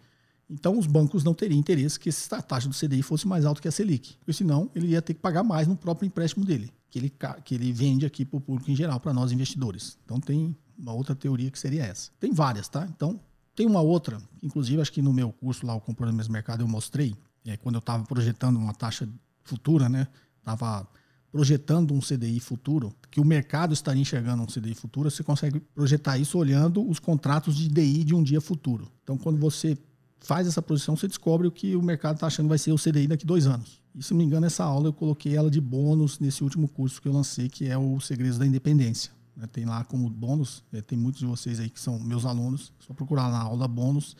Então, 0.50 0.78
os 0.78 0.88
bancos 0.88 1.24
não 1.24 1.34
teriam 1.34 1.60
interesse 1.60 2.00
que 2.00 2.10
a 2.32 2.42
taxa 2.42 2.68
do 2.68 2.76
CDI 2.76 3.04
fosse 3.04 3.28
mais 3.28 3.46
alta 3.46 3.62
que 3.62 3.68
a 3.68 3.72
Selic, 3.72 4.16
porque 4.18 4.34
senão 4.34 4.70
ele 4.74 4.88
ia 4.88 5.02
ter 5.02 5.14
que 5.14 5.20
pagar 5.20 5.44
mais 5.44 5.68
no 5.68 5.76
próprio 5.76 6.08
empréstimo 6.08 6.44
dele, 6.44 6.72
que 6.90 6.98
ele, 6.98 7.14
que 7.46 7.54
ele 7.54 7.72
vende 7.72 8.06
aqui 8.06 8.26
para 8.26 8.38
o 8.38 8.42
público 8.42 8.72
em 8.72 8.76
geral, 8.76 9.00
para 9.00 9.14
nós 9.14 9.32
investidores. 9.32 9.98
Então, 10.04 10.20
tem 10.20 10.56
uma 10.78 10.94
outra 10.94 11.14
teoria 11.14 11.52
que 11.52 11.60
seria 11.60 11.84
essa. 11.84 12.10
Tem 12.20 12.34
várias, 12.34 12.68
tá? 12.68 12.88
Então, 12.96 13.20
tem 13.56 13.66
uma 13.66 13.82
outra, 13.82 14.18
inclusive 14.42 14.82
acho 14.82 14.92
que 14.92 15.02
no 15.02 15.14
meu 15.14 15.32
curso 15.32 15.66
lá, 15.68 15.76
o 15.76 15.82
Comportamento 15.82 16.26
do 16.26 16.32
Mercado, 16.32 16.64
eu 16.64 16.68
mostrei, 16.68 17.16
é, 17.46 17.58
quando 17.58 17.76
eu 17.76 17.80
estava 17.80 18.04
projetando 18.06 18.58
uma 18.58 18.74
taxa 18.74 19.08
futura, 19.44 19.88
né? 19.88 20.08
estava 20.40 20.88
projetando 21.32 21.94
um 21.94 22.00
CDI 22.00 22.40
futuro, 22.40 22.94
que 23.12 23.20
o 23.20 23.26
mercado 23.26 23.74
estaria 23.74 24.02
enxergando 24.02 24.42
um 24.42 24.48
CDI 24.48 24.74
futuro, 24.74 25.12
você 25.12 25.24
consegue 25.24 25.60
projetar 25.60 26.18
isso 26.18 26.38
olhando 26.38 26.88
os 26.88 27.00
contratos 27.00 27.56
de 27.56 27.70
DI 27.70 28.04
de 28.04 28.16
um 28.16 28.24
dia 28.24 28.42
futuro. 28.42 28.92
Então, 29.04 29.18
quando 29.18 29.38
você 29.38 29.78
faz 30.20 30.48
essa 30.48 30.62
projeção, 30.62 30.96
você 30.96 31.08
descobre 31.08 31.48
o 31.48 31.52
que 31.52 31.76
o 31.76 31.82
mercado 31.82 32.16
está 32.16 32.28
achando 32.28 32.50
vai 32.50 32.58
ser 32.58 32.72
o 32.72 32.78
CDI 32.78 33.08
daqui 33.08 33.26
dois 33.26 33.48
anos. 33.48 33.82
E 33.96 34.04
se 34.04 34.12
não 34.12 34.20
me 34.20 34.26
engano, 34.26 34.46
essa 34.46 34.64
aula 34.64 34.88
eu 34.88 34.94
coloquei 34.94 35.36
ela 35.36 35.50
de 35.50 35.60
bônus 35.60 36.20
nesse 36.20 36.44
último 36.44 36.68
curso 36.68 37.02
que 37.02 37.08
eu 37.08 37.14
lancei, 37.14 37.50
que 37.50 37.68
é 37.68 37.78
o 37.78 38.00
Segredos 38.00 38.38
da 38.38 38.46
Independência. 38.46 39.12
Né, 39.36 39.48
tem 39.48 39.66
lá 39.66 39.84
como 39.84 40.10
bônus, 40.10 40.64
é, 40.72 40.82
tem 40.82 40.98
muitos 40.98 41.22
de 41.22 41.26
vocês 41.26 41.60
aí 41.60 41.70
que 41.70 41.80
são 41.80 41.98
meus 42.00 42.26
alunos, 42.26 42.74
é 42.80 42.86
só 42.86 42.94
procurar 42.94 43.30
na 43.32 43.42
aula 43.42 43.68
bônus, 43.68 44.16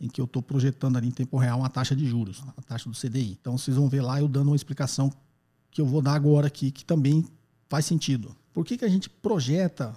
em 0.00 0.08
que 0.08 0.20
eu 0.20 0.24
estou 0.24 0.42
projetando 0.42 0.96
ali 0.96 1.08
em 1.08 1.12
tempo 1.12 1.36
real 1.38 1.60
uma 1.60 1.70
taxa 1.70 1.94
de 1.94 2.06
juros, 2.06 2.42
a 2.56 2.62
taxa 2.62 2.90
do 2.90 2.96
CDI. 2.96 3.38
Então 3.40 3.56
vocês 3.56 3.76
vão 3.76 3.88
ver 3.88 4.02
lá 4.02 4.20
eu 4.20 4.28
dando 4.28 4.48
uma 4.48 4.56
explicação 4.56 5.12
que 5.70 5.80
eu 5.80 5.86
vou 5.86 6.02
dar 6.02 6.14
agora 6.14 6.48
aqui, 6.48 6.70
que 6.70 6.84
também 6.84 7.24
faz 7.68 7.86
sentido. 7.86 8.34
Por 8.52 8.64
que, 8.64 8.76
que 8.76 8.84
a 8.84 8.88
gente 8.88 9.08
projeta 9.08 9.94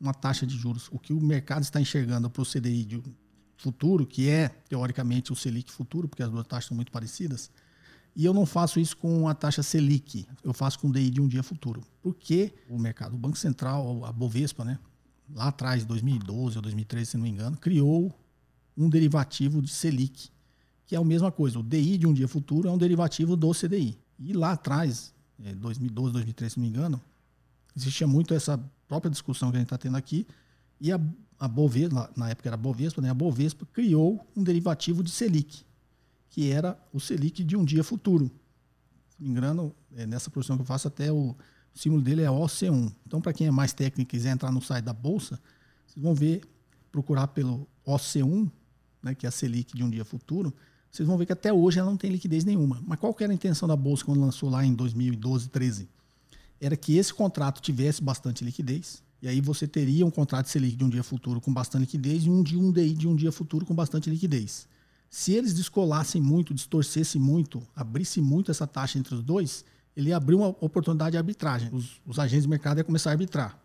uma 0.00 0.14
taxa 0.14 0.46
de 0.46 0.56
juros? 0.56 0.88
O 0.92 0.98
que 0.98 1.12
o 1.12 1.20
mercado 1.20 1.62
está 1.62 1.80
enxergando 1.80 2.28
para 2.28 2.42
o 2.42 2.46
CDI 2.46 2.84
de 2.84 3.02
futuro, 3.58 4.06
que 4.06 4.30
é, 4.30 4.48
teoricamente, 4.48 5.32
o 5.32 5.36
Selic 5.36 5.70
futuro, 5.70 6.08
porque 6.08 6.22
as 6.22 6.30
duas 6.30 6.46
taxas 6.46 6.68
são 6.68 6.74
muito 6.74 6.90
parecidas, 6.90 7.50
e 8.16 8.24
eu 8.24 8.32
não 8.32 8.46
faço 8.46 8.80
isso 8.80 8.96
com 8.96 9.28
a 9.28 9.34
taxa 9.34 9.62
Selic, 9.62 10.26
eu 10.42 10.54
faço 10.54 10.78
com 10.78 10.88
o 10.88 10.92
DI 10.92 11.10
de 11.10 11.20
um 11.20 11.28
dia 11.28 11.42
futuro. 11.42 11.82
Porque 12.02 12.52
o 12.68 12.78
mercado, 12.78 13.14
o 13.14 13.18
Banco 13.18 13.36
Central, 13.36 14.04
a 14.04 14.10
Bovespa, 14.10 14.64
né, 14.64 14.78
lá 15.34 15.48
atrás, 15.48 15.84
2012 15.84 16.56
ou 16.56 16.62
2013, 16.62 17.10
se 17.10 17.16
não 17.16 17.24
me 17.24 17.30
engano, 17.30 17.56
criou 17.56 18.12
um 18.76 18.88
derivativo 18.88 19.60
de 19.60 19.70
Selic, 19.70 20.30
que 20.86 20.96
é 20.96 20.98
a 20.98 21.04
mesma 21.04 21.30
coisa. 21.30 21.58
O 21.58 21.62
DI 21.62 21.98
de 21.98 22.06
um 22.06 22.12
dia 22.12 22.26
futuro 22.26 22.68
é 22.68 22.72
um 22.72 22.78
derivativo 22.78 23.36
do 23.36 23.52
CDI. 23.52 23.98
E 24.18 24.32
lá 24.32 24.52
atrás, 24.52 25.14
2012, 25.38 26.10
é, 26.10 26.12
2013, 26.12 26.54
se 26.54 26.58
não 26.58 26.64
me 26.64 26.70
engano, 26.70 27.00
existia 27.76 28.06
muito 28.06 28.34
essa 28.34 28.58
própria 28.88 29.10
discussão 29.10 29.50
que 29.50 29.56
a 29.56 29.60
gente 29.60 29.66
está 29.66 29.78
tendo 29.78 29.96
aqui. 29.96 30.26
E 30.80 30.92
a, 30.92 31.00
a 31.38 31.48
Bovespa, 31.48 32.10
na 32.16 32.30
época 32.30 32.48
era 32.48 32.54
a 32.54 32.58
Bovespa, 32.58 33.00
né? 33.00 33.10
a 33.10 33.14
Bovespa 33.14 33.66
criou 33.72 34.24
um 34.36 34.42
derivativo 34.42 35.02
de 35.02 35.10
Selic, 35.10 35.64
que 36.30 36.50
era 36.50 36.78
o 36.92 37.00
Selic 37.00 37.42
de 37.42 37.56
um 37.56 37.64
dia 37.64 37.82
futuro. 37.82 38.30
Se 39.10 39.22
me 39.22 39.28
engano, 39.28 39.74
é, 39.96 40.06
nessa 40.06 40.30
produção 40.30 40.56
que 40.56 40.62
eu 40.62 40.66
faço, 40.66 40.88
até 40.88 41.12
o, 41.12 41.36
o 41.74 41.78
símbolo 41.78 42.02
dele 42.02 42.22
é 42.22 42.28
OC1. 42.28 42.92
Então, 43.06 43.20
para 43.20 43.32
quem 43.32 43.46
é 43.46 43.50
mais 43.50 43.72
técnico 43.72 44.02
e 44.02 44.16
quiser 44.16 44.30
entrar 44.30 44.52
no 44.52 44.60
site 44.60 44.84
da 44.84 44.92
Bolsa, 44.92 45.40
vocês 45.86 46.02
vão 46.02 46.14
ver, 46.14 46.42
procurar 46.92 47.28
pelo 47.28 47.66
OC1, 47.86 48.50
né, 49.02 49.14
que 49.14 49.26
é 49.26 49.28
a 49.28 49.32
Selic 49.32 49.76
de 49.76 49.82
um 49.82 49.90
dia 49.90 50.04
futuro, 50.04 50.52
vocês 50.90 51.06
vão 51.06 51.18
ver 51.18 51.26
que 51.26 51.32
até 51.32 51.52
hoje 51.52 51.78
ela 51.78 51.90
não 51.90 51.96
tem 51.96 52.10
liquidez 52.10 52.44
nenhuma. 52.44 52.82
Mas 52.86 52.98
qual 52.98 53.12
que 53.12 53.22
era 53.22 53.32
a 53.32 53.34
intenção 53.34 53.68
da 53.68 53.76
Bolsa 53.76 54.04
quando 54.04 54.20
lançou 54.20 54.48
lá 54.48 54.64
em 54.64 54.74
2012, 54.74 55.48
13? 55.48 55.88
Era 56.60 56.76
que 56.76 56.96
esse 56.96 57.12
contrato 57.12 57.60
tivesse 57.60 58.02
bastante 58.02 58.44
liquidez, 58.44 59.02
e 59.20 59.28
aí 59.28 59.40
você 59.40 59.66
teria 59.66 60.06
um 60.06 60.10
contrato 60.10 60.46
de 60.46 60.52
Selic 60.52 60.76
de 60.76 60.84
um 60.84 60.88
dia 60.88 61.02
futuro 61.02 61.40
com 61.40 61.52
bastante 61.52 61.82
liquidez 61.82 62.24
e 62.24 62.30
um 62.30 62.42
de 62.42 62.56
um 62.56 62.70
DI 62.70 62.94
de 62.94 63.08
um 63.08 63.16
dia 63.16 63.32
futuro 63.32 63.66
com 63.66 63.74
bastante 63.74 64.08
liquidez. 64.08 64.68
Se 65.10 65.32
eles 65.32 65.54
descolassem 65.54 66.20
muito, 66.20 66.54
distorcessem 66.54 67.20
muito, 67.20 67.66
abrissem 67.74 68.22
muito 68.22 68.50
essa 68.50 68.66
taxa 68.66 68.98
entre 68.98 69.14
os 69.14 69.22
dois, 69.22 69.64
ele 69.96 70.10
ia 70.10 70.16
abrir 70.16 70.34
uma 70.36 70.48
oportunidade 70.48 71.12
de 71.12 71.16
arbitragem. 71.16 71.70
Os, 71.72 72.00
os 72.06 72.18
agentes 72.18 72.44
de 72.44 72.48
mercado 72.48 72.78
iam 72.78 72.84
começar 72.84 73.10
a 73.10 73.12
arbitrar. 73.12 73.58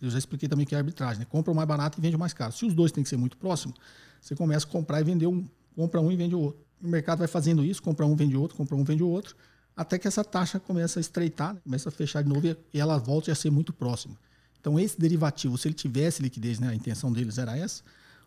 Eu 0.00 0.10
já 0.10 0.18
expliquei 0.18 0.48
também 0.48 0.64
que 0.64 0.74
é 0.74 0.78
arbitragem. 0.78 1.20
Né? 1.20 1.26
Compra 1.28 1.52
o 1.52 1.54
mais 1.54 1.68
barato 1.68 1.98
e 1.98 2.00
vende 2.00 2.16
o 2.16 2.18
mais 2.18 2.32
caro. 2.32 2.52
Se 2.52 2.64
os 2.64 2.72
dois 2.72 2.92
têm 2.92 3.02
que 3.02 3.10
ser 3.10 3.16
muito 3.16 3.36
próximos, 3.36 3.76
você 4.20 4.34
começa 4.34 4.66
a 4.66 4.68
comprar 4.70 5.00
e 5.00 5.04
vender 5.04 5.26
um, 5.26 5.44
compra 5.76 6.00
um 6.00 6.10
e 6.10 6.16
vende 6.16 6.34
o 6.34 6.40
outro. 6.40 6.64
O 6.82 6.88
mercado 6.88 7.18
vai 7.18 7.28
fazendo 7.28 7.64
isso, 7.64 7.82
compra 7.82 8.06
um, 8.06 8.14
vende 8.14 8.36
outro, 8.36 8.56
compra 8.56 8.76
um, 8.76 8.84
vende 8.84 9.02
o 9.02 9.08
outro, 9.08 9.34
até 9.76 9.98
que 9.98 10.06
essa 10.06 10.24
taxa 10.24 10.60
começa 10.60 10.98
a 10.98 11.02
estreitar, 11.02 11.54
né? 11.54 11.60
começa 11.64 11.88
a 11.88 11.92
fechar 11.92 12.22
de 12.22 12.28
novo 12.28 12.46
e 12.46 12.80
ela 12.80 12.98
volta 12.98 13.32
a 13.32 13.34
ser 13.34 13.50
muito 13.50 13.72
próxima. 13.72 14.16
Então, 14.64 14.80
esse 14.80 14.98
derivativo, 14.98 15.58
se 15.58 15.68
ele 15.68 15.74
tivesse 15.74 16.22
liquidez, 16.22 16.58
né, 16.58 16.68
a 16.68 16.74
intenção 16.74 17.12
deles 17.12 17.36
era 17.36 17.54
essa, 17.54 17.82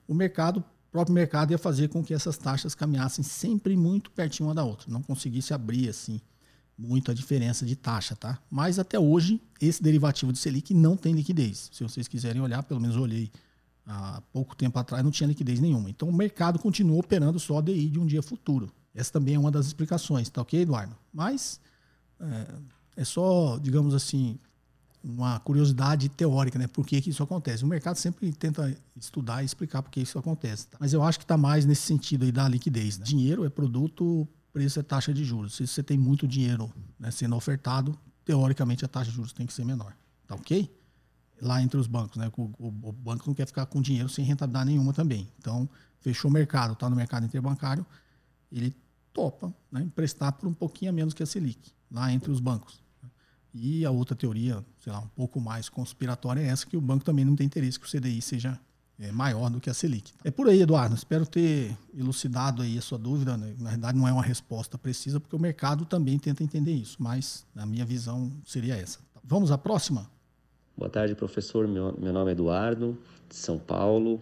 o 0.08 0.14
mercado, 0.14 0.60
o 0.60 0.92
próprio 0.92 1.12
mercado 1.12 1.50
ia 1.50 1.58
fazer 1.58 1.88
com 1.88 2.04
que 2.04 2.14
essas 2.14 2.38
taxas 2.38 2.76
caminhassem 2.76 3.24
sempre 3.24 3.76
muito 3.76 4.12
pertinho 4.12 4.48
uma 4.48 4.54
da 4.54 4.64
outra, 4.64 4.86
não 4.88 5.02
conseguisse 5.02 5.52
abrir 5.52 5.90
assim 5.90 6.22
muito 6.78 7.10
a 7.10 7.14
diferença 7.16 7.66
de 7.66 7.76
taxa, 7.76 8.16
tá? 8.16 8.38
Mas 8.52 8.78
até 8.78 9.00
hoje, 9.00 9.42
esse 9.60 9.82
derivativo 9.82 10.32
de 10.32 10.38
Selic 10.38 10.76
não 10.76 10.96
tem 10.96 11.12
liquidez. 11.12 11.72
Se 11.74 11.82
vocês 11.82 12.08
quiserem 12.08 12.40
olhar, 12.40 12.62
pelo 12.62 12.80
menos 12.80 12.96
eu 12.96 13.02
olhei 13.02 13.32
há 13.84 14.22
pouco 14.32 14.56
tempo 14.56 14.78
atrás 14.78 15.04
não 15.04 15.10
tinha 15.10 15.26
liquidez 15.26 15.60
nenhuma. 15.60 15.90
Então 15.90 16.08
o 16.08 16.14
mercado 16.14 16.60
continua 16.60 17.00
operando 17.00 17.40
só 17.40 17.60
DI 17.62 17.90
de 17.90 18.00
um 18.00 18.06
dia 18.06 18.22
futuro. 18.22 18.72
Essa 18.94 19.14
também 19.14 19.34
é 19.34 19.40
uma 19.40 19.50
das 19.50 19.66
explicações, 19.66 20.30
tá 20.30 20.44
ok, 20.44 20.62
Eduardo? 20.62 20.96
Mas 21.12 21.60
é, 22.20 22.48
é 22.98 23.04
só, 23.04 23.58
digamos 23.58 23.96
assim, 23.96 24.38
uma 25.08 25.40
curiosidade 25.40 26.10
teórica, 26.10 26.60
né? 26.60 26.68
Por 26.68 26.86
que, 26.86 27.00
que 27.02 27.10
isso 27.10 27.24
acontece? 27.24 27.64
O 27.64 27.68
mercado 27.68 27.96
sempre 27.96 28.32
tenta 28.34 28.76
estudar 28.96 29.42
e 29.42 29.46
explicar 29.46 29.82
por 29.82 29.90
que 29.90 30.02
isso 30.02 30.20
acontece. 30.20 30.68
Tá? 30.68 30.78
Mas 30.80 30.92
eu 30.92 31.02
acho 31.02 31.18
que 31.18 31.24
está 31.24 31.38
mais 31.38 31.66
nesse 31.66 31.84
sentido 31.84 32.26
aí 32.26 32.32
da 32.32 32.48
liquidez. 32.48 32.98
Né? 32.98 33.06
Dinheiro 33.06 33.46
é 33.46 33.50
produto, 33.50 34.28
preço 34.52 34.80
é 34.80 34.84
taxa 34.84 35.14
de 35.14 35.24
juros. 35.24 35.56
Se 35.56 35.66
você 35.66 35.82
tem 35.82 35.98
muito 35.98 36.28
dinheiro 36.28 36.72
né, 37.00 37.10
sendo 37.10 37.36
ofertado, 37.36 37.98
teoricamente 38.26 38.84
a 38.84 38.88
taxa 38.88 39.10
de 39.10 39.16
juros 39.16 39.32
tem 39.32 39.46
que 39.46 39.54
ser 39.54 39.64
menor. 39.64 39.96
Tá 40.28 40.36
ok? 40.36 40.70
Lá 41.42 41.62
entre 41.62 41.80
os 41.80 41.88
bancos, 41.88 42.18
né? 42.18 42.30
O, 42.36 42.44
o, 42.58 42.90
o 42.90 42.92
banco 42.92 43.24
não 43.28 43.34
quer 43.34 43.48
ficar 43.48 43.66
com 43.68 43.82
dinheiro 43.82 44.10
sem 44.10 44.26
rentabilidade 44.26 44.72
nenhuma 44.72 44.92
também. 44.92 45.32
Então, 45.40 45.70
fechou 46.02 46.30
o 46.30 46.34
mercado, 46.34 46.74
está 46.74 46.90
no 46.90 46.96
mercado 46.96 47.26
interbancário, 47.26 47.86
ele 48.52 48.76
topa 49.14 49.54
né, 49.72 49.82
emprestar 49.82 50.34
por 50.34 50.48
um 50.48 50.54
pouquinho 50.54 50.92
a 50.92 50.94
menos 50.94 51.14
que 51.14 51.24
a 51.24 51.26
Selic, 51.26 51.72
lá 51.90 52.12
entre 52.12 52.32
os 52.32 52.40
bancos. 52.40 52.87
E 53.54 53.86
a 53.86 53.92
outra 53.92 54.16
teoria, 54.16 54.64
sei 54.80 54.92
lá, 54.92 55.00
um 55.00 55.08
pouco 55.08 55.40
mais 55.40 55.70
conspiratória 55.70 56.42
é 56.42 56.48
essa, 56.48 56.66
que 56.66 56.78
o 56.78 56.82
banco 56.82 57.04
também 57.04 57.26
não 57.26 57.36
tem 57.36 57.46
interesse 57.46 57.80
que 57.80 57.86
o 57.86 57.90
CDI 57.90 58.22
seja 58.22 58.60
é, 59.00 59.12
maior 59.12 59.50
do 59.50 59.60
que 59.60 59.70
a 59.70 59.74
Selic. 59.74 60.12
É 60.24 60.32
por 60.32 60.48
aí, 60.48 60.62
Eduardo. 60.62 60.96
Espero 60.96 61.26
ter 61.26 61.76
elucidado 61.96 62.62
aí 62.62 62.78
a 62.78 62.82
sua 62.82 62.98
dúvida. 62.98 63.38
Né? 63.38 63.56
Na 63.60 63.72
verdade, 63.72 63.98
não 63.98 64.08
é 64.08 64.12
uma 64.12 64.24
resposta 64.24 64.78
precisa, 64.78 65.20
porque 65.20 65.36
o 65.36 65.40
mercado 65.40 65.86
também 65.86 66.18
tenta 66.18 66.44
entender 66.44 66.74
isso, 66.74 66.98
mas 67.00 67.46
a 67.56 67.66
minha 67.66 67.86
visão 67.86 68.32
seria 68.46 68.76
essa. 68.76 69.00
Vamos 69.24 69.52
à 69.52 69.58
próxima? 69.58 70.10
Boa 70.76 70.90
tarde, 70.90 71.16
professor. 71.16 71.68
Meu, 71.68 71.96
meu 72.00 72.14
nome 72.14 72.30
é 72.30 72.34
Eduardo, 72.34 72.98
de 73.30 73.36
São 73.36 73.58
Paulo. 73.58 74.22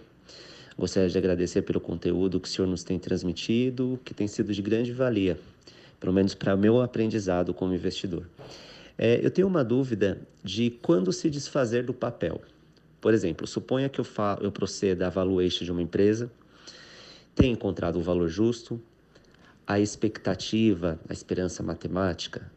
Gostaria 0.77 1.09
de 1.09 1.17
agradecer 1.17 1.61
pelo 1.61 1.79
conteúdo 1.79 2.39
que 2.39 2.47
o 2.49 2.51
senhor 2.51 2.67
nos 2.67 2.83
tem 2.83 2.99
transmitido, 2.99 3.99
que 4.03 4.13
tem 4.13 4.27
sido 4.27 4.53
de 4.53 4.61
grande 4.61 4.91
valia, 4.91 5.39
pelo 5.99 6.11
menos 6.11 6.35
para 6.35 6.55
meu 6.57 6.81
aprendizado 6.81 7.53
como 7.53 7.73
investidor. 7.73 8.27
É, 8.97 9.25
eu 9.25 9.29
tenho 9.29 9.47
uma 9.47 9.63
dúvida 9.63 10.21
de 10.43 10.69
quando 10.69 11.11
se 11.11 11.29
desfazer 11.29 11.83
do 11.83 11.93
papel. 11.93 12.41
Por 13.01 13.13
exemplo, 13.13 13.45
suponha 13.45 13.89
que 13.89 13.99
eu, 13.99 14.05
fa 14.05 14.37
eu 14.41 14.51
proceda 14.51 15.07
à 15.07 15.09
valuation 15.09 15.65
de 15.65 15.71
uma 15.71 15.81
empresa, 15.81 16.31
tenha 17.35 17.51
encontrado 17.51 17.97
o 17.97 17.99
um 17.99 18.03
valor 18.03 18.29
justo, 18.29 18.81
a 19.67 19.79
expectativa, 19.79 20.99
a 21.09 21.13
esperança 21.13 21.61
matemática, 21.61 22.51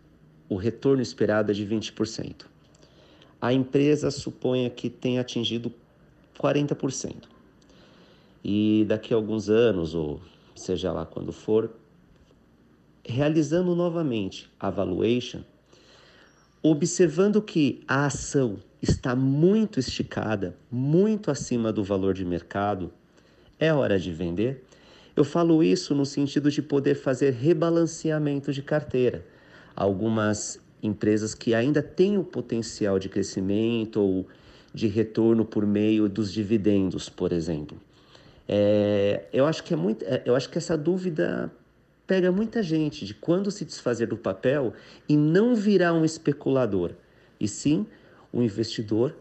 o 0.49 0.57
retorno 0.57 1.03
esperado 1.03 1.51
é 1.51 1.55
de 1.55 1.67
20%. 1.67 2.47
A 3.41 3.53
empresa 3.53 4.11
suponha 4.11 4.71
que 4.71 4.89
tenha 4.89 5.21
atingido 5.21 5.73
40% 6.39 7.39
e 8.45 8.85
daqui 8.89 9.13
a 9.13 9.17
alguns 9.17 9.49
anos, 9.49 9.95
ou 9.95 10.21
seja 10.55 10.93
lá 10.93 11.05
quando 11.05 11.33
for, 11.33 11.71
realizando 13.05 13.75
novamente 13.75 14.51
a 14.59 14.71
valuation, 14.71 15.43
observando 16.71 17.41
que 17.41 17.83
a 17.87 18.07
ação 18.07 18.59
está 18.81 19.15
muito 19.15 19.81
esticada, 19.81 20.57
muito 20.71 21.31
acima 21.31 21.73
do 21.73 21.83
valor 21.83 22.15
de 22.15 22.25
mercado, 22.25 22.93
é 23.59 23.73
hora 23.73 23.99
de 23.99 24.13
vender. 24.13 24.65
Eu 25.17 25.25
falo 25.25 25.63
isso 25.63 25.95
no 25.95 26.07
sentido 26.07 26.51
de 26.51 26.63
poder 26.63 26.95
fazer 26.95 27.33
rebalanceamento 27.33 28.53
de 28.53 28.63
carteira. 28.63 29.25
Algumas 29.75 30.61
empresas 30.83 31.35
que 31.35 31.55
ainda 31.55 31.83
têm 31.83 32.17
o 32.19 32.25
potencial 32.25 32.99
de 32.99 33.09
crescimento 33.09 34.01
ou 34.01 34.27
de 34.73 34.87
retorno 34.87 35.45
por 35.45 35.67
meio 35.67 36.09
dos 36.09 36.33
dividendos, 36.33 37.09
por 37.09 37.33
exemplo. 37.33 37.77
É, 38.47 39.25
eu 39.33 39.45
acho 39.45 39.65
que 39.65 39.75
é 39.75 39.77
muito, 39.77 40.05
é, 40.05 40.23
eu 40.25 40.37
acho 40.37 40.49
que 40.49 40.57
essa 40.57 40.77
dúvida 40.77 41.51
pega 42.09 42.33
muita 42.33 42.63
gente 42.63 43.05
de 43.05 43.13
quando 43.13 43.51
se 43.51 43.67
desfazer 43.67 44.09
do 44.09 44.17
papel 44.17 44.73
e 45.07 45.15
não 45.15 45.55
virar 45.55 45.93
um 45.93 46.07
especulador, 46.07 46.95
e 47.39 47.47
sim 47.47 47.87
um 48.33 48.43
investidor 48.43 49.15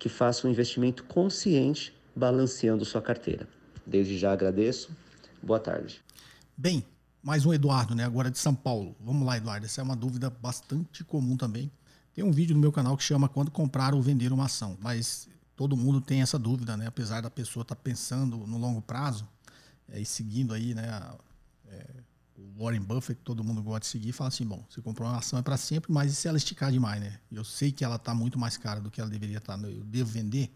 que 0.00 0.08
faça 0.08 0.46
um 0.46 0.50
investimento 0.50 1.04
consciente 1.04 1.94
balanceando 2.14 2.84
sua 2.84 3.00
carteira. 3.00 3.48
Desde 3.86 4.18
já 4.18 4.32
agradeço. 4.32 4.90
Boa 5.40 5.60
tarde. 5.60 6.02
Bem, 6.56 6.84
mais 7.22 7.46
um 7.46 7.54
Eduardo, 7.54 7.94
né? 7.94 8.04
Agora 8.04 8.30
de 8.30 8.38
São 8.38 8.54
Paulo. 8.54 8.96
Vamos 9.00 9.24
lá, 9.24 9.36
Eduardo. 9.36 9.64
Essa 9.64 9.80
é 9.80 9.84
uma 9.84 9.96
dúvida 9.96 10.28
bastante 10.28 11.04
comum 11.04 11.36
também. 11.36 11.70
Tem 12.12 12.24
um 12.24 12.32
vídeo 12.32 12.54
no 12.54 12.60
meu 12.60 12.72
canal 12.72 12.96
que 12.96 13.04
chama 13.04 13.28
Quando 13.28 13.52
comprar 13.52 13.94
ou 13.94 14.02
vender 14.02 14.32
uma 14.32 14.46
ação, 14.46 14.76
mas 14.80 15.28
todo 15.54 15.76
mundo 15.76 16.00
tem 16.00 16.20
essa 16.20 16.38
dúvida, 16.38 16.76
né? 16.76 16.88
Apesar 16.88 17.20
da 17.20 17.30
pessoa 17.30 17.62
estar 17.62 17.76
tá 17.76 17.80
pensando 17.80 18.38
no 18.38 18.58
longo 18.58 18.82
prazo 18.82 19.28
é, 19.88 20.00
e 20.00 20.04
seguindo 20.04 20.52
aí, 20.52 20.74
né? 20.74 21.00
É, 21.68 22.03
o 22.36 22.62
Warren 22.62 22.80
Buffett, 22.80 23.20
todo 23.22 23.44
mundo 23.44 23.62
gosta 23.62 23.80
de 23.80 23.86
seguir, 23.86 24.12
fala 24.12 24.28
assim: 24.28 24.44
bom, 24.44 24.64
você 24.68 24.80
comprou 24.80 25.08
uma 25.08 25.18
ação 25.18 25.38
é 25.38 25.42
para 25.42 25.56
sempre, 25.56 25.92
mas 25.92 26.12
e 26.12 26.14
se 26.14 26.28
ela 26.28 26.36
esticar 26.36 26.70
demais, 26.70 27.00
né? 27.00 27.18
Eu 27.30 27.44
sei 27.44 27.70
que 27.72 27.84
ela 27.84 27.96
está 27.96 28.14
muito 28.14 28.38
mais 28.38 28.56
cara 28.56 28.80
do 28.80 28.90
que 28.90 29.00
ela 29.00 29.10
deveria 29.10 29.38
estar, 29.38 29.58
tá, 29.58 29.68
eu 29.68 29.84
devo 29.84 30.10
vender. 30.10 30.50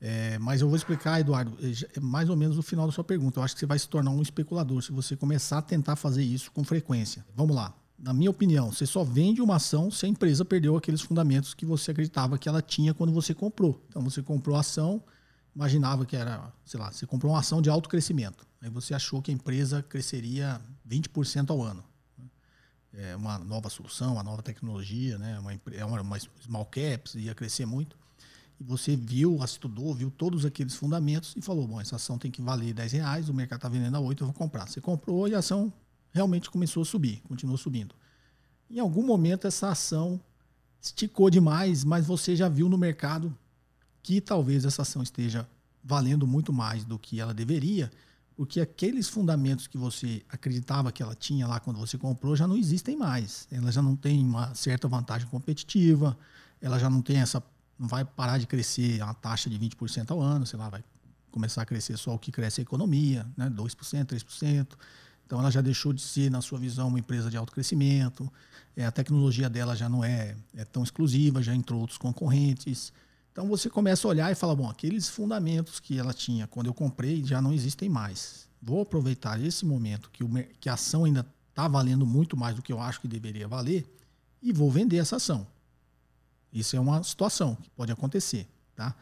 É, 0.00 0.38
mas 0.38 0.60
eu 0.60 0.68
vou 0.68 0.76
explicar, 0.76 1.20
Eduardo, 1.20 1.56
é, 1.62 1.98
é 1.98 2.00
mais 2.00 2.28
ou 2.28 2.36
menos 2.36 2.58
o 2.58 2.62
final 2.62 2.86
da 2.86 2.92
sua 2.92 3.04
pergunta. 3.04 3.38
Eu 3.38 3.44
acho 3.44 3.54
que 3.54 3.60
você 3.60 3.66
vai 3.66 3.78
se 3.78 3.88
tornar 3.88 4.10
um 4.10 4.20
especulador 4.20 4.82
se 4.82 4.92
você 4.92 5.16
começar 5.16 5.58
a 5.58 5.62
tentar 5.62 5.96
fazer 5.96 6.22
isso 6.22 6.50
com 6.52 6.62
frequência. 6.62 7.24
Vamos 7.34 7.56
lá 7.56 7.74
na 7.98 8.12
minha 8.12 8.30
opinião, 8.30 8.70
você 8.70 8.86
só 8.86 9.02
vende 9.02 9.40
uma 9.40 9.56
ação 9.56 9.90
se 9.90 10.04
a 10.04 10.08
empresa 10.08 10.44
perdeu 10.44 10.76
aqueles 10.76 11.00
fundamentos 11.00 11.54
que 11.54 11.64
você 11.64 11.90
acreditava 11.90 12.36
que 12.36 12.48
ela 12.48 12.60
tinha 12.60 12.92
quando 12.92 13.12
você 13.12 13.32
comprou. 13.32 13.82
Então 13.88 14.02
você 14.02 14.22
comprou 14.22 14.56
a 14.56 14.60
ação, 14.60 15.02
imaginava 15.54 16.04
que 16.04 16.16
era, 16.16 16.52
sei 16.64 16.80
lá, 16.80 16.90
você 16.90 17.06
comprou 17.06 17.32
uma 17.32 17.38
ação 17.38 17.62
de 17.62 17.70
alto 17.70 17.88
crescimento. 17.88 18.46
Aí 18.60 18.68
você 18.68 18.94
achou 18.94 19.22
que 19.22 19.30
a 19.30 19.34
empresa 19.34 19.82
cresceria 19.82 20.60
20% 20.88 21.50
ao 21.50 21.62
ano. 21.62 21.84
É 22.92 23.16
uma 23.16 23.38
nova 23.38 23.68
solução, 23.68 24.14
uma 24.14 24.22
nova 24.22 24.42
tecnologia, 24.42 25.18
né? 25.18 25.38
uma, 25.38 25.52
é 25.72 25.84
uma, 25.84 26.00
uma 26.00 26.18
small 26.18 26.64
caps, 26.66 27.14
ia 27.16 27.34
crescer 27.34 27.66
muito. 27.66 27.96
E 28.58 28.62
você 28.62 28.94
viu, 28.94 29.42
estudou, 29.44 29.92
viu 29.94 30.10
todos 30.10 30.44
aqueles 30.44 30.76
fundamentos 30.76 31.34
e 31.36 31.42
falou: 31.42 31.66
bom, 31.66 31.80
essa 31.80 31.96
ação 31.96 32.18
tem 32.18 32.30
que 32.30 32.40
valer 32.40 32.72
10 32.72 32.92
reais, 32.92 33.28
o 33.28 33.34
mercado 33.34 33.58
está 33.58 33.68
vendendo 33.68 33.96
a 33.96 34.00
8, 34.00 34.22
eu 34.22 34.26
vou 34.28 34.34
comprar. 34.34 34.68
Você 34.68 34.80
comprou 34.80 35.26
e 35.26 35.34
a 35.34 35.40
ação 35.40 35.72
realmente 36.12 36.48
começou 36.48 36.82
a 36.82 36.86
subir, 36.86 37.20
continuou 37.26 37.58
subindo. 37.58 37.94
Em 38.70 38.78
algum 38.78 39.04
momento 39.04 39.46
essa 39.46 39.70
ação 39.70 40.20
esticou 40.80 41.28
demais, 41.30 41.82
mas 41.82 42.06
você 42.06 42.36
já 42.36 42.48
viu 42.48 42.68
no 42.68 42.78
mercado 42.78 43.36
que 44.04 44.20
talvez 44.20 44.66
essa 44.66 44.82
ação 44.82 45.02
esteja 45.02 45.48
valendo 45.82 46.26
muito 46.26 46.52
mais 46.52 46.84
do 46.84 46.98
que 46.98 47.18
ela 47.18 47.32
deveria, 47.32 47.90
porque 48.36 48.60
aqueles 48.60 49.08
fundamentos 49.08 49.66
que 49.66 49.78
você 49.78 50.22
acreditava 50.28 50.92
que 50.92 51.02
ela 51.02 51.14
tinha 51.14 51.46
lá 51.46 51.58
quando 51.58 51.78
você 51.78 51.96
comprou 51.96 52.36
já 52.36 52.46
não 52.46 52.56
existem 52.56 52.96
mais. 52.96 53.48
Ela 53.50 53.72
já 53.72 53.80
não 53.80 53.96
tem 53.96 54.22
uma 54.22 54.54
certa 54.54 54.86
vantagem 54.86 55.26
competitiva, 55.28 56.16
ela 56.60 56.78
já 56.78 56.90
não 56.90 57.00
tem 57.00 57.16
essa 57.16 57.42
não 57.78 57.88
vai 57.88 58.04
parar 58.04 58.38
de 58.38 58.46
crescer 58.46 59.02
a 59.02 59.12
taxa 59.14 59.50
de 59.50 59.58
20% 59.58 60.10
ao 60.10 60.20
ano, 60.20 60.46
sei 60.46 60.58
lá, 60.58 60.68
vai 60.68 60.84
começar 61.32 61.62
a 61.62 61.66
crescer 61.66 61.96
só 61.96 62.14
o 62.14 62.18
que 62.18 62.30
cresce 62.30 62.60
a 62.60 62.62
economia, 62.62 63.26
né, 63.36 63.50
2%, 63.50 64.04
3%. 64.04 64.66
Então 65.26 65.40
ela 65.40 65.50
já 65.50 65.60
deixou 65.60 65.92
de 65.92 66.00
ser, 66.00 66.30
na 66.30 66.40
sua 66.40 66.58
visão, 66.58 66.86
uma 66.88 66.98
empresa 66.98 67.28
de 67.30 67.36
alto 67.36 67.52
crescimento. 67.52 68.30
É, 68.76 68.86
a 68.86 68.92
tecnologia 68.92 69.50
dela 69.50 69.74
já 69.74 69.88
não 69.88 70.04
é, 70.04 70.36
é 70.54 70.64
tão 70.64 70.84
exclusiva, 70.84 71.42
já 71.42 71.54
entrou 71.54 71.80
outros 71.80 71.98
concorrentes. 71.98 72.92
Então 73.34 73.48
você 73.48 73.68
começa 73.68 74.06
a 74.06 74.10
olhar 74.10 74.30
e 74.30 74.34
fala, 74.36 74.54
bom, 74.54 74.70
aqueles 74.70 75.08
fundamentos 75.08 75.80
que 75.80 75.98
ela 75.98 76.14
tinha 76.14 76.46
quando 76.46 76.68
eu 76.68 76.72
comprei 76.72 77.24
já 77.24 77.42
não 77.42 77.52
existem 77.52 77.88
mais. 77.88 78.48
Vou 78.62 78.82
aproveitar 78.82 79.42
esse 79.44 79.66
momento 79.66 80.08
que, 80.12 80.22
o, 80.22 80.30
que 80.60 80.68
a 80.68 80.74
ação 80.74 81.04
ainda 81.04 81.26
está 81.50 81.66
valendo 81.66 82.06
muito 82.06 82.36
mais 82.36 82.54
do 82.54 82.62
que 82.62 82.72
eu 82.72 82.80
acho 82.80 83.00
que 83.00 83.08
deveria 83.08 83.48
valer 83.48 83.84
e 84.40 84.52
vou 84.52 84.70
vender 84.70 84.98
essa 84.98 85.16
ação. 85.16 85.44
Isso 86.52 86.76
é 86.76 86.80
uma 86.80 87.02
situação 87.02 87.56
que 87.56 87.68
pode 87.70 87.90
acontecer, 87.90 88.46
tá? 88.76 88.94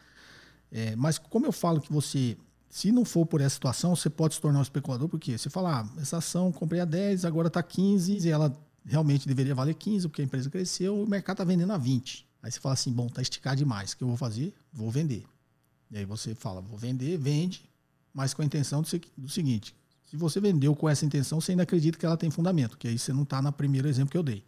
É, 0.71 0.95
mas 0.95 1.19
como 1.19 1.45
eu 1.45 1.51
falo 1.51 1.79
que 1.79 1.93
você 1.93 2.35
se 2.71 2.91
não 2.91 3.05
for 3.05 3.27
por 3.27 3.39
essa 3.39 3.53
situação, 3.53 3.95
você 3.95 4.09
pode 4.09 4.33
se 4.33 4.41
tornar 4.41 4.57
um 4.57 4.63
especulador, 4.63 5.07
porque 5.07 5.37
você 5.37 5.47
fala, 5.47 5.81
ah, 5.81 6.01
essa 6.01 6.17
ação 6.17 6.51
comprei 6.51 6.81
a 6.81 6.85
10, 6.85 7.23
agora 7.23 7.49
está 7.49 7.61
15, 7.61 8.17
e 8.17 8.29
ela 8.31 8.51
realmente 8.83 9.27
deveria 9.27 9.53
valer 9.53 9.75
15, 9.75 10.07
porque 10.07 10.23
a 10.23 10.25
empresa 10.25 10.49
cresceu, 10.49 10.99
o 10.99 11.07
mercado 11.07 11.35
está 11.35 11.43
vendendo 11.43 11.71
a 11.71 11.77
20. 11.77 12.32
Aí 12.43 12.51
você 12.51 12.59
fala 12.59 12.73
assim, 12.73 12.91
bom, 12.91 13.07
está 13.07 13.21
esticado 13.21 13.55
demais, 13.55 13.93
o 13.93 13.97
que 13.97 14.03
eu 14.03 14.07
vou 14.09 14.17
fazer? 14.17 14.53
Vou 14.71 14.91
vender. 14.91 15.23
E 15.89 15.97
aí 15.97 16.05
você 16.05 16.35
fala, 16.35 16.61
vou 16.61 16.77
vender, 16.77 17.17
vende, 17.17 17.67
mas 18.13 18.33
com 18.33 18.41
a 18.41 18.45
intenção 18.45 18.81
do, 18.81 18.87
do 19.17 19.29
seguinte, 19.29 19.73
se 20.03 20.17
você 20.17 20.39
vendeu 20.39 20.75
com 20.75 20.89
essa 20.89 21.05
intenção, 21.05 21.39
você 21.39 21.53
ainda 21.53 21.63
acredita 21.63 21.97
que 21.97 22.05
ela 22.05 22.17
tem 22.17 22.29
fundamento, 22.29 22.77
que 22.77 22.87
aí 22.87 22.99
você 22.99 23.13
não 23.13 23.23
está 23.23 23.41
no 23.41 23.51
primeiro 23.51 23.87
exemplo 23.87 24.11
que 24.11 24.17
eu 24.17 24.21
dei. 24.21 24.43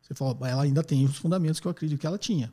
Você 0.00 0.14
fala, 0.14 0.48
ela 0.48 0.62
ainda 0.62 0.82
tem 0.82 1.04
os 1.04 1.16
fundamentos 1.16 1.60
que 1.60 1.66
eu 1.66 1.70
acredito 1.70 1.98
que 1.98 2.06
ela 2.06 2.16
tinha, 2.16 2.52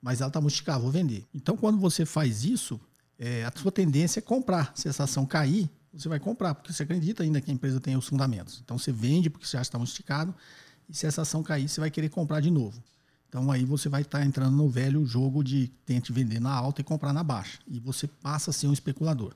mas 0.00 0.20
ela 0.20 0.28
está 0.28 0.40
esticada, 0.40 0.78
vou 0.78 0.90
vender. 0.90 1.26
Então, 1.34 1.56
quando 1.56 1.78
você 1.78 2.06
faz 2.06 2.44
isso, 2.44 2.80
é, 3.18 3.44
a 3.44 3.52
sua 3.54 3.72
tendência 3.72 4.20
é 4.20 4.22
comprar. 4.22 4.72
Se 4.76 4.88
essa 4.88 5.04
ação 5.04 5.26
cair, 5.26 5.68
você 5.92 6.08
vai 6.08 6.20
comprar, 6.20 6.54
porque 6.54 6.72
você 6.72 6.84
acredita 6.84 7.22
ainda 7.22 7.40
que 7.40 7.50
a 7.50 7.54
empresa 7.54 7.80
tem 7.80 7.96
os 7.96 8.06
fundamentos. 8.06 8.60
Então 8.64 8.78
você 8.78 8.92
vende 8.92 9.28
porque 9.28 9.46
você 9.46 9.56
acha 9.56 9.70
que 9.70 9.76
está 9.76 9.84
esticado, 9.84 10.34
e 10.88 10.94
se 10.94 11.06
essa 11.06 11.22
ação 11.22 11.42
cair, 11.42 11.68
você 11.68 11.80
vai 11.80 11.90
querer 11.90 12.08
comprar 12.08 12.40
de 12.40 12.50
novo. 12.50 12.82
Então 13.28 13.50
aí 13.50 13.64
você 13.64 13.88
vai 13.88 14.02
estar 14.02 14.20
tá 14.20 14.24
entrando 14.24 14.56
no 14.56 14.68
velho 14.68 15.04
jogo 15.04 15.44
de 15.44 15.68
tente 15.84 16.12
vender 16.12 16.40
na 16.40 16.52
alta 16.52 16.80
e 16.80 16.84
comprar 16.84 17.12
na 17.12 17.22
baixa. 17.22 17.58
E 17.66 17.78
você 17.78 18.06
passa 18.06 18.50
a 18.50 18.52
ser 18.52 18.66
um 18.66 18.72
especulador. 18.72 19.34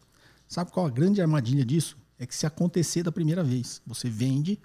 Sabe 0.48 0.70
qual 0.70 0.86
a 0.86 0.90
grande 0.90 1.20
armadilha 1.20 1.64
disso? 1.64 1.96
É 2.18 2.26
que 2.26 2.34
se 2.34 2.46
acontecer 2.46 3.02
da 3.02 3.12
primeira 3.12 3.42
vez, 3.42 3.82
você 3.86 4.08
vende 4.08 4.58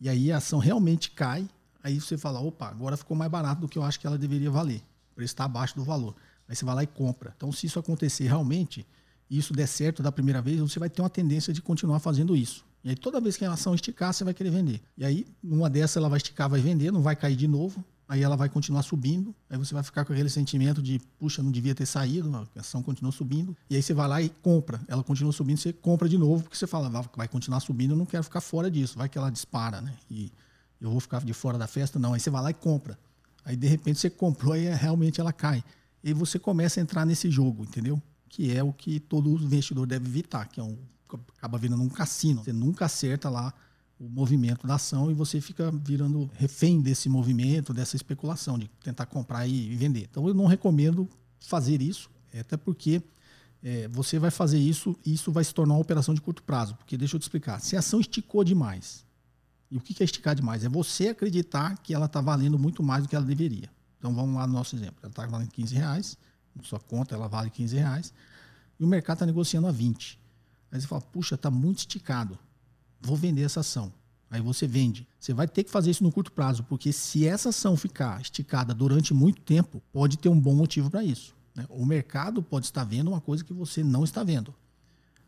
e 0.00 0.08
aí 0.08 0.32
a 0.32 0.38
ação 0.38 0.58
realmente 0.58 1.12
cai, 1.12 1.48
aí 1.80 2.00
você 2.00 2.18
fala, 2.18 2.40
opa, 2.40 2.66
agora 2.66 2.96
ficou 2.96 3.16
mais 3.16 3.30
barato 3.30 3.60
do 3.60 3.68
que 3.68 3.78
eu 3.78 3.84
acho 3.84 4.00
que 4.00 4.06
ela 4.06 4.18
deveria 4.18 4.50
valer. 4.50 4.82
o 5.12 5.14
preço 5.14 5.32
está 5.32 5.44
abaixo 5.44 5.76
do 5.76 5.84
valor. 5.84 6.16
Aí 6.48 6.56
você 6.56 6.64
vai 6.64 6.74
lá 6.74 6.82
e 6.82 6.88
compra. 6.88 7.32
Então, 7.36 7.52
se 7.52 7.66
isso 7.66 7.78
acontecer 7.78 8.24
realmente, 8.24 8.84
e 9.30 9.38
isso 9.38 9.52
der 9.52 9.68
certo 9.68 10.02
da 10.02 10.10
primeira 10.10 10.42
vez, 10.42 10.58
você 10.58 10.80
vai 10.80 10.90
ter 10.90 11.00
uma 11.00 11.08
tendência 11.08 11.52
de 11.52 11.62
continuar 11.62 12.00
fazendo 12.00 12.34
isso. 12.34 12.64
E 12.82 12.90
aí, 12.90 12.96
toda 12.96 13.20
vez 13.20 13.36
que 13.36 13.44
a 13.44 13.52
ação 13.52 13.76
esticar, 13.76 14.12
você 14.12 14.24
vai 14.24 14.34
querer 14.34 14.50
vender. 14.50 14.82
E 14.98 15.04
aí, 15.04 15.24
numa 15.40 15.70
dessas, 15.70 15.98
ela 15.98 16.08
vai 16.08 16.16
esticar, 16.16 16.50
vai 16.50 16.60
vender, 16.60 16.90
não 16.90 17.00
vai 17.00 17.14
cair 17.14 17.36
de 17.36 17.46
novo. 17.46 17.84
Aí 18.12 18.22
ela 18.22 18.36
vai 18.36 18.50
continuar 18.50 18.82
subindo. 18.82 19.34
Aí 19.48 19.56
você 19.56 19.72
vai 19.72 19.82
ficar 19.82 20.04
com 20.04 20.12
aquele 20.12 20.28
sentimento 20.28 20.82
de, 20.82 21.00
puxa, 21.18 21.42
não 21.42 21.50
devia 21.50 21.74
ter 21.74 21.86
saído, 21.86 22.30
a 22.36 22.60
ação 22.60 22.82
continuou 22.82 23.10
subindo. 23.10 23.56
E 23.70 23.74
aí 23.74 23.82
você 23.82 23.94
vai 23.94 24.06
lá 24.06 24.20
e 24.20 24.28
compra. 24.28 24.78
Ela 24.86 25.02
continua 25.02 25.32
subindo, 25.32 25.56
você 25.56 25.72
compra 25.72 26.06
de 26.06 26.18
novo, 26.18 26.42
porque 26.42 26.54
você 26.54 26.66
fala, 26.66 26.90
vai 27.16 27.26
continuar 27.26 27.60
subindo, 27.60 27.92
eu 27.92 27.96
não 27.96 28.04
quero 28.04 28.22
ficar 28.22 28.42
fora 28.42 28.70
disso. 28.70 28.98
Vai 28.98 29.08
que 29.08 29.16
ela 29.16 29.30
dispara, 29.30 29.80
né? 29.80 29.94
E 30.10 30.30
eu 30.78 30.90
vou 30.90 31.00
ficar 31.00 31.24
de 31.24 31.32
fora 31.32 31.56
da 31.56 31.66
festa, 31.66 31.98
não. 31.98 32.12
Aí 32.12 32.20
você 32.20 32.28
vai 32.28 32.42
lá 32.42 32.50
e 32.50 32.54
compra. 32.54 32.98
Aí 33.46 33.56
de 33.56 33.66
repente 33.66 33.98
você 33.98 34.10
comprou 34.10 34.54
e 34.54 34.68
realmente 34.68 35.18
ela 35.18 35.32
cai. 35.32 35.64
E 36.04 36.12
você 36.12 36.38
começa 36.38 36.80
a 36.80 36.82
entrar 36.82 37.06
nesse 37.06 37.30
jogo, 37.30 37.62
entendeu? 37.62 37.98
Que 38.28 38.54
é 38.54 38.62
o 38.62 38.74
que 38.74 39.00
todo 39.00 39.30
investidor 39.42 39.86
deve 39.86 40.06
evitar, 40.06 40.46
que 40.48 40.60
é 40.60 40.62
um, 40.62 40.76
acaba 41.38 41.56
virando 41.56 41.82
um 41.82 41.88
cassino. 41.88 42.44
Você 42.44 42.52
nunca 42.52 42.84
acerta 42.84 43.30
lá 43.30 43.54
o 44.02 44.08
movimento 44.08 44.66
da 44.66 44.74
ação 44.74 45.12
e 45.12 45.14
você 45.14 45.40
fica 45.40 45.70
virando 45.70 46.28
refém 46.34 46.80
desse 46.80 47.08
movimento, 47.08 47.72
dessa 47.72 47.94
especulação, 47.94 48.58
de 48.58 48.66
tentar 48.82 49.06
comprar 49.06 49.46
e 49.46 49.76
vender. 49.76 50.08
Então 50.10 50.26
eu 50.26 50.34
não 50.34 50.46
recomendo 50.46 51.08
fazer 51.38 51.80
isso, 51.80 52.10
até 52.36 52.56
porque 52.56 53.00
é, 53.62 53.86
você 53.86 54.18
vai 54.18 54.32
fazer 54.32 54.58
isso 54.58 54.96
e 55.06 55.14
isso 55.14 55.30
vai 55.30 55.44
se 55.44 55.54
tornar 55.54 55.74
uma 55.74 55.80
operação 55.80 56.12
de 56.12 56.20
curto 56.20 56.42
prazo. 56.42 56.74
Porque 56.74 56.96
deixa 56.96 57.14
eu 57.14 57.20
te 57.20 57.22
explicar, 57.22 57.60
se 57.60 57.76
a 57.76 57.78
ação 57.78 58.00
esticou 58.00 58.42
demais, 58.42 59.06
e 59.70 59.76
o 59.76 59.80
que 59.80 60.02
é 60.02 60.04
esticar 60.04 60.34
demais? 60.34 60.64
É 60.64 60.68
você 60.68 61.08
acreditar 61.08 61.78
que 61.78 61.94
ela 61.94 62.06
está 62.06 62.20
valendo 62.20 62.58
muito 62.58 62.82
mais 62.82 63.04
do 63.04 63.08
que 63.08 63.14
ela 63.14 63.24
deveria. 63.24 63.70
Então 63.98 64.12
vamos 64.12 64.34
lá 64.34 64.48
no 64.48 64.52
nosso 64.52 64.74
exemplo. 64.74 64.96
Ela 65.00 65.10
está 65.10 65.24
valendo 65.26 65.50
15 65.50 65.76
reais, 65.76 66.18
sua 66.64 66.80
conta 66.80 67.14
ela 67.14 67.28
vale 67.28 67.50
15 67.50 67.76
reais, 67.76 68.12
e 68.80 68.84
o 68.84 68.86
mercado 68.86 69.16
está 69.16 69.26
negociando 69.26 69.68
a 69.68 69.70
20. 69.70 70.18
Aí 70.72 70.80
você 70.80 70.88
fala, 70.88 71.00
puxa, 71.00 71.36
está 71.36 71.50
muito 71.52 71.78
esticado 71.78 72.36
vou 73.02 73.16
vender 73.16 73.42
essa 73.42 73.60
ação. 73.60 73.92
Aí 74.30 74.40
você 74.40 74.66
vende. 74.66 75.06
Você 75.20 75.34
vai 75.34 75.46
ter 75.46 75.62
que 75.62 75.70
fazer 75.70 75.90
isso 75.90 76.02
no 76.02 76.10
curto 76.10 76.32
prazo, 76.32 76.62
porque 76.64 76.90
se 76.90 77.26
essa 77.26 77.50
ação 77.50 77.76
ficar 77.76 78.20
esticada 78.20 78.72
durante 78.72 79.12
muito 79.12 79.42
tempo, 79.42 79.82
pode 79.92 80.16
ter 80.16 80.30
um 80.30 80.40
bom 80.40 80.54
motivo 80.54 80.90
para 80.90 81.04
isso. 81.04 81.34
Né? 81.54 81.66
O 81.68 81.84
mercado 81.84 82.42
pode 82.42 82.66
estar 82.66 82.82
vendo 82.84 83.08
uma 83.08 83.20
coisa 83.20 83.44
que 83.44 83.52
você 83.52 83.84
não 83.84 84.04
está 84.04 84.24
vendo. 84.24 84.54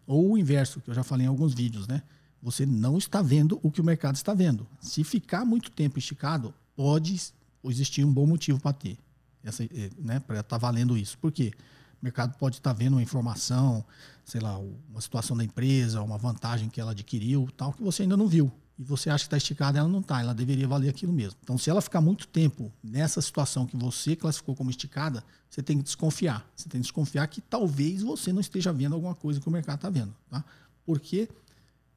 Ou 0.07 0.33
o 0.33 0.39
inverso, 0.39 0.81
que 0.81 0.91
eu 0.91 0.95
já 0.95 1.03
falei 1.03 1.27
em 1.27 1.29
alguns 1.29 1.53
vídeos, 1.53 1.87
né? 1.87 2.03
Você 2.43 2.67
não 2.67 2.99
está 2.99 3.23
vendo 3.23 3.59
o 3.63 3.71
que 3.71 3.81
o 3.81 3.85
mercado 3.85 4.17
está 4.17 4.35
vendo. 4.35 4.67
Se 4.81 5.03
ficar 5.03 5.45
muito 5.45 5.71
tempo 5.71 5.99
esticado, 5.99 6.55
pode 6.77 7.19
existir 7.65 8.05
um 8.05 8.13
bom 8.13 8.27
motivo 8.27 8.61
para 8.61 8.75
ter, 8.75 8.99
essa, 9.43 9.65
eh, 9.65 9.91
né? 9.99 10.21
Para 10.21 10.41
estar 10.41 10.43
tá 10.43 10.59
valendo 10.59 10.97
isso. 10.97 11.17
Por 11.19 11.33
quê? 11.33 11.53
O 12.05 12.13
mercado 12.13 12.37
pode 12.37 12.57
estar 12.57 12.75
vendo 12.75 12.93
uma 12.93 13.03
informação, 13.03 13.83
sei 14.27 14.39
lá, 14.39 14.59
uma 14.59 15.01
situação 15.01 15.35
da 15.35 15.43
empresa, 15.43 16.03
uma 16.03 16.19
vantagem 16.19 16.69
que 16.69 16.79
ela 16.79 16.91
adquiriu, 16.91 17.49
tal, 17.57 17.73
que 17.73 17.83
você 17.83 18.03
ainda 18.03 18.15
não 18.15 18.29
viu. 18.29 18.53
E 18.79 18.85
você 18.85 19.09
acha 19.09 19.25
que 19.25 19.29
está 19.29 19.39
esticada, 19.39 19.79
ela 19.79 19.89
não 19.89 20.01
está, 20.01 20.21
ela 20.21 20.35
deveria 20.35 20.69
valer 20.69 20.91
aquilo 20.91 21.15
mesmo. 21.15 21.39
Então, 21.43 21.57
se 21.57 21.71
ela 21.71 21.81
ficar 21.81 22.03
muito 22.03 22.29
tempo 22.29 22.71
nessa 22.83 23.23
situação 23.23 23.65
que 23.65 23.75
você 23.75 24.15
classificou 24.15 24.55
como 24.55 24.69
esticada, 24.69 25.25
você 25.49 25.63
tem 25.63 25.79
que 25.79 25.83
desconfiar. 25.83 26.47
Você 26.55 26.69
tem 26.69 26.79
que 26.79 26.83
desconfiar 26.83 27.27
que 27.27 27.41
talvez 27.41 28.03
você 28.03 28.35
não 28.35 28.41
esteja 28.43 28.71
vendo 28.71 28.95
alguma 28.95 29.15
coisa 29.15 29.41
que 29.41 29.49
o 29.49 29.51
mercado 29.51 29.77
está 29.77 29.89
vendo. 29.89 30.15
Tá? 30.29 30.45
Por 30.85 31.01
quê? 31.01 31.27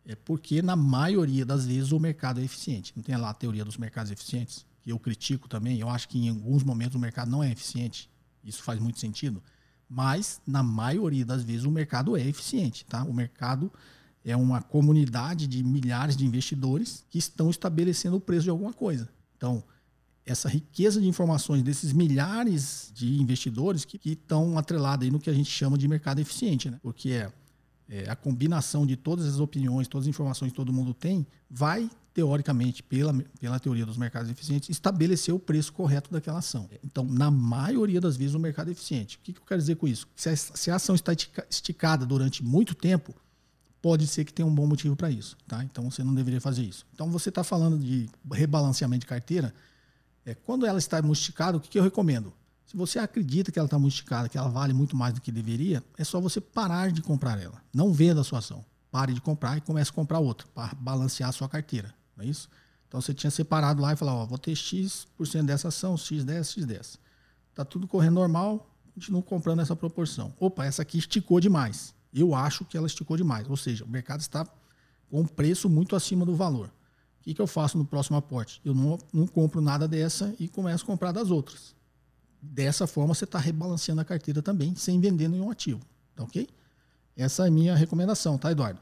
É 0.06 0.16
porque, 0.16 0.62
na 0.62 0.78
maioria 0.78 1.46
das 1.46 1.66
vezes, 1.66 1.92
o 1.92 2.00
mercado 2.00 2.40
é 2.40 2.46
eficiente. 2.46 2.94
Não 2.96 3.04
tem 3.04 3.18
lá 3.18 3.32
a 3.32 3.34
teoria 3.34 3.66
dos 3.66 3.76
mercados 3.76 4.10
eficientes, 4.10 4.66
que 4.82 4.90
eu 4.90 4.98
critico 4.98 5.50
também. 5.50 5.78
Eu 5.78 5.90
acho 5.90 6.08
que 6.08 6.18
em 6.18 6.30
alguns 6.30 6.64
momentos 6.64 6.96
o 6.96 7.00
mercado 7.00 7.30
não 7.30 7.44
é 7.44 7.52
eficiente. 7.52 8.10
Isso 8.42 8.64
faz 8.64 8.80
muito 8.80 9.02
sentido 9.02 9.44
mas 9.90 10.42
na 10.46 10.62
maioria 10.62 11.26
das 11.26 11.44
vezes 11.44 11.64
o 11.64 11.72
mercado 11.72 12.18
é 12.18 12.26
eficiente, 12.26 12.86
tá? 12.86 13.04
O 13.04 13.14
mercado 13.14 13.72
é 14.24 14.36
uma 14.36 14.62
comunidade 14.62 15.48
de 15.48 15.64
milhares 15.64 16.18
de 16.18 16.26
investidores 16.26 17.06
que 17.10 17.18
estão 17.18 17.50
estabelecendo 17.50 18.18
o 18.18 18.20
preço 18.20 18.44
de 18.44 18.50
alguma 18.50 18.74
coisa. 18.74 19.08
Então, 19.38 19.64
essa 20.26 20.50
riqueza 20.50 21.00
de 21.00 21.08
informações 21.08 21.64
desses 21.64 21.94
milhares 21.94 22.92
de 22.94 23.20
investidores 23.22 23.86
que, 23.86 23.98
que 23.98 24.12
estão 24.12 24.58
atrelados 24.58 25.06
aí 25.06 25.12
no 25.12 25.20
que 25.20 25.30
a 25.30 25.34
gente 25.34 25.50
chama 25.50 25.78
de 25.78 25.88
mercado 25.88 26.20
eficiente, 26.20 26.70
né? 26.70 26.78
Porque 26.84 27.12
é, 27.12 27.32
é 27.88 28.10
a 28.10 28.16
combinação 28.16 28.86
de 28.86 28.98
todas 28.98 29.26
as 29.26 29.40
opiniões, 29.40 29.88
todas 29.88 30.06
as 30.06 30.10
informações 30.10 30.52
que 30.52 30.56
todo 30.58 30.74
mundo 30.74 30.94
tem, 30.94 31.26
vai 31.50 31.90
teoricamente, 32.18 32.82
pela, 32.82 33.14
pela 33.40 33.60
teoria 33.60 33.86
dos 33.86 33.96
mercados 33.96 34.32
eficientes, 34.32 34.70
estabelecer 34.70 35.32
o 35.32 35.38
preço 35.38 35.72
correto 35.72 36.12
daquela 36.12 36.40
ação. 36.40 36.68
Então, 36.84 37.06
na 37.06 37.30
maioria 37.30 38.02
das 38.02 38.18
vezes, 38.18 38.34
o 38.34 38.40
mercado 38.40 38.70
é 38.70 38.72
eficiente. 38.72 39.18
O 39.18 39.20
que, 39.20 39.34
que 39.34 39.40
eu 39.40 39.46
quero 39.46 39.62
dizer 39.62 39.76
com 39.76 39.88
isso? 39.88 40.08
Se 40.16 40.28
a, 40.28 40.36
se 40.36 40.72
a 40.72 40.78
ação 40.78 40.96
está 40.96 41.14
esticada 41.48 42.08
durante 42.08 42.44
muito 42.44 42.74
tempo, 42.74 43.14
pode 43.84 44.08
ser 44.08 44.26
que 44.26 44.34
tenha 44.34 44.48
um 44.48 44.56
bom 44.56 44.66
motivo 44.66 44.96
para 44.96 45.12
isso. 45.12 45.38
Tá? 45.48 45.64
Então, 45.64 45.92
você 45.92 46.04
não 46.04 46.12
deveria 46.12 46.42
fazer 46.42 46.64
isso. 46.64 46.88
Então, 46.92 47.08
você 47.12 47.30
está 47.30 47.44
falando 47.44 47.78
de 47.78 48.10
rebalanceamento 48.34 49.02
de 49.02 49.06
carteira. 49.06 49.54
É, 50.26 50.34
quando 50.34 50.66
ela 50.66 50.80
está 50.80 51.00
muito 51.00 51.20
esticada, 51.20 51.58
o 51.58 51.60
que, 51.62 51.70
que 51.70 51.78
eu 51.78 51.84
recomendo? 51.84 52.34
Se 52.66 52.76
você 52.76 52.98
acredita 52.98 53.52
que 53.52 53.60
ela 53.60 53.68
está 53.68 53.78
muito 53.78 53.94
esticada, 53.94 54.28
que 54.28 54.40
ela 54.40 54.50
vale 54.50 54.74
muito 54.74 54.96
mais 54.96 55.14
do 55.14 55.22
que 55.22 55.32
deveria, 55.32 55.84
é 55.96 56.04
só 56.04 56.20
você 56.20 56.42
parar 56.42 56.92
de 56.92 57.04
comprar 57.04 57.40
ela. 57.40 57.62
Não 57.72 57.94
venda 57.94 58.22
a 58.22 58.24
sua 58.24 58.40
ação. 58.40 58.66
Pare 58.90 59.14
de 59.14 59.22
comprar 59.22 59.56
e 59.56 59.62
comece 59.62 59.92
a 59.92 59.94
comprar 59.94 60.18
outra, 60.18 60.48
para 60.56 60.74
balancear 60.74 61.30
a 61.30 61.32
sua 61.32 61.48
carteira 61.48 61.96
não 62.18 62.26
é 62.26 62.28
isso? 62.28 62.50
Então 62.88 63.00
você 63.00 63.14
tinha 63.14 63.30
separado 63.30 63.82
lá 63.82 63.94
e 63.94 63.96
falou, 63.96 64.16
ó, 64.16 64.26
vou 64.26 64.38
ter 64.38 64.56
X% 64.56 65.44
dessa 65.46 65.68
ação, 65.68 65.96
X 65.98 66.24
dessa, 66.24 66.54
X 66.54 66.66
dessa. 66.66 66.98
Tá 67.54 67.64
tudo 67.64 67.88
correndo 67.88 68.16
normal, 68.16 68.70
continuo 68.94 69.22
comprando 69.22 69.62
essa 69.62 69.76
proporção. 69.76 70.34
Opa, 70.40 70.66
essa 70.66 70.82
aqui 70.82 70.98
esticou 70.98 71.40
demais. 71.40 71.94
Eu 72.14 72.34
acho 72.34 72.66
que 72.66 72.78
ela 72.78 72.88
esticou 72.88 73.18
demais. 73.18 73.48
Ou 73.50 73.58
seja, 73.58 73.84
o 73.84 73.88
mercado 73.88 74.22
está 74.22 74.46
com 75.10 75.22
um 75.22 75.26
preço 75.26 75.70
muito 75.70 75.96
acima 75.96 76.26
do 76.26 76.36
valor. 76.36 76.68
O 77.20 77.24
que, 77.24 77.34
que 77.34 77.42
eu 77.42 77.48
faço 77.48 77.78
no 77.78 77.86
próximo 77.86 78.18
aporte? 78.18 78.62
Eu 78.64 78.74
não, 78.74 78.98
não 79.14 79.28
compro 79.28 79.60
nada 79.60 79.88
dessa 79.88 80.34
e 80.40 80.48
começo 80.48 80.84
a 80.84 80.88
comprar 80.88 81.12
das 81.12 81.30
outras. 81.30 81.76
Dessa 82.42 82.88
forma, 82.88 83.14
você 83.14 83.26
está 83.26 83.38
rebalanceando 83.38 84.00
a 84.00 84.06
carteira 84.06 84.42
também, 84.42 84.76
sem 84.76 85.00
vender 85.02 85.28
nenhum 85.28 85.52
ativo. 85.52 85.82
Tá 86.16 86.24
ok? 86.24 86.48
Essa 87.16 87.46
é 87.46 87.48
a 87.48 87.52
minha 87.52 87.76
recomendação, 87.76 88.38
tá, 88.38 88.52
Eduardo? 88.52 88.80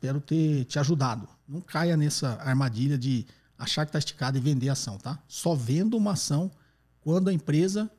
Espero 0.00 0.18
ter 0.18 0.64
te 0.64 0.78
ajudado. 0.78 1.28
Não 1.46 1.60
caia 1.60 1.94
nessa 1.94 2.40
armadilha 2.42 2.96
de 2.96 3.26
achar 3.58 3.84
que 3.84 3.90
está 3.90 3.98
esticado 3.98 4.38
e 4.38 4.40
vender 4.40 4.70
ação, 4.70 4.96
tá? 4.96 5.22
Só 5.28 5.54
vendo 5.54 5.94
uma 5.94 6.12
ação 6.12 6.50
quando 7.02 7.28
a 7.28 7.32
empresa 7.34 7.90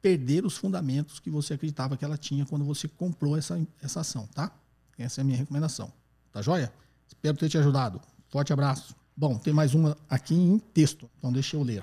perder 0.00 0.46
os 0.46 0.56
fundamentos 0.56 1.18
que 1.18 1.28
você 1.28 1.54
acreditava 1.54 1.96
que 1.96 2.04
ela 2.04 2.16
tinha 2.16 2.46
quando 2.46 2.64
você 2.64 2.86
comprou 2.86 3.36
essa, 3.36 3.60
essa 3.80 4.02
ação, 4.02 4.28
tá? 4.28 4.52
Essa 4.96 5.20
é 5.20 5.22
a 5.22 5.24
minha 5.24 5.36
recomendação. 5.36 5.92
Tá 6.32 6.40
joia? 6.40 6.72
Espero 7.08 7.36
ter 7.36 7.48
te 7.48 7.58
ajudado. 7.58 8.00
Forte 8.28 8.52
abraço. 8.52 8.94
Bom, 9.16 9.36
tem 9.36 9.52
mais 9.52 9.74
uma 9.74 9.98
aqui 10.08 10.36
em 10.36 10.60
texto, 10.60 11.10
então 11.18 11.32
deixa 11.32 11.56
eu 11.56 11.62
ler. 11.64 11.82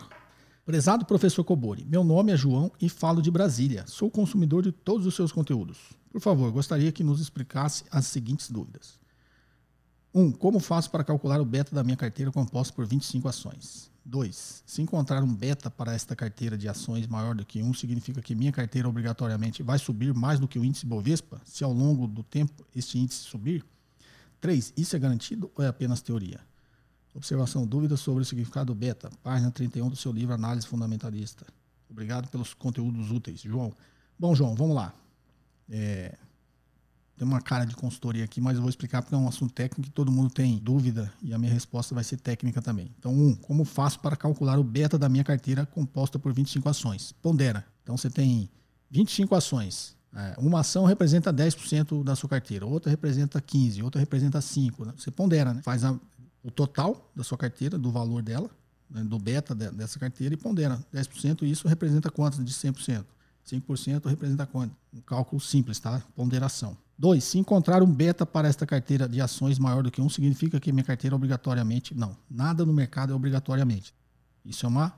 Prezado 0.66 1.04
professor 1.04 1.44
Cobori, 1.44 1.84
meu 1.84 2.06
nome 2.06 2.32
é 2.32 2.38
João 2.38 2.72
e 2.80 2.88
falo 2.88 3.22
de 3.22 3.30
Brasília. 3.30 3.84
Sou 3.88 4.10
consumidor 4.10 4.64
de 4.64 4.72
todos 4.72 5.06
os 5.06 5.16
seus 5.16 5.34
conteúdos. 5.34 5.80
Por 6.10 6.22
favor, 6.22 6.50
gostaria 6.50 6.94
que 6.94 7.04
nos 7.04 7.20
explicasse 7.20 7.84
as 7.92 8.08
seguintes 8.08 8.50
dúvidas. 8.50 8.99
1. 10.14 10.22
Um, 10.22 10.32
como 10.32 10.60
faço 10.60 10.90
para 10.90 11.04
calcular 11.04 11.40
o 11.40 11.46
beta 11.46 11.74
da 11.76 11.84
minha 11.84 11.98
carteira 11.98 12.32
composta 12.32 12.74
por 12.74 12.86
25 12.86 13.28
ações? 13.28 13.90
2. 14.06 14.64
Se 14.66 14.82
encontrar 14.82 15.24
um 15.24 15.34
beta 15.34 15.70
para 15.70 15.94
esta 15.94 16.16
carteira 16.16 16.58
de 16.58 16.68
ações 16.68 17.06
maior 17.08 17.36
do 17.36 17.46
que 17.46 17.62
1, 17.62 17.68
um, 17.68 17.74
significa 17.74 18.22
que 18.22 18.34
minha 18.34 18.52
carteira 18.52 18.90
obrigatoriamente 18.90 19.62
vai 19.62 19.78
subir 19.78 20.14
mais 20.14 20.40
do 20.40 20.48
que 20.48 20.58
o 20.58 20.66
índice 20.66 20.86
Bovespa, 20.86 21.40
se 21.46 21.64
ao 21.64 21.72
longo 21.72 22.08
do 22.08 22.24
tempo 22.24 22.66
este 22.76 22.98
índice 22.98 23.20
subir? 23.20 23.64
3. 24.42 24.74
Isso 24.76 24.96
é 24.96 25.00
garantido 25.00 25.52
ou 25.56 25.64
é 25.64 25.68
apenas 25.68 26.02
teoria? 26.02 26.40
Observação, 27.14 27.66
dúvidas 27.66 28.00
sobre 28.00 28.24
o 28.24 28.26
significado 28.26 28.74
do 28.74 28.76
beta, 28.76 29.10
página 29.24 29.52
31 29.52 29.90
do 29.90 29.96
seu 29.96 30.12
livro 30.12 30.34
Análise 30.34 30.66
Fundamentalista. 30.66 31.46
Obrigado 31.90 32.30
pelos 32.30 32.54
conteúdos 32.54 33.12
úteis, 33.12 33.42
João. 33.42 33.74
Bom, 34.18 34.36
João, 34.36 34.56
vamos 34.56 34.76
lá. 34.76 34.94
É, 35.70 36.18
tem 37.20 37.28
uma 37.28 37.42
cara 37.42 37.66
de 37.66 37.76
consultoria 37.76 38.24
aqui, 38.24 38.40
mas 38.40 38.56
eu 38.56 38.62
vou 38.62 38.70
explicar 38.70 39.02
porque 39.02 39.14
é 39.14 39.18
um 39.18 39.28
assunto 39.28 39.54
técnico 39.54 39.90
que 39.90 39.94
todo 39.94 40.10
mundo 40.10 40.30
tem 40.30 40.58
dúvida 40.58 41.12
e 41.22 41.34
a 41.34 41.38
minha 41.38 41.52
resposta 41.52 41.94
vai 41.94 42.02
ser 42.02 42.16
técnica 42.16 42.62
também. 42.62 42.96
Então, 42.98 43.12
um, 43.14 43.36
como 43.36 43.66
faço 43.66 44.00
para 44.00 44.16
calcular 44.16 44.58
o 44.58 44.64
beta 44.64 44.98
da 44.98 45.10
minha 45.10 45.24
carteira 45.24 45.66
composta 45.66 46.18
por 46.18 46.32
25 46.32 46.70
ações? 46.70 47.12
Pondera. 47.22 47.66
Então, 47.84 47.98
você 47.98 48.10
tem 48.10 48.50
25 48.90 49.36
ações. 49.36 49.98
É, 50.16 50.36
uma 50.38 50.62
ação 50.62 50.86
representa 50.86 51.34
10% 51.34 52.06
da 52.06 52.16
sua 52.16 52.30
carteira, 52.30 52.66
outra 52.66 52.90
representa 52.90 53.42
15%, 53.42 53.84
outra 53.84 54.00
representa 54.00 54.40
5%. 54.40 54.86
Né? 54.86 54.94
Você 54.96 55.12
pondera, 55.12 55.54
né? 55.54 55.62
faz 55.62 55.84
a, 55.84 56.00
o 56.42 56.50
total 56.50 57.12
da 57.14 57.24
sua 57.24 57.38
carteira, 57.38 57.78
do 57.78 57.92
valor 57.92 58.24
dela, 58.24 58.50
né? 58.90 59.04
do 59.04 59.20
beta 59.20 59.54
de, 59.54 59.70
dessa 59.72 60.00
carteira 60.00 60.34
e 60.34 60.38
pondera 60.38 60.80
10%. 60.94 61.42
E 61.42 61.52
isso 61.52 61.68
representa 61.68 62.10
quanto 62.10 62.42
de 62.42 62.54
100%? 62.54 63.04
5% 63.46 64.06
representa 64.06 64.46
quanto? 64.46 64.74
Um 64.94 65.02
cálculo 65.02 65.42
simples, 65.42 65.80
tá? 65.80 66.02
Ponderação. 66.16 66.78
Dois, 67.00 67.24
se 67.24 67.40
encontrar 67.40 67.82
um 67.82 67.90
beta 67.90 68.26
para 68.26 68.50
esta 68.50 68.66
carteira 68.66 69.08
de 69.08 69.22
ações 69.22 69.58
maior 69.58 69.82
do 69.82 69.90
que 69.90 70.02
um, 70.02 70.10
significa 70.10 70.60
que 70.60 70.70
minha 70.70 70.84
carteira 70.84 71.16
obrigatoriamente. 71.16 71.96
Não, 71.96 72.18
nada 72.30 72.66
no 72.66 72.74
mercado 72.74 73.14
é 73.14 73.16
obrigatoriamente. 73.16 73.96
Isso 74.44 74.66
é 74.66 74.70
uma 74.70 74.94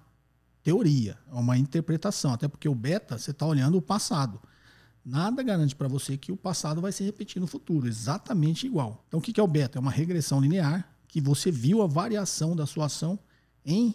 teoria, 0.63 1.15
é 1.31 1.35
uma 1.35 1.55
interpretação, 1.59 2.33
até 2.33 2.47
porque 2.47 2.67
o 2.67 2.73
beta 2.73 3.19
você 3.19 3.29
está 3.29 3.45
olhando 3.45 3.77
o 3.77 3.81
passado. 3.83 4.41
Nada 5.05 5.43
garante 5.43 5.75
para 5.75 5.87
você 5.87 6.17
que 6.17 6.31
o 6.31 6.37
passado 6.37 6.81
vai 6.81 6.91
se 6.91 7.03
repetir 7.03 7.39
no 7.39 7.45
futuro, 7.45 7.87
exatamente 7.87 8.65
igual. 8.65 9.05
Então 9.07 9.19
o 9.19 9.21
que 9.21 9.39
é 9.39 9.43
o 9.43 9.47
beta? 9.47 9.77
É 9.77 9.79
uma 9.79 9.91
regressão 9.91 10.41
linear 10.41 10.91
que 11.07 11.21
você 11.21 11.51
viu 11.51 11.83
a 11.83 11.87
variação 11.87 12.55
da 12.55 12.65
sua 12.65 12.87
ação 12.87 13.19
em 13.63 13.93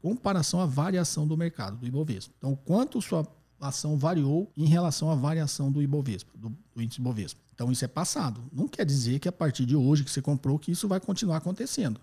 comparação 0.00 0.58
à 0.58 0.64
variação 0.64 1.26
do 1.26 1.36
mercado, 1.36 1.76
do 1.76 1.86
Ibovespa. 1.86 2.32
Então, 2.38 2.56
quanto 2.56 3.02
sua 3.02 3.26
ação 3.68 3.96
variou 3.96 4.50
em 4.56 4.66
relação 4.66 5.10
à 5.10 5.14
variação 5.14 5.70
do 5.70 5.82
Ibovespa, 5.82 6.30
do, 6.36 6.52
do 6.74 6.82
índice 6.82 7.00
Ibovespa. 7.00 7.40
Então, 7.54 7.70
isso 7.70 7.84
é 7.84 7.88
passado. 7.88 8.42
Não 8.52 8.66
quer 8.66 8.84
dizer 8.84 9.18
que 9.18 9.28
a 9.28 9.32
partir 9.32 9.64
de 9.64 9.76
hoje 9.76 10.04
que 10.04 10.10
você 10.10 10.20
comprou 10.22 10.58
que 10.58 10.72
isso 10.72 10.88
vai 10.88 11.00
continuar 11.00 11.36
acontecendo. 11.38 12.00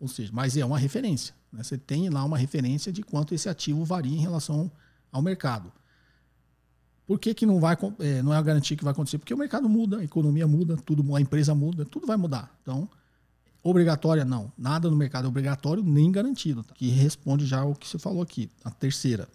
Ou 0.00 0.08
seja, 0.08 0.30
mas 0.32 0.56
é 0.56 0.64
uma 0.64 0.78
referência. 0.78 1.34
Né? 1.52 1.62
Você 1.62 1.76
tem 1.76 2.08
lá 2.08 2.24
uma 2.24 2.38
referência 2.38 2.92
de 2.92 3.02
quanto 3.02 3.34
esse 3.34 3.48
ativo 3.48 3.84
varia 3.84 4.16
em 4.16 4.20
relação 4.20 4.70
ao 5.10 5.22
mercado. 5.22 5.72
Por 7.06 7.18
que, 7.18 7.34
que 7.34 7.46
não, 7.46 7.60
vai, 7.60 7.76
é, 8.00 8.22
não 8.22 8.34
é 8.34 8.36
a 8.36 8.42
garantia 8.42 8.76
que 8.76 8.84
vai 8.84 8.92
acontecer? 8.92 9.18
Porque 9.18 9.32
o 9.32 9.38
mercado 9.38 9.68
muda, 9.68 9.98
a 9.98 10.04
economia 10.04 10.46
muda, 10.46 10.76
tudo, 10.76 11.14
a 11.14 11.20
empresa 11.20 11.54
muda, 11.54 11.84
tudo 11.84 12.06
vai 12.06 12.16
mudar. 12.16 12.54
Então, 12.62 12.88
Obrigatória, 13.68 14.24
não. 14.24 14.52
Nada 14.56 14.88
no 14.88 14.94
mercado 14.94 15.24
é 15.24 15.28
obrigatório 15.28 15.82
nem 15.82 16.12
garantido. 16.12 16.62
Tá? 16.62 16.72
Que 16.72 16.88
responde 16.88 17.44
já 17.44 17.64
o 17.64 17.74
que 17.74 17.88
você 17.88 17.98
falou 17.98 18.22
aqui. 18.22 18.48
A 18.62 18.70
terceira. 18.70 19.28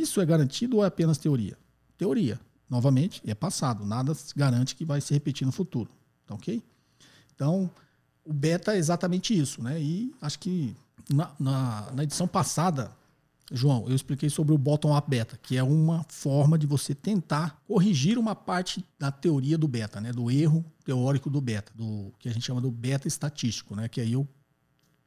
Isso 0.00 0.20
é 0.20 0.26
garantido 0.26 0.76
ou 0.76 0.84
é 0.84 0.88
apenas 0.88 1.18
teoria? 1.18 1.56
Teoria. 1.96 2.40
Novamente, 2.68 3.22
é 3.26 3.34
passado. 3.34 3.86
Nada 3.86 4.12
garante 4.34 4.74
que 4.74 4.84
vai 4.84 5.00
se 5.00 5.14
repetir 5.14 5.46
no 5.46 5.52
futuro. 5.52 5.88
Tá 6.26 6.34
ok? 6.34 6.62
Então, 7.34 7.70
o 8.24 8.32
beta 8.32 8.74
é 8.74 8.78
exatamente 8.78 9.38
isso. 9.38 9.62
Né? 9.62 9.80
E 9.80 10.14
acho 10.20 10.38
que 10.38 10.74
na, 11.08 11.30
na, 11.38 11.92
na 11.92 12.02
edição 12.02 12.26
passada 12.26 12.90
João, 13.52 13.84
eu 13.88 13.94
expliquei 13.94 14.28
sobre 14.28 14.52
o 14.52 14.58
bottom-up 14.58 15.08
beta, 15.08 15.38
que 15.40 15.56
é 15.56 15.62
uma 15.62 16.04
forma 16.08 16.58
de 16.58 16.66
você 16.66 16.94
tentar 16.94 17.62
corrigir 17.66 18.18
uma 18.18 18.34
parte 18.34 18.84
da 18.98 19.12
teoria 19.12 19.56
do 19.56 19.68
beta, 19.68 20.00
né, 20.00 20.12
do 20.12 20.30
erro 20.30 20.64
teórico 20.84 21.30
do 21.30 21.40
beta, 21.40 21.70
do 21.72 22.12
que 22.18 22.28
a 22.28 22.32
gente 22.32 22.44
chama 22.44 22.60
do 22.60 22.72
beta 22.72 23.06
estatístico, 23.06 23.76
né, 23.76 23.88
que 23.88 24.00
aí 24.00 24.14
eu 24.14 24.26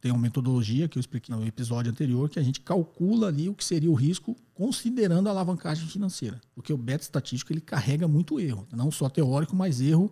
tenho 0.01 0.15
uma 0.15 0.21
metodologia 0.21 0.87
que 0.87 0.97
eu 0.97 0.99
expliquei 0.99 1.35
no 1.35 1.45
episódio 1.45 1.91
anterior, 1.91 2.29
que 2.29 2.39
a 2.39 2.43
gente 2.43 2.61
calcula 2.61 3.27
ali 3.27 3.49
o 3.49 3.53
que 3.53 3.63
seria 3.63 3.91
o 3.91 3.93
risco 3.93 4.35
considerando 4.53 5.27
a 5.27 5.31
alavancagem 5.31 5.87
financeira, 5.87 6.39
porque 6.55 6.71
o 6.71 6.77
beta 6.77 7.03
estatístico 7.03 7.51
ele 7.51 7.61
carrega 7.61 8.07
muito 8.07 8.39
erro, 8.39 8.67
não 8.71 8.91
só 8.91 9.09
teórico, 9.09 9.55
mas 9.55 9.81
erro 9.81 10.11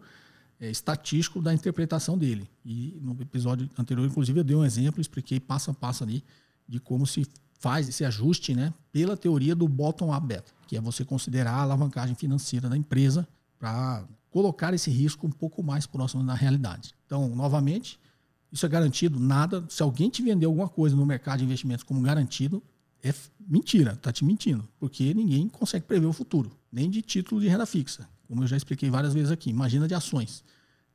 é, 0.59 0.69
estatístico 0.69 1.41
da 1.41 1.53
interpretação 1.53 2.17
dele. 2.17 2.49
E 2.65 2.97
no 3.01 3.15
episódio 3.21 3.69
anterior, 3.77 4.05
inclusive, 4.05 4.39
eu 4.39 4.43
dei 4.43 4.55
um 4.55 4.65
exemplo, 4.65 4.99
expliquei 4.99 5.39
passo 5.39 5.71
a 5.71 5.73
passo 5.73 6.03
ali 6.03 6.23
de 6.67 6.79
como 6.79 7.07
se 7.07 7.25
faz 7.59 7.87
esse 7.87 8.03
ajuste 8.03 8.53
né, 8.53 8.73
pela 8.91 9.15
teoria 9.15 9.55
do 9.55 9.67
bottom-up 9.67 10.25
beta, 10.25 10.51
que 10.67 10.75
é 10.75 10.81
você 10.81 11.03
considerar 11.05 11.51
a 11.51 11.61
alavancagem 11.61 12.15
financeira 12.15 12.69
da 12.69 12.77
empresa 12.77 13.27
para 13.57 14.05
colocar 14.29 14.73
esse 14.73 14.91
risco 14.91 15.25
um 15.25 15.31
pouco 15.31 15.63
mais 15.63 15.85
próximo 15.87 16.23
da 16.23 16.33
realidade. 16.33 16.93
Então, 17.05 17.35
novamente, 17.35 17.99
isso 18.51 18.65
é 18.65 18.69
garantido? 18.69 19.19
Nada. 19.19 19.65
Se 19.69 19.83
alguém 19.83 20.09
te 20.09 20.21
vender 20.21 20.45
alguma 20.45 20.69
coisa 20.69 20.95
no 20.95 21.05
mercado 21.05 21.39
de 21.39 21.45
investimentos 21.45 21.83
como 21.83 22.01
garantido, 22.01 22.63
é 23.03 23.13
mentira, 23.47 23.93
está 23.93 24.11
te 24.11 24.25
mentindo, 24.25 24.67
porque 24.79 25.13
ninguém 25.13 25.47
consegue 25.47 25.85
prever 25.85 26.07
o 26.07 26.13
futuro, 26.13 26.51
nem 26.71 26.89
de 26.89 27.01
título 27.01 27.39
de 27.39 27.47
renda 27.47 27.65
fixa, 27.65 28.07
como 28.27 28.43
eu 28.43 28.47
já 28.47 28.57
expliquei 28.57 28.89
várias 28.89 29.13
vezes 29.13 29.31
aqui. 29.31 29.49
Imagina 29.49 29.87
de 29.87 29.93
ações. 29.93 30.43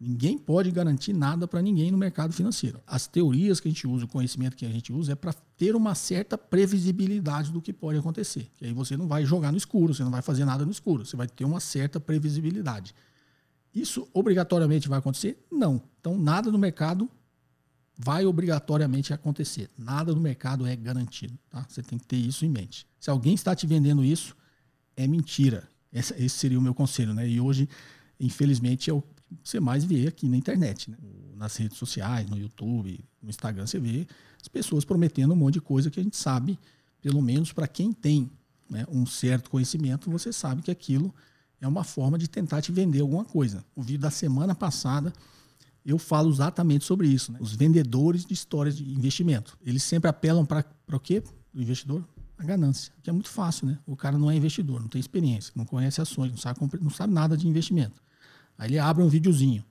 Ninguém 0.04 0.36
pode 0.36 0.68
garantir 0.72 1.12
nada 1.12 1.46
para 1.46 1.62
ninguém 1.62 1.92
no 1.92 1.96
mercado 1.96 2.32
financeiro. 2.32 2.80
As 2.84 3.06
teorias 3.06 3.60
que 3.60 3.68
a 3.68 3.70
gente 3.70 3.86
usa, 3.86 4.04
o 4.04 4.08
conhecimento 4.08 4.56
que 4.56 4.66
a 4.66 4.68
gente 4.68 4.92
usa 4.92 5.12
é 5.12 5.14
para 5.14 5.32
ter 5.56 5.76
uma 5.76 5.94
certa 5.94 6.36
previsibilidade 6.36 7.52
do 7.52 7.62
que 7.62 7.72
pode 7.72 8.00
acontecer. 8.00 8.50
Que 8.56 8.66
aí 8.66 8.72
você 8.72 8.96
não 8.96 9.06
vai 9.06 9.24
jogar 9.24 9.52
no 9.52 9.58
escuro, 9.58 9.94
você 9.94 10.02
não 10.02 10.10
vai 10.10 10.20
fazer 10.20 10.44
nada 10.44 10.64
no 10.64 10.72
escuro, 10.72 11.06
você 11.06 11.16
vai 11.16 11.28
ter 11.28 11.44
uma 11.44 11.60
certa 11.60 12.00
previsibilidade. 12.00 12.92
Isso 13.72 14.08
obrigatoriamente 14.12 14.88
vai 14.88 14.98
acontecer? 14.98 15.38
Não. 15.48 15.80
Então, 16.00 16.18
nada 16.18 16.50
no 16.50 16.58
mercado 16.58 17.08
vai 17.96 18.24
obrigatoriamente 18.24 19.12
acontecer. 19.12 19.70
Nada 19.78 20.14
no 20.14 20.20
mercado 20.20 20.66
é 20.66 20.74
garantido. 20.74 21.38
Tá? 21.50 21.64
Você 21.68 21.82
tem 21.82 21.98
que 21.98 22.06
ter 22.06 22.16
isso 22.16 22.44
em 22.44 22.48
mente. 22.48 22.86
Se 22.98 23.10
alguém 23.10 23.34
está 23.34 23.54
te 23.54 23.66
vendendo 23.66 24.04
isso, 24.04 24.36
é 24.96 25.06
mentira. 25.06 25.68
Esse, 25.92 26.28
seria 26.28 26.58
o 26.58 26.62
meu 26.62 26.74
conselho. 26.74 27.12
Né? 27.14 27.28
E 27.28 27.40
hoje, 27.40 27.68
infelizmente, 28.18 28.90
é 28.90 28.92
o 28.94 29.02
você 29.42 29.60
mais 29.60 29.84
vê 29.84 30.06
aqui 30.06 30.28
na 30.28 30.36
internet, 30.36 30.90
né? 30.90 30.96
nas 31.36 31.56
redes 31.56 31.78
sociais, 31.78 32.28
no 32.28 32.36
YouTube, 32.36 33.02
no 33.22 33.30
Instagram, 33.30 33.66
você 33.66 33.78
vê 33.78 34.06
as 34.40 34.48
pessoas 34.48 34.84
prometendo 34.84 35.32
um 35.32 35.36
monte 35.36 35.54
de 35.54 35.60
coisa 35.60 35.90
que 35.90 35.98
a 35.98 36.02
gente 36.02 36.16
sabe, 36.16 36.58
pelo 37.00 37.22
menos 37.22 37.52
para 37.52 37.66
quem 37.66 37.92
tem 37.92 38.30
né, 38.68 38.84
um 38.88 39.06
certo 39.06 39.50
conhecimento, 39.50 40.10
você 40.10 40.32
sabe 40.32 40.62
que 40.62 40.70
aquilo 40.70 41.14
é 41.60 41.66
uma 41.66 41.84
forma 41.84 42.18
de 42.18 42.28
tentar 42.28 42.60
te 42.60 42.72
vender 42.72 43.00
alguma 43.00 43.24
coisa. 43.24 43.64
O 43.74 43.82
vídeo 43.82 44.00
da 44.00 44.10
semana 44.10 44.54
passada 44.54 45.12
eu 45.84 45.98
falo 45.98 46.30
exatamente 46.30 46.84
sobre 46.84 47.08
isso. 47.08 47.32
Né? 47.32 47.38
Os 47.40 47.54
vendedores 47.54 48.24
de 48.24 48.32
histórias 48.32 48.76
de 48.76 48.84
investimento. 48.84 49.58
Eles 49.64 49.82
sempre 49.82 50.08
apelam 50.08 50.44
para 50.44 50.64
o 50.92 51.00
quê? 51.00 51.22
O 51.54 51.60
investidor? 51.60 52.04
A 52.38 52.44
ganância. 52.44 52.92
Que 53.02 53.10
é 53.10 53.12
muito 53.12 53.28
fácil, 53.28 53.66
né? 53.66 53.78
O 53.86 53.96
cara 53.96 54.18
não 54.18 54.30
é 54.30 54.36
investidor, 54.36 54.80
não 54.80 54.88
tem 54.88 55.00
experiência, 55.00 55.52
não 55.54 55.64
conhece 55.64 56.00
ações, 56.00 56.30
não 56.30 56.38
sabe, 56.38 56.60
não 56.80 56.90
sabe 56.90 57.12
nada 57.12 57.36
de 57.36 57.46
investimento. 57.46 58.02
Aí 58.58 58.68
ele 58.70 58.78
abre 58.78 59.02
um 59.02 59.08
videozinho. 59.08 59.64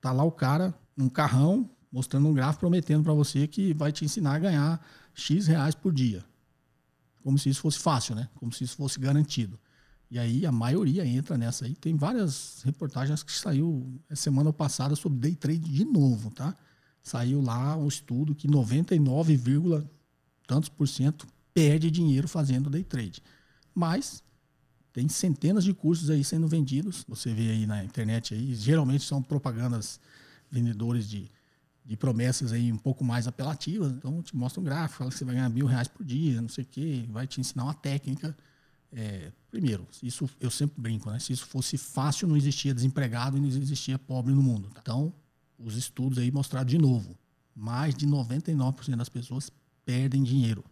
Tá 0.00 0.12
lá 0.12 0.24
o 0.24 0.32
cara 0.32 0.74
num 0.96 1.08
carrão, 1.08 1.68
mostrando 1.90 2.28
um 2.28 2.34
gráfico 2.34 2.60
prometendo 2.60 3.02
para 3.02 3.12
você 3.12 3.46
que 3.46 3.72
vai 3.72 3.92
te 3.92 4.04
ensinar 4.04 4.34
a 4.34 4.38
ganhar 4.38 4.86
X 5.14 5.46
reais 5.46 5.74
por 5.74 5.92
dia. 5.92 6.24
Como 7.22 7.38
se 7.38 7.48
isso 7.48 7.60
fosse 7.60 7.78
fácil, 7.78 8.14
né? 8.14 8.28
Como 8.36 8.52
se 8.52 8.64
isso 8.64 8.76
fosse 8.76 8.98
garantido. 8.98 9.58
E 10.10 10.18
aí 10.18 10.46
a 10.46 10.52
maioria 10.52 11.06
entra 11.06 11.36
nessa 11.36 11.66
aí. 11.66 11.74
Tem 11.74 11.94
várias 11.96 12.62
reportagens 12.64 13.22
que 13.22 13.32
saiu 13.32 14.00
semana 14.14 14.52
passada 14.52 14.96
sobre 14.96 15.18
day 15.18 15.34
trade 15.34 15.70
de 15.70 15.84
novo, 15.84 16.30
tá? 16.30 16.56
Saiu 17.02 17.40
lá 17.40 17.76
um 17.76 17.86
estudo 17.86 18.34
que 18.34 18.48
99, 18.48 19.86
tantos 20.46 20.68
por 20.68 20.88
cento 20.88 21.26
perde 21.52 21.90
dinheiro 21.90 22.26
fazendo 22.26 22.70
day 22.70 22.84
trade. 22.84 23.22
Mas 23.74 24.22
tem 24.92 25.08
centenas 25.08 25.64
de 25.64 25.74
cursos 25.74 26.10
aí 26.10 26.24
sendo 26.24 26.48
vendidos. 26.48 27.04
Você 27.06 27.32
vê 27.32 27.50
aí 27.50 27.66
na 27.66 27.84
internet 27.84 28.34
aí, 28.34 28.54
geralmente 28.54 29.04
são 29.04 29.22
propagandas 29.22 30.00
vendedores 30.50 31.08
de, 31.08 31.30
de 31.84 31.96
promessas 31.96 32.52
aí 32.52 32.72
um 32.72 32.78
pouco 32.78 33.04
mais 33.04 33.26
apelativas. 33.28 33.92
Então 33.92 34.22
te 34.22 34.34
mostra 34.34 34.60
um 34.60 34.64
gráfico, 34.64 34.98
fala 34.98 35.10
que 35.10 35.18
você 35.18 35.24
vai 35.24 35.34
ganhar 35.34 35.48
mil 35.50 35.66
reais 35.66 35.86
por 35.86 36.04
dia, 36.04 36.40
não 36.40 36.48
sei 36.48 36.64
o 36.64 36.66
quê, 36.66 37.04
vai 37.10 37.26
te 37.26 37.40
ensinar 37.40 37.64
uma 37.64 37.74
técnica. 37.74 38.36
É, 38.90 39.30
primeiro, 39.50 39.86
isso 40.02 40.28
eu 40.40 40.50
sempre 40.50 40.80
brinco, 40.80 41.10
né? 41.10 41.18
Se 41.18 41.32
isso 41.32 41.46
fosse 41.46 41.76
fácil, 41.76 42.28
não 42.28 42.36
existia 42.36 42.74
desempregado 42.74 43.36
e 43.36 43.40
não 43.40 43.48
existia 43.48 43.98
pobre 43.98 44.34
no 44.34 44.42
mundo. 44.42 44.70
Tá? 44.74 44.80
Então, 44.80 45.12
os 45.58 45.76
estudos 45.76 46.18
aí 46.18 46.30
mostraram 46.30 46.66
de 46.66 46.78
novo, 46.78 47.16
mais 47.54 47.94
de 47.94 48.06
99% 48.06 48.96
das 48.96 49.08
pessoas 49.08 49.50
perdem 49.84 50.22
dinheiro, 50.22 50.64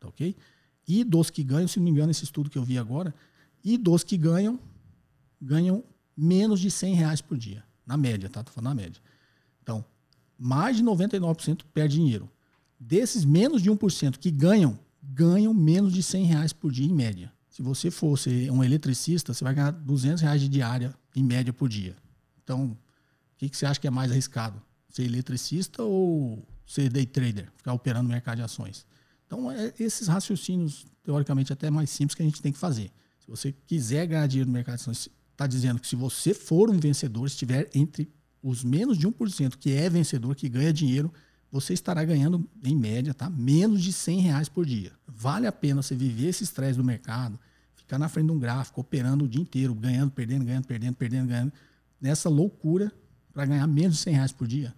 tá 0.00 0.08
ok? 0.08 0.34
E 0.88 1.04
dos 1.04 1.30
que 1.30 1.44
ganham, 1.44 1.68
se 1.68 1.78
não 1.78 1.84
me 1.84 1.90
engano, 1.90 2.10
esse 2.10 2.24
estudo 2.24 2.50
que 2.50 2.58
eu 2.58 2.64
vi 2.64 2.76
agora, 2.76 3.14
e 3.62 3.78
dos 3.78 4.02
que 4.02 4.16
ganham, 4.16 4.58
ganham 5.40 5.84
menos 6.16 6.58
de 6.60 6.70
100 6.70 6.94
reais 6.94 7.20
por 7.20 7.38
dia. 7.38 7.62
Na 7.86 7.96
média, 7.96 8.28
tá? 8.28 8.42
Tô 8.42 8.52
falando 8.52 8.74
na 8.76 8.82
média. 8.82 9.00
Então, 9.62 9.84
mais 10.38 10.76
de 10.76 10.82
99% 10.82 11.62
perde 11.72 11.96
dinheiro. 11.96 12.30
Desses 12.78 13.24
menos 13.24 13.62
de 13.62 13.70
1% 13.70 14.18
que 14.18 14.30
ganham, 14.30 14.78
ganham 15.02 15.54
menos 15.54 15.92
de 15.92 16.02
100 16.02 16.24
reais 16.24 16.52
por 16.52 16.72
dia 16.72 16.86
em 16.86 16.92
média. 16.92 17.32
Se 17.52 17.60
você 17.60 17.90
fosse 17.90 18.50
um 18.50 18.64
eletricista, 18.64 19.34
você 19.34 19.44
vai 19.44 19.54
ganhar 19.54 19.72
200 19.72 20.22
reais 20.22 20.40
de 20.40 20.48
diária 20.48 20.94
em 21.14 21.22
média 21.22 21.52
por 21.52 21.68
dia. 21.68 21.94
Então, 22.42 22.64
o 22.64 22.78
que, 23.36 23.46
que 23.46 23.56
você 23.56 23.66
acha 23.66 23.78
que 23.78 23.86
é 23.86 23.90
mais 23.90 24.10
arriscado? 24.10 24.60
Ser 24.88 25.04
eletricista 25.04 25.82
ou 25.82 26.42
ser 26.66 26.90
day 26.90 27.04
trader? 27.04 27.52
Ficar 27.58 27.74
operando 27.74 28.04
no 28.04 28.08
mercado 28.08 28.36
de 28.38 28.42
ações? 28.42 28.86
Então, 29.26 29.52
é 29.52 29.70
esses 29.78 30.08
raciocínios, 30.08 30.86
teoricamente, 31.02 31.52
até 31.52 31.68
mais 31.68 31.90
simples 31.90 32.14
que 32.14 32.22
a 32.22 32.24
gente 32.24 32.40
tem 32.40 32.52
que 32.52 32.58
fazer. 32.58 32.90
Se 33.20 33.28
você 33.28 33.52
quiser 33.66 34.06
ganhar 34.06 34.26
dinheiro 34.26 34.48
no 34.48 34.54
mercado 34.54 34.76
de 34.76 34.82
ações, 34.82 35.10
está 35.32 35.46
dizendo 35.46 35.78
que 35.78 35.86
se 35.86 35.94
você 35.94 36.32
for 36.32 36.70
um 36.70 36.78
vencedor, 36.78 37.26
estiver 37.26 37.68
entre 37.74 38.10
os 38.42 38.64
menos 38.64 38.96
de 38.96 39.06
1% 39.06 39.56
que 39.58 39.72
é 39.72 39.90
vencedor, 39.90 40.34
que 40.34 40.48
ganha 40.48 40.72
dinheiro, 40.72 41.12
você 41.52 41.74
estará 41.74 42.02
ganhando, 42.02 42.48
em 42.64 42.74
média, 42.74 43.12
tá? 43.12 43.28
menos 43.28 43.82
de 43.82 43.92
100 43.92 44.20
reais 44.20 44.48
por 44.48 44.64
dia. 44.64 44.90
Vale 45.06 45.46
a 45.46 45.52
pena 45.52 45.82
você 45.82 45.94
viver 45.94 46.28
esse 46.28 46.42
estresse 46.42 46.78
do 46.78 46.82
mercado, 46.82 47.38
ficar 47.76 47.98
na 47.98 48.08
frente 48.08 48.26
de 48.26 48.32
um 48.32 48.38
gráfico, 48.38 48.80
operando 48.80 49.26
o 49.26 49.28
dia 49.28 49.42
inteiro, 49.42 49.74
ganhando, 49.74 50.10
perdendo, 50.10 50.46
ganhando, 50.46 50.66
perdendo, 50.66 50.96
perdendo, 50.96 51.28
ganhando, 51.28 51.52
nessa 52.00 52.30
loucura 52.30 52.90
para 53.34 53.44
ganhar 53.44 53.66
menos 53.66 53.96
de 53.96 54.02
100 54.02 54.14
reais 54.14 54.32
por 54.32 54.48
dia? 54.48 54.74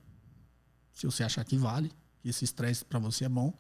Se 0.93 1.07
você 1.07 1.23
achar 1.23 1.45
que 1.45 1.57
vale, 1.57 1.93
que 2.21 2.29
esse 2.29 2.45
estresse 2.45 2.85
para 2.85 2.99
você 2.99 3.25
é 3.25 3.29
bom, 3.29 3.57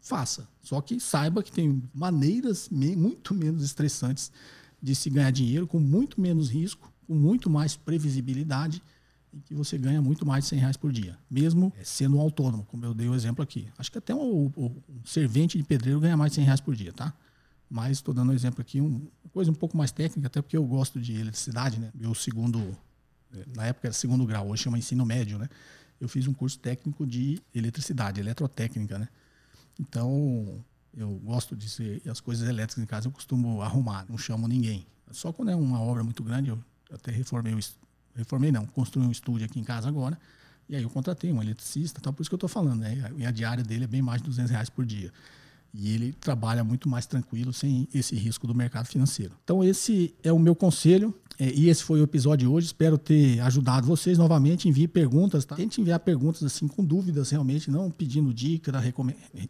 faça. 0.00 0.48
Só 0.62 0.80
que 0.80 1.00
saiba 1.00 1.42
que 1.42 1.50
tem 1.50 1.82
maneiras 1.92 2.68
muito 2.70 3.34
menos 3.34 3.64
estressantes 3.64 4.30
de 4.80 4.94
se 4.94 5.10
ganhar 5.10 5.32
dinheiro, 5.32 5.66
com 5.66 5.80
muito 5.80 6.20
menos 6.20 6.48
risco, 6.48 6.92
com 7.08 7.14
muito 7.14 7.50
mais 7.50 7.74
previsibilidade 7.76 8.80
em 9.36 9.40
que 9.40 9.54
você 9.54 9.76
ganha 9.76 10.00
muito 10.00 10.24
mais 10.24 10.44
de 10.44 10.50
100 10.50 10.58
reais 10.58 10.76
por 10.76 10.90
dia, 10.90 11.18
mesmo 11.30 11.72
é, 11.78 11.84
sendo 11.84 12.16
um 12.16 12.20
autônomo, 12.20 12.64
como 12.64 12.84
eu 12.84 12.94
dei 12.94 13.08
o 13.08 13.14
exemplo 13.14 13.42
aqui. 13.42 13.68
Acho 13.76 13.92
que 13.92 13.98
até 13.98 14.14
um, 14.14 14.50
um, 14.56 14.72
servente 15.04 15.58
de 15.58 15.64
pedreiro 15.64 16.00
ganha 16.00 16.16
mais 16.16 16.32
de 16.32 16.36
100 16.36 16.44
reais 16.44 16.60
por 16.60 16.74
dia, 16.74 16.92
tá? 16.92 17.12
Mas 17.68 17.98
estou 17.98 18.14
dando 18.14 18.30
um 18.30 18.34
exemplo 18.34 18.60
aqui, 18.60 18.80
um, 18.80 19.08
uma 19.22 19.30
coisa 19.32 19.50
um 19.50 19.54
pouco 19.54 19.76
mais 19.76 19.92
técnica, 19.92 20.28
até 20.28 20.40
porque 20.40 20.56
eu 20.56 20.64
gosto 20.64 20.98
de 21.00 21.14
eletricidade, 21.20 21.78
né? 21.78 21.90
Meu 21.94 22.14
segundo, 22.14 22.76
é, 23.34 23.44
na 23.54 23.66
época 23.66 23.88
era 23.88 23.94
segundo 23.94 24.24
grau, 24.24 24.48
hoje 24.48 24.62
chama 24.62 24.78
ensino 24.78 25.04
médio, 25.04 25.38
né? 25.38 25.48
Eu 26.00 26.08
fiz 26.08 26.26
um 26.26 26.32
curso 26.32 26.58
técnico 26.58 27.06
de 27.06 27.40
eletricidade, 27.54 28.20
eletrotécnica, 28.20 28.98
né? 28.98 29.08
Então, 29.78 30.64
eu 30.96 31.10
gosto 31.22 31.54
de 31.54 31.68
ser, 31.68 32.02
as 32.08 32.20
coisas 32.20 32.48
elétricas 32.48 32.82
em 32.82 32.86
casa 32.86 33.08
eu 33.08 33.12
costumo 33.12 33.60
arrumar, 33.60 34.06
não 34.08 34.16
chamo 34.16 34.48
ninguém. 34.48 34.86
Só 35.10 35.32
quando 35.32 35.50
é 35.50 35.56
uma 35.56 35.80
obra 35.80 36.02
muito 36.02 36.22
grande, 36.24 36.48
eu 36.48 36.58
até 36.90 37.10
reformei 37.10 37.54
o 37.54 37.58
reformei 38.16 38.50
não, 38.50 38.66
construí 38.66 39.06
um 39.06 39.10
estúdio 39.10 39.46
aqui 39.46 39.60
em 39.60 39.64
casa 39.64 39.88
agora, 39.88 40.18
e 40.68 40.74
aí 40.74 40.82
eu 40.82 40.90
contratei 40.90 41.32
um 41.32 41.40
eletricista, 41.40 42.00
tal, 42.00 42.12
por 42.12 42.22
isso 42.22 42.30
que 42.30 42.34
eu 42.34 42.38
estou 42.38 42.48
falando, 42.48 42.80
né? 42.80 43.12
E 43.16 43.24
a 43.24 43.30
diária 43.30 43.62
dele 43.62 43.84
é 43.84 43.86
bem 43.86 44.02
mais 44.02 44.20
de 44.20 44.28
200 44.28 44.50
reais 44.50 44.68
por 44.68 44.84
dia. 44.84 45.12
E 45.72 45.92
ele 45.92 46.12
trabalha 46.14 46.64
muito 46.64 46.88
mais 46.88 47.06
tranquilo, 47.06 47.52
sem 47.52 47.86
esse 47.92 48.16
risco 48.16 48.46
do 48.46 48.54
mercado 48.54 48.86
financeiro. 48.86 49.34
Então, 49.44 49.62
esse 49.62 50.14
é 50.22 50.32
o 50.32 50.38
meu 50.38 50.54
conselho. 50.54 51.14
É, 51.38 51.52
e 51.52 51.68
esse 51.68 51.84
foi 51.84 52.00
o 52.00 52.04
episódio 52.04 52.48
de 52.48 52.52
hoje. 52.52 52.66
Espero 52.66 52.96
ter 52.96 53.38
ajudado 53.40 53.86
vocês 53.86 54.16
novamente. 54.16 54.68
Envie 54.68 54.88
perguntas, 54.88 55.44
tá? 55.44 55.54
Tente 55.54 55.80
enviar 55.80 56.00
perguntas 56.00 56.42
assim 56.42 56.66
com 56.66 56.82
dúvidas 56.82 57.30
realmente, 57.30 57.70
não 57.70 57.90
pedindo 57.90 58.32
dica, 58.32 58.72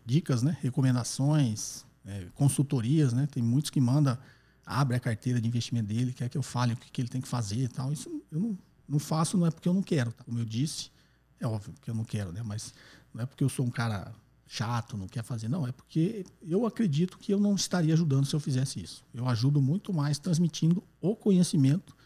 dicas, 0.05 0.43
né? 0.43 0.57
recomendações, 0.61 1.85
é, 2.05 2.27
consultorias, 2.35 3.12
né? 3.12 3.29
Tem 3.31 3.43
muitos 3.43 3.71
que 3.71 3.81
mandam 3.81 4.19
abre 4.67 4.97
a 4.97 5.01
carteira 5.01 5.41
de 5.41 5.47
investimento 5.47 5.87
dele, 5.87 6.12
quer 6.12 6.29
que 6.29 6.37
eu 6.37 6.43
fale 6.43 6.73
o 6.73 6.77
que, 6.77 6.91
que 6.91 7.01
ele 7.01 7.09
tem 7.09 7.21
que 7.21 7.29
fazer 7.29 7.62
e 7.62 7.69
tal. 7.69 7.93
Isso 7.93 8.11
eu 8.33 8.41
não, 8.41 8.59
não 8.89 8.99
faço, 8.99 9.39
não 9.39 9.47
é 9.47 9.51
porque 9.51 9.69
eu 9.69 9.75
não 9.75 9.83
quero. 9.83 10.11
Tá? 10.11 10.25
Como 10.25 10.39
eu 10.41 10.45
disse, 10.45 10.91
é 11.39 11.47
óbvio 11.47 11.73
que 11.81 11.89
eu 11.89 11.95
não 11.95 12.05
quero, 12.05 12.33
né? 12.33 12.43
Mas 12.45 12.75
não 13.14 13.23
é 13.23 13.27
porque 13.27 13.45
eu 13.45 13.49
sou 13.49 13.64
um 13.64 13.71
cara 13.71 14.12
chato, 14.47 14.97
não 14.97 15.07
quer 15.07 15.23
fazer, 15.23 15.49
não. 15.49 15.67
É 15.67 15.73
porque 15.73 16.27
eu 16.43 16.67
acredito 16.67 17.17
que 17.17 17.33
eu 17.33 17.39
não 17.39 17.55
estaria 17.55 17.95
ajudando 17.95 18.27
se 18.27 18.35
eu 18.35 18.41
fizesse 18.41 18.83
isso. 18.83 19.05
Eu 19.14 19.29
ajudo 19.29 19.62
muito 19.62 19.93
mais 19.93 20.19
transmitindo 20.19 20.83
o 21.01 21.14
conhecimento 21.14 21.97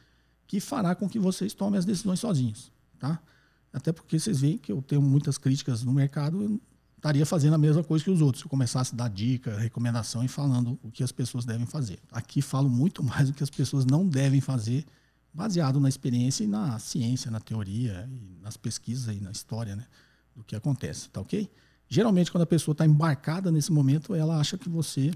que 0.46 0.60
fará 0.60 0.94
com 0.94 1.08
que 1.08 1.18
vocês 1.18 1.54
tomem 1.54 1.78
as 1.78 1.84
decisões 1.84 2.20
sozinhos, 2.20 2.72
tá? 2.98 3.22
Até 3.72 3.92
porque 3.92 4.18
vocês 4.18 4.40
veem 4.40 4.58
que 4.58 4.72
eu 4.72 4.82
tenho 4.82 5.00
muitas 5.00 5.38
críticas 5.38 5.82
no 5.84 5.92
mercado, 5.92 6.60
estaria 7.00 7.24
fazendo 7.24 7.54
a 7.54 7.58
mesma 7.58 7.82
coisa 7.82 8.04
que 8.04 8.10
os 8.10 8.20
outros. 8.20 8.40
Se 8.40 8.46
eu 8.46 8.50
começasse 8.50 8.94
a 8.94 8.96
dar 8.96 9.08
dica, 9.08 9.58
recomendação 9.58 10.22
e 10.22 10.28
falando 10.28 10.78
o 10.82 10.90
que 10.90 11.02
as 11.02 11.10
pessoas 11.10 11.46
devem 11.46 11.66
fazer. 11.66 11.98
Aqui 12.12 12.42
falo 12.42 12.68
muito 12.68 13.02
mais 13.04 13.28
do 13.28 13.34
que 13.34 13.42
as 13.42 13.50
pessoas 13.50 13.84
não 13.86 14.06
devem 14.06 14.40
fazer, 14.40 14.84
baseado 15.32 15.80
na 15.80 15.88
experiência 15.88 16.44
e 16.44 16.46
na 16.46 16.78
ciência, 16.78 17.30
na 17.30 17.40
teoria 17.40 18.08
nas 18.42 18.56
pesquisas 18.56 19.14
e 19.16 19.20
na 19.20 19.30
história, 19.30 19.76
né, 19.76 19.86
do 20.34 20.44
que 20.44 20.56
acontece, 20.56 21.08
tá 21.08 21.20
ok? 21.20 21.48
Geralmente, 21.88 22.30
quando 22.30 22.42
a 22.42 22.46
pessoa 22.46 22.72
está 22.72 22.84
embarcada 22.84 23.50
nesse 23.50 23.72
momento, 23.72 24.14
ela 24.14 24.38
acha 24.38 24.56
que 24.56 24.68
você 24.68 25.10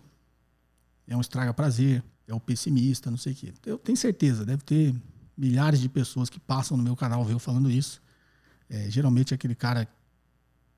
é 1.07 1.17
um 1.17 1.21
estraga-prazer, 1.21 2.03
é 2.27 2.35
um 2.35 2.41
pessimista, 2.41 3.11
não 3.11 3.19
sei 3.19 3.33
o 3.33 3.37
quê. 3.37 3.55
Eu 3.65 3.79
tenho 3.79 3.97
certeza, 3.97 4.45
deve 4.45 4.63
ter 4.63 4.95
milhares 5.37 5.81
de 5.81 5.89
pessoas 5.89 6.31
que 6.31 6.41
passam 6.41 6.77
no 6.77 6.83
meu 6.83 6.97
canal 6.97 7.25
ver 7.25 7.35
eu 7.35 7.39
falando 7.39 7.71
isso. 7.71 8.03
É, 8.69 8.91
geralmente, 8.91 9.35
aquele 9.35 9.55
cara 9.55 9.87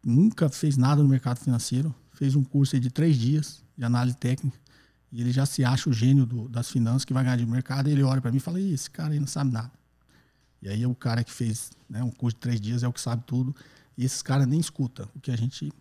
nunca 0.06 0.48
fez 0.48 0.76
nada 0.76 1.02
no 1.02 1.08
mercado 1.08 1.38
financeiro, 1.38 1.92
fez 2.12 2.36
um 2.36 2.44
curso 2.44 2.78
de 2.78 2.90
três 2.90 3.16
dias 3.16 3.64
de 3.76 3.84
análise 3.84 4.16
técnica 4.16 4.56
e 5.10 5.20
ele 5.20 5.32
já 5.32 5.44
se 5.44 5.64
acha 5.64 5.90
o 5.90 5.92
gênio 5.92 6.24
do, 6.24 6.48
das 6.48 6.70
finanças 6.70 7.04
que 7.04 7.12
vai 7.12 7.24
ganhar 7.24 7.36
de 7.36 7.44
mercado. 7.44 7.88
E 7.88 7.92
ele 7.92 8.04
olha 8.04 8.20
para 8.20 8.30
mim 8.30 8.36
e 8.36 8.40
fala: 8.40 8.60
esse 8.60 8.88
cara 8.88 9.12
aí 9.12 9.18
não 9.18 9.26
sabe 9.26 9.52
nada. 9.52 9.72
E 10.62 10.68
aí 10.68 10.86
o 10.86 10.94
cara 10.94 11.24
que 11.24 11.32
fez 11.32 11.70
né, 11.88 12.02
um 12.02 12.10
curso 12.10 12.36
de 12.36 12.40
três 12.40 12.60
dias 12.60 12.82
é 12.82 12.88
o 12.88 12.92
que 12.92 13.00
sabe 13.00 13.24
tudo. 13.26 13.54
E 13.98 14.04
esses 14.04 14.22
caras 14.22 14.46
nem 14.46 14.60
escuta 14.60 15.08
o 15.14 15.20
que 15.20 15.30
a 15.30 15.36
gente 15.36 15.72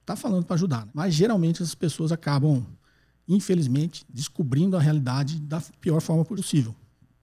está 0.00 0.14
falando 0.14 0.44
para 0.44 0.54
ajudar. 0.54 0.84
Né? 0.86 0.92
Mas 0.94 1.14
geralmente 1.14 1.62
essas 1.62 1.74
pessoas 1.74 2.12
acabam, 2.12 2.66
infelizmente, 3.26 4.04
descobrindo 4.12 4.76
a 4.76 4.80
realidade 4.80 5.40
da 5.40 5.60
pior 5.80 6.00
forma 6.00 6.24
possível, 6.24 6.74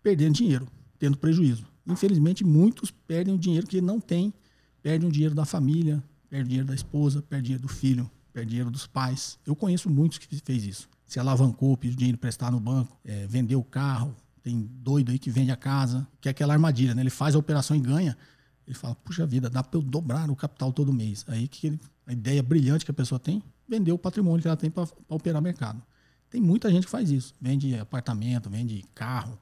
perdendo 0.02 0.34
dinheiro, 0.34 0.68
tendo 0.98 1.18
prejuízo. 1.18 1.66
Infelizmente, 1.86 2.44
muitos 2.44 2.92
perdem 2.92 3.34
o 3.34 3.38
dinheiro 3.38 3.68
que 3.68 3.80
não 3.80 4.00
tem, 4.00 4.34
perdem 4.82 5.08
o 5.08 5.12
dinheiro 5.12 5.36
da 5.36 5.46
família, 5.46 6.04
perde 6.30 6.50
dinheiro 6.50 6.68
da 6.68 6.76
esposa, 6.76 7.22
perde 7.22 7.46
dinheiro 7.46 7.62
do 7.62 7.70
filho, 7.70 8.10
perde 8.34 8.50
dinheiro 8.50 8.70
dos 8.70 8.86
pais. 8.86 9.40
Eu 9.46 9.56
conheço 9.56 9.90
muitos 9.90 10.18
que 10.18 10.28
fez 10.42 10.64
isso. 10.66 10.90
Se 11.06 11.20
alavancou, 11.20 11.76
pediu 11.78 11.96
dinheiro 11.98 12.18
emprestado 12.18 12.54
no 12.54 12.60
banco, 12.60 12.98
é, 13.04 13.26
vendeu 13.28 13.60
o 13.60 13.64
carro, 13.64 14.16
tem 14.44 14.70
doido 14.82 15.12
aí 15.12 15.20
que 15.20 15.30
vende 15.30 15.52
a 15.52 15.56
casa, 15.56 16.08
que 16.22 16.28
é 16.28 16.32
aquela 16.32 16.54
armadilha, 16.54 16.94
né? 16.94 17.02
Ele 17.02 17.10
faz 17.10 17.36
a 17.36 17.40
operação 17.40 17.76
e 17.76 17.80
ganha. 17.80 18.18
Ele 18.66 18.76
fala, 18.76 18.96
puxa 18.96 19.26
vida, 19.26 19.50
dá 19.50 19.64
para 19.64 19.78
eu 19.78 19.82
dobrar 19.82 20.30
o 20.30 20.36
capital 20.36 20.74
todo 20.74 20.94
mês. 20.94 21.26
Aí 21.28 21.48
que 21.48 21.68
ele, 21.68 21.80
a 22.06 22.14
ideia 22.14 22.44
brilhante 22.44 22.84
que 22.84 22.92
a 22.92 22.94
pessoa 22.94 23.18
tem, 23.20 23.42
vender 23.68 23.92
o 23.92 23.98
patrimônio 23.98 24.42
que 24.42 24.48
ela 24.48 24.58
tem 24.58 24.70
para 24.70 24.88
operar 25.10 25.42
mercado. 25.42 25.82
Tem 26.30 26.42
muita 26.42 26.70
gente 26.70 26.86
que 26.86 26.92
faz 26.92 27.10
isso. 27.10 27.34
Vende 27.40 27.76
apartamento, 27.78 28.50
vende 28.50 28.84
carro, 28.94 29.40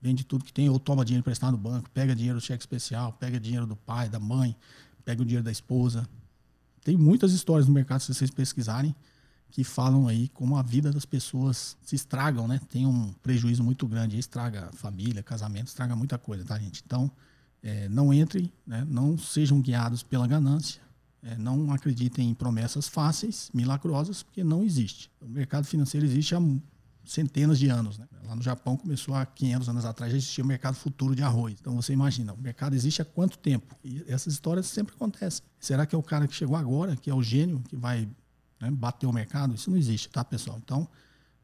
vende 0.00 0.24
tudo 0.24 0.44
que 0.44 0.52
tem, 0.52 0.68
ou 0.68 0.78
toma 0.78 1.04
dinheiro 1.04 1.20
emprestado 1.20 1.52
no 1.52 1.58
banco, 1.58 1.88
pega 1.90 2.14
dinheiro 2.14 2.38
do 2.38 2.44
cheque 2.44 2.62
especial, 2.62 3.12
pega 3.12 3.38
dinheiro 3.38 3.66
do 3.66 3.76
pai, 3.76 4.08
da 4.08 4.18
mãe, 4.20 4.56
pega 5.04 5.22
o 5.22 5.24
dinheiro 5.24 5.44
da 5.44 5.52
esposa, 5.52 6.08
tem 6.84 6.96
muitas 6.96 7.32
histórias 7.32 7.66
no 7.66 7.72
mercado, 7.72 8.00
se 8.00 8.12
vocês 8.14 8.30
pesquisarem, 8.30 8.94
que 9.50 9.64
falam 9.64 10.06
aí 10.06 10.28
como 10.28 10.56
a 10.56 10.62
vida 10.62 10.92
das 10.92 11.06
pessoas 11.06 11.76
se 11.82 11.96
estragam, 11.96 12.46
né? 12.46 12.60
Tem 12.68 12.86
um 12.86 13.12
prejuízo 13.22 13.64
muito 13.64 13.86
grande, 13.86 14.18
estraga 14.18 14.70
família, 14.74 15.22
casamento, 15.22 15.68
estraga 15.68 15.96
muita 15.96 16.18
coisa, 16.18 16.44
tá, 16.44 16.58
gente? 16.58 16.82
Então, 16.84 17.10
é, 17.62 17.88
não 17.88 18.12
entrem, 18.12 18.52
né? 18.66 18.86
não 18.86 19.16
sejam 19.16 19.60
guiados 19.60 20.02
pela 20.02 20.26
ganância, 20.26 20.82
é, 21.22 21.38
não 21.38 21.72
acreditem 21.72 22.28
em 22.28 22.34
promessas 22.34 22.86
fáceis, 22.86 23.48
milagrosas, 23.54 24.22
porque 24.22 24.44
não 24.44 24.62
existe. 24.62 25.10
O 25.22 25.28
mercado 25.28 25.64
financeiro 25.64 26.04
existe 26.04 26.34
há 26.34 26.40
centenas 27.04 27.58
de 27.58 27.68
anos. 27.68 27.98
Né? 27.98 28.06
Lá 28.26 28.34
no 28.34 28.42
Japão 28.42 28.76
começou 28.76 29.14
há 29.14 29.24
500 29.26 29.68
anos 29.68 29.84
atrás, 29.84 30.12
já 30.12 30.18
existia 30.18 30.44
o 30.44 30.46
mercado 30.46 30.74
futuro 30.74 31.14
de 31.14 31.22
arroz. 31.22 31.56
Então 31.60 31.74
você 31.76 31.92
imagina, 31.92 32.32
o 32.32 32.38
mercado 32.38 32.74
existe 32.74 33.02
há 33.02 33.04
quanto 33.04 33.38
tempo? 33.38 33.76
E 33.84 34.04
essas 34.08 34.32
histórias 34.32 34.66
sempre 34.66 34.94
acontecem. 34.94 35.44
Será 35.58 35.86
que 35.86 35.94
é 35.94 35.98
o 35.98 36.02
cara 36.02 36.26
que 36.26 36.34
chegou 36.34 36.56
agora, 36.56 36.96
que 36.96 37.10
é 37.10 37.14
o 37.14 37.22
gênio, 37.22 37.62
que 37.68 37.76
vai 37.76 38.08
né, 38.60 38.70
bater 38.70 39.06
o 39.06 39.12
mercado? 39.12 39.54
Isso 39.54 39.70
não 39.70 39.76
existe, 39.76 40.08
tá, 40.08 40.24
pessoal? 40.24 40.58
Então, 40.62 40.88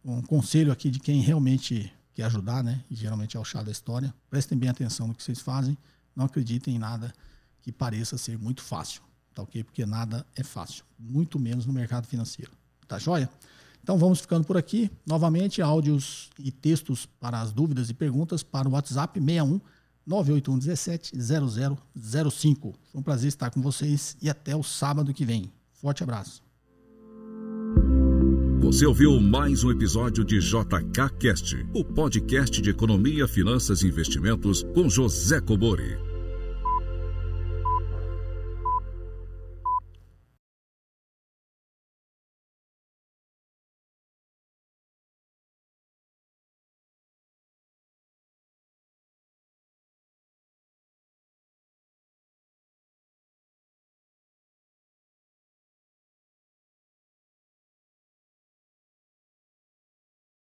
um 0.05 0.23
conselho 0.23 0.73
aqui 0.73 0.91
de 0.91 0.99
quem 0.99 1.21
realmente 1.21 1.93
quer 2.15 2.25
ajudar, 2.25 2.65
né? 2.65 2.83
E 2.91 2.95
geralmente 2.95 3.37
é 3.37 3.41
o 3.41 3.45
chá 3.45 3.63
da 3.63 3.71
história. 3.71 4.13
Prestem 4.29 4.59
bem 4.59 4.69
atenção 4.69 5.07
no 5.07 5.15
que 5.15 5.23
vocês 5.23 5.41
fazem. 5.41 5.77
Não 6.15 6.25
acreditem 6.25 6.77
em 6.77 6.79
nada 6.79 7.13
que 7.63 7.71
pareça 7.71 8.17
ser 8.17 8.39
muito 8.39 8.63
fácil, 8.63 9.03
tá 9.35 9.43
ok? 9.43 9.63
Porque 9.63 9.85
nada 9.85 10.27
é 10.35 10.43
fácil, 10.43 10.85
muito 10.99 11.39
menos 11.39 11.67
no 11.67 11.73
mercado 11.73 12.07
financeiro. 12.07 12.53
Tá 12.89 12.99
joia? 12.99 13.31
Então 13.83 13.99
vamos 13.99 14.21
ficando 14.21 14.47
por 14.47 14.57
aqui. 14.57 14.91
Novamente, 15.07 15.63
áudios 15.63 16.31
e 16.39 16.51
textos 16.51 17.07
para 17.07 17.41
as 17.41 17.53
dúvidas 17.53 17.91
e 17.91 17.95
perguntas 17.95 18.43
para 18.43 18.69
o 18.69 18.73
WhatsApp 18.73 19.19
61 19.19 19.61
981 20.07 20.59
17 20.59 21.13
0005. 21.91 22.75
Foi 22.91 23.01
um 23.01 23.03
prazer 23.03 23.29
estar 23.29 23.51
com 23.51 23.61
vocês 23.61 24.17
e 24.21 24.29
até 24.29 24.55
o 24.57 24.63
sábado 24.63 25.15
que 25.15 25.25
vem. 25.25 25.51
Forte 25.73 26.03
abraço. 26.03 26.43
Você 28.61 28.85
ouviu 28.85 29.19
mais 29.21 29.65
um 29.65 29.71
episódio 29.71 30.23
de 30.23 30.39
JK 30.39 31.17
Cast, 31.19 31.57
o 31.75 31.83
podcast 31.83 32.61
de 32.61 32.71
economia, 32.71 33.27
finanças 33.27 33.83
e 33.83 33.87
investimentos 33.87 34.63
com 34.75 34.89
José 34.89 35.41
Cobori. 35.41 36.10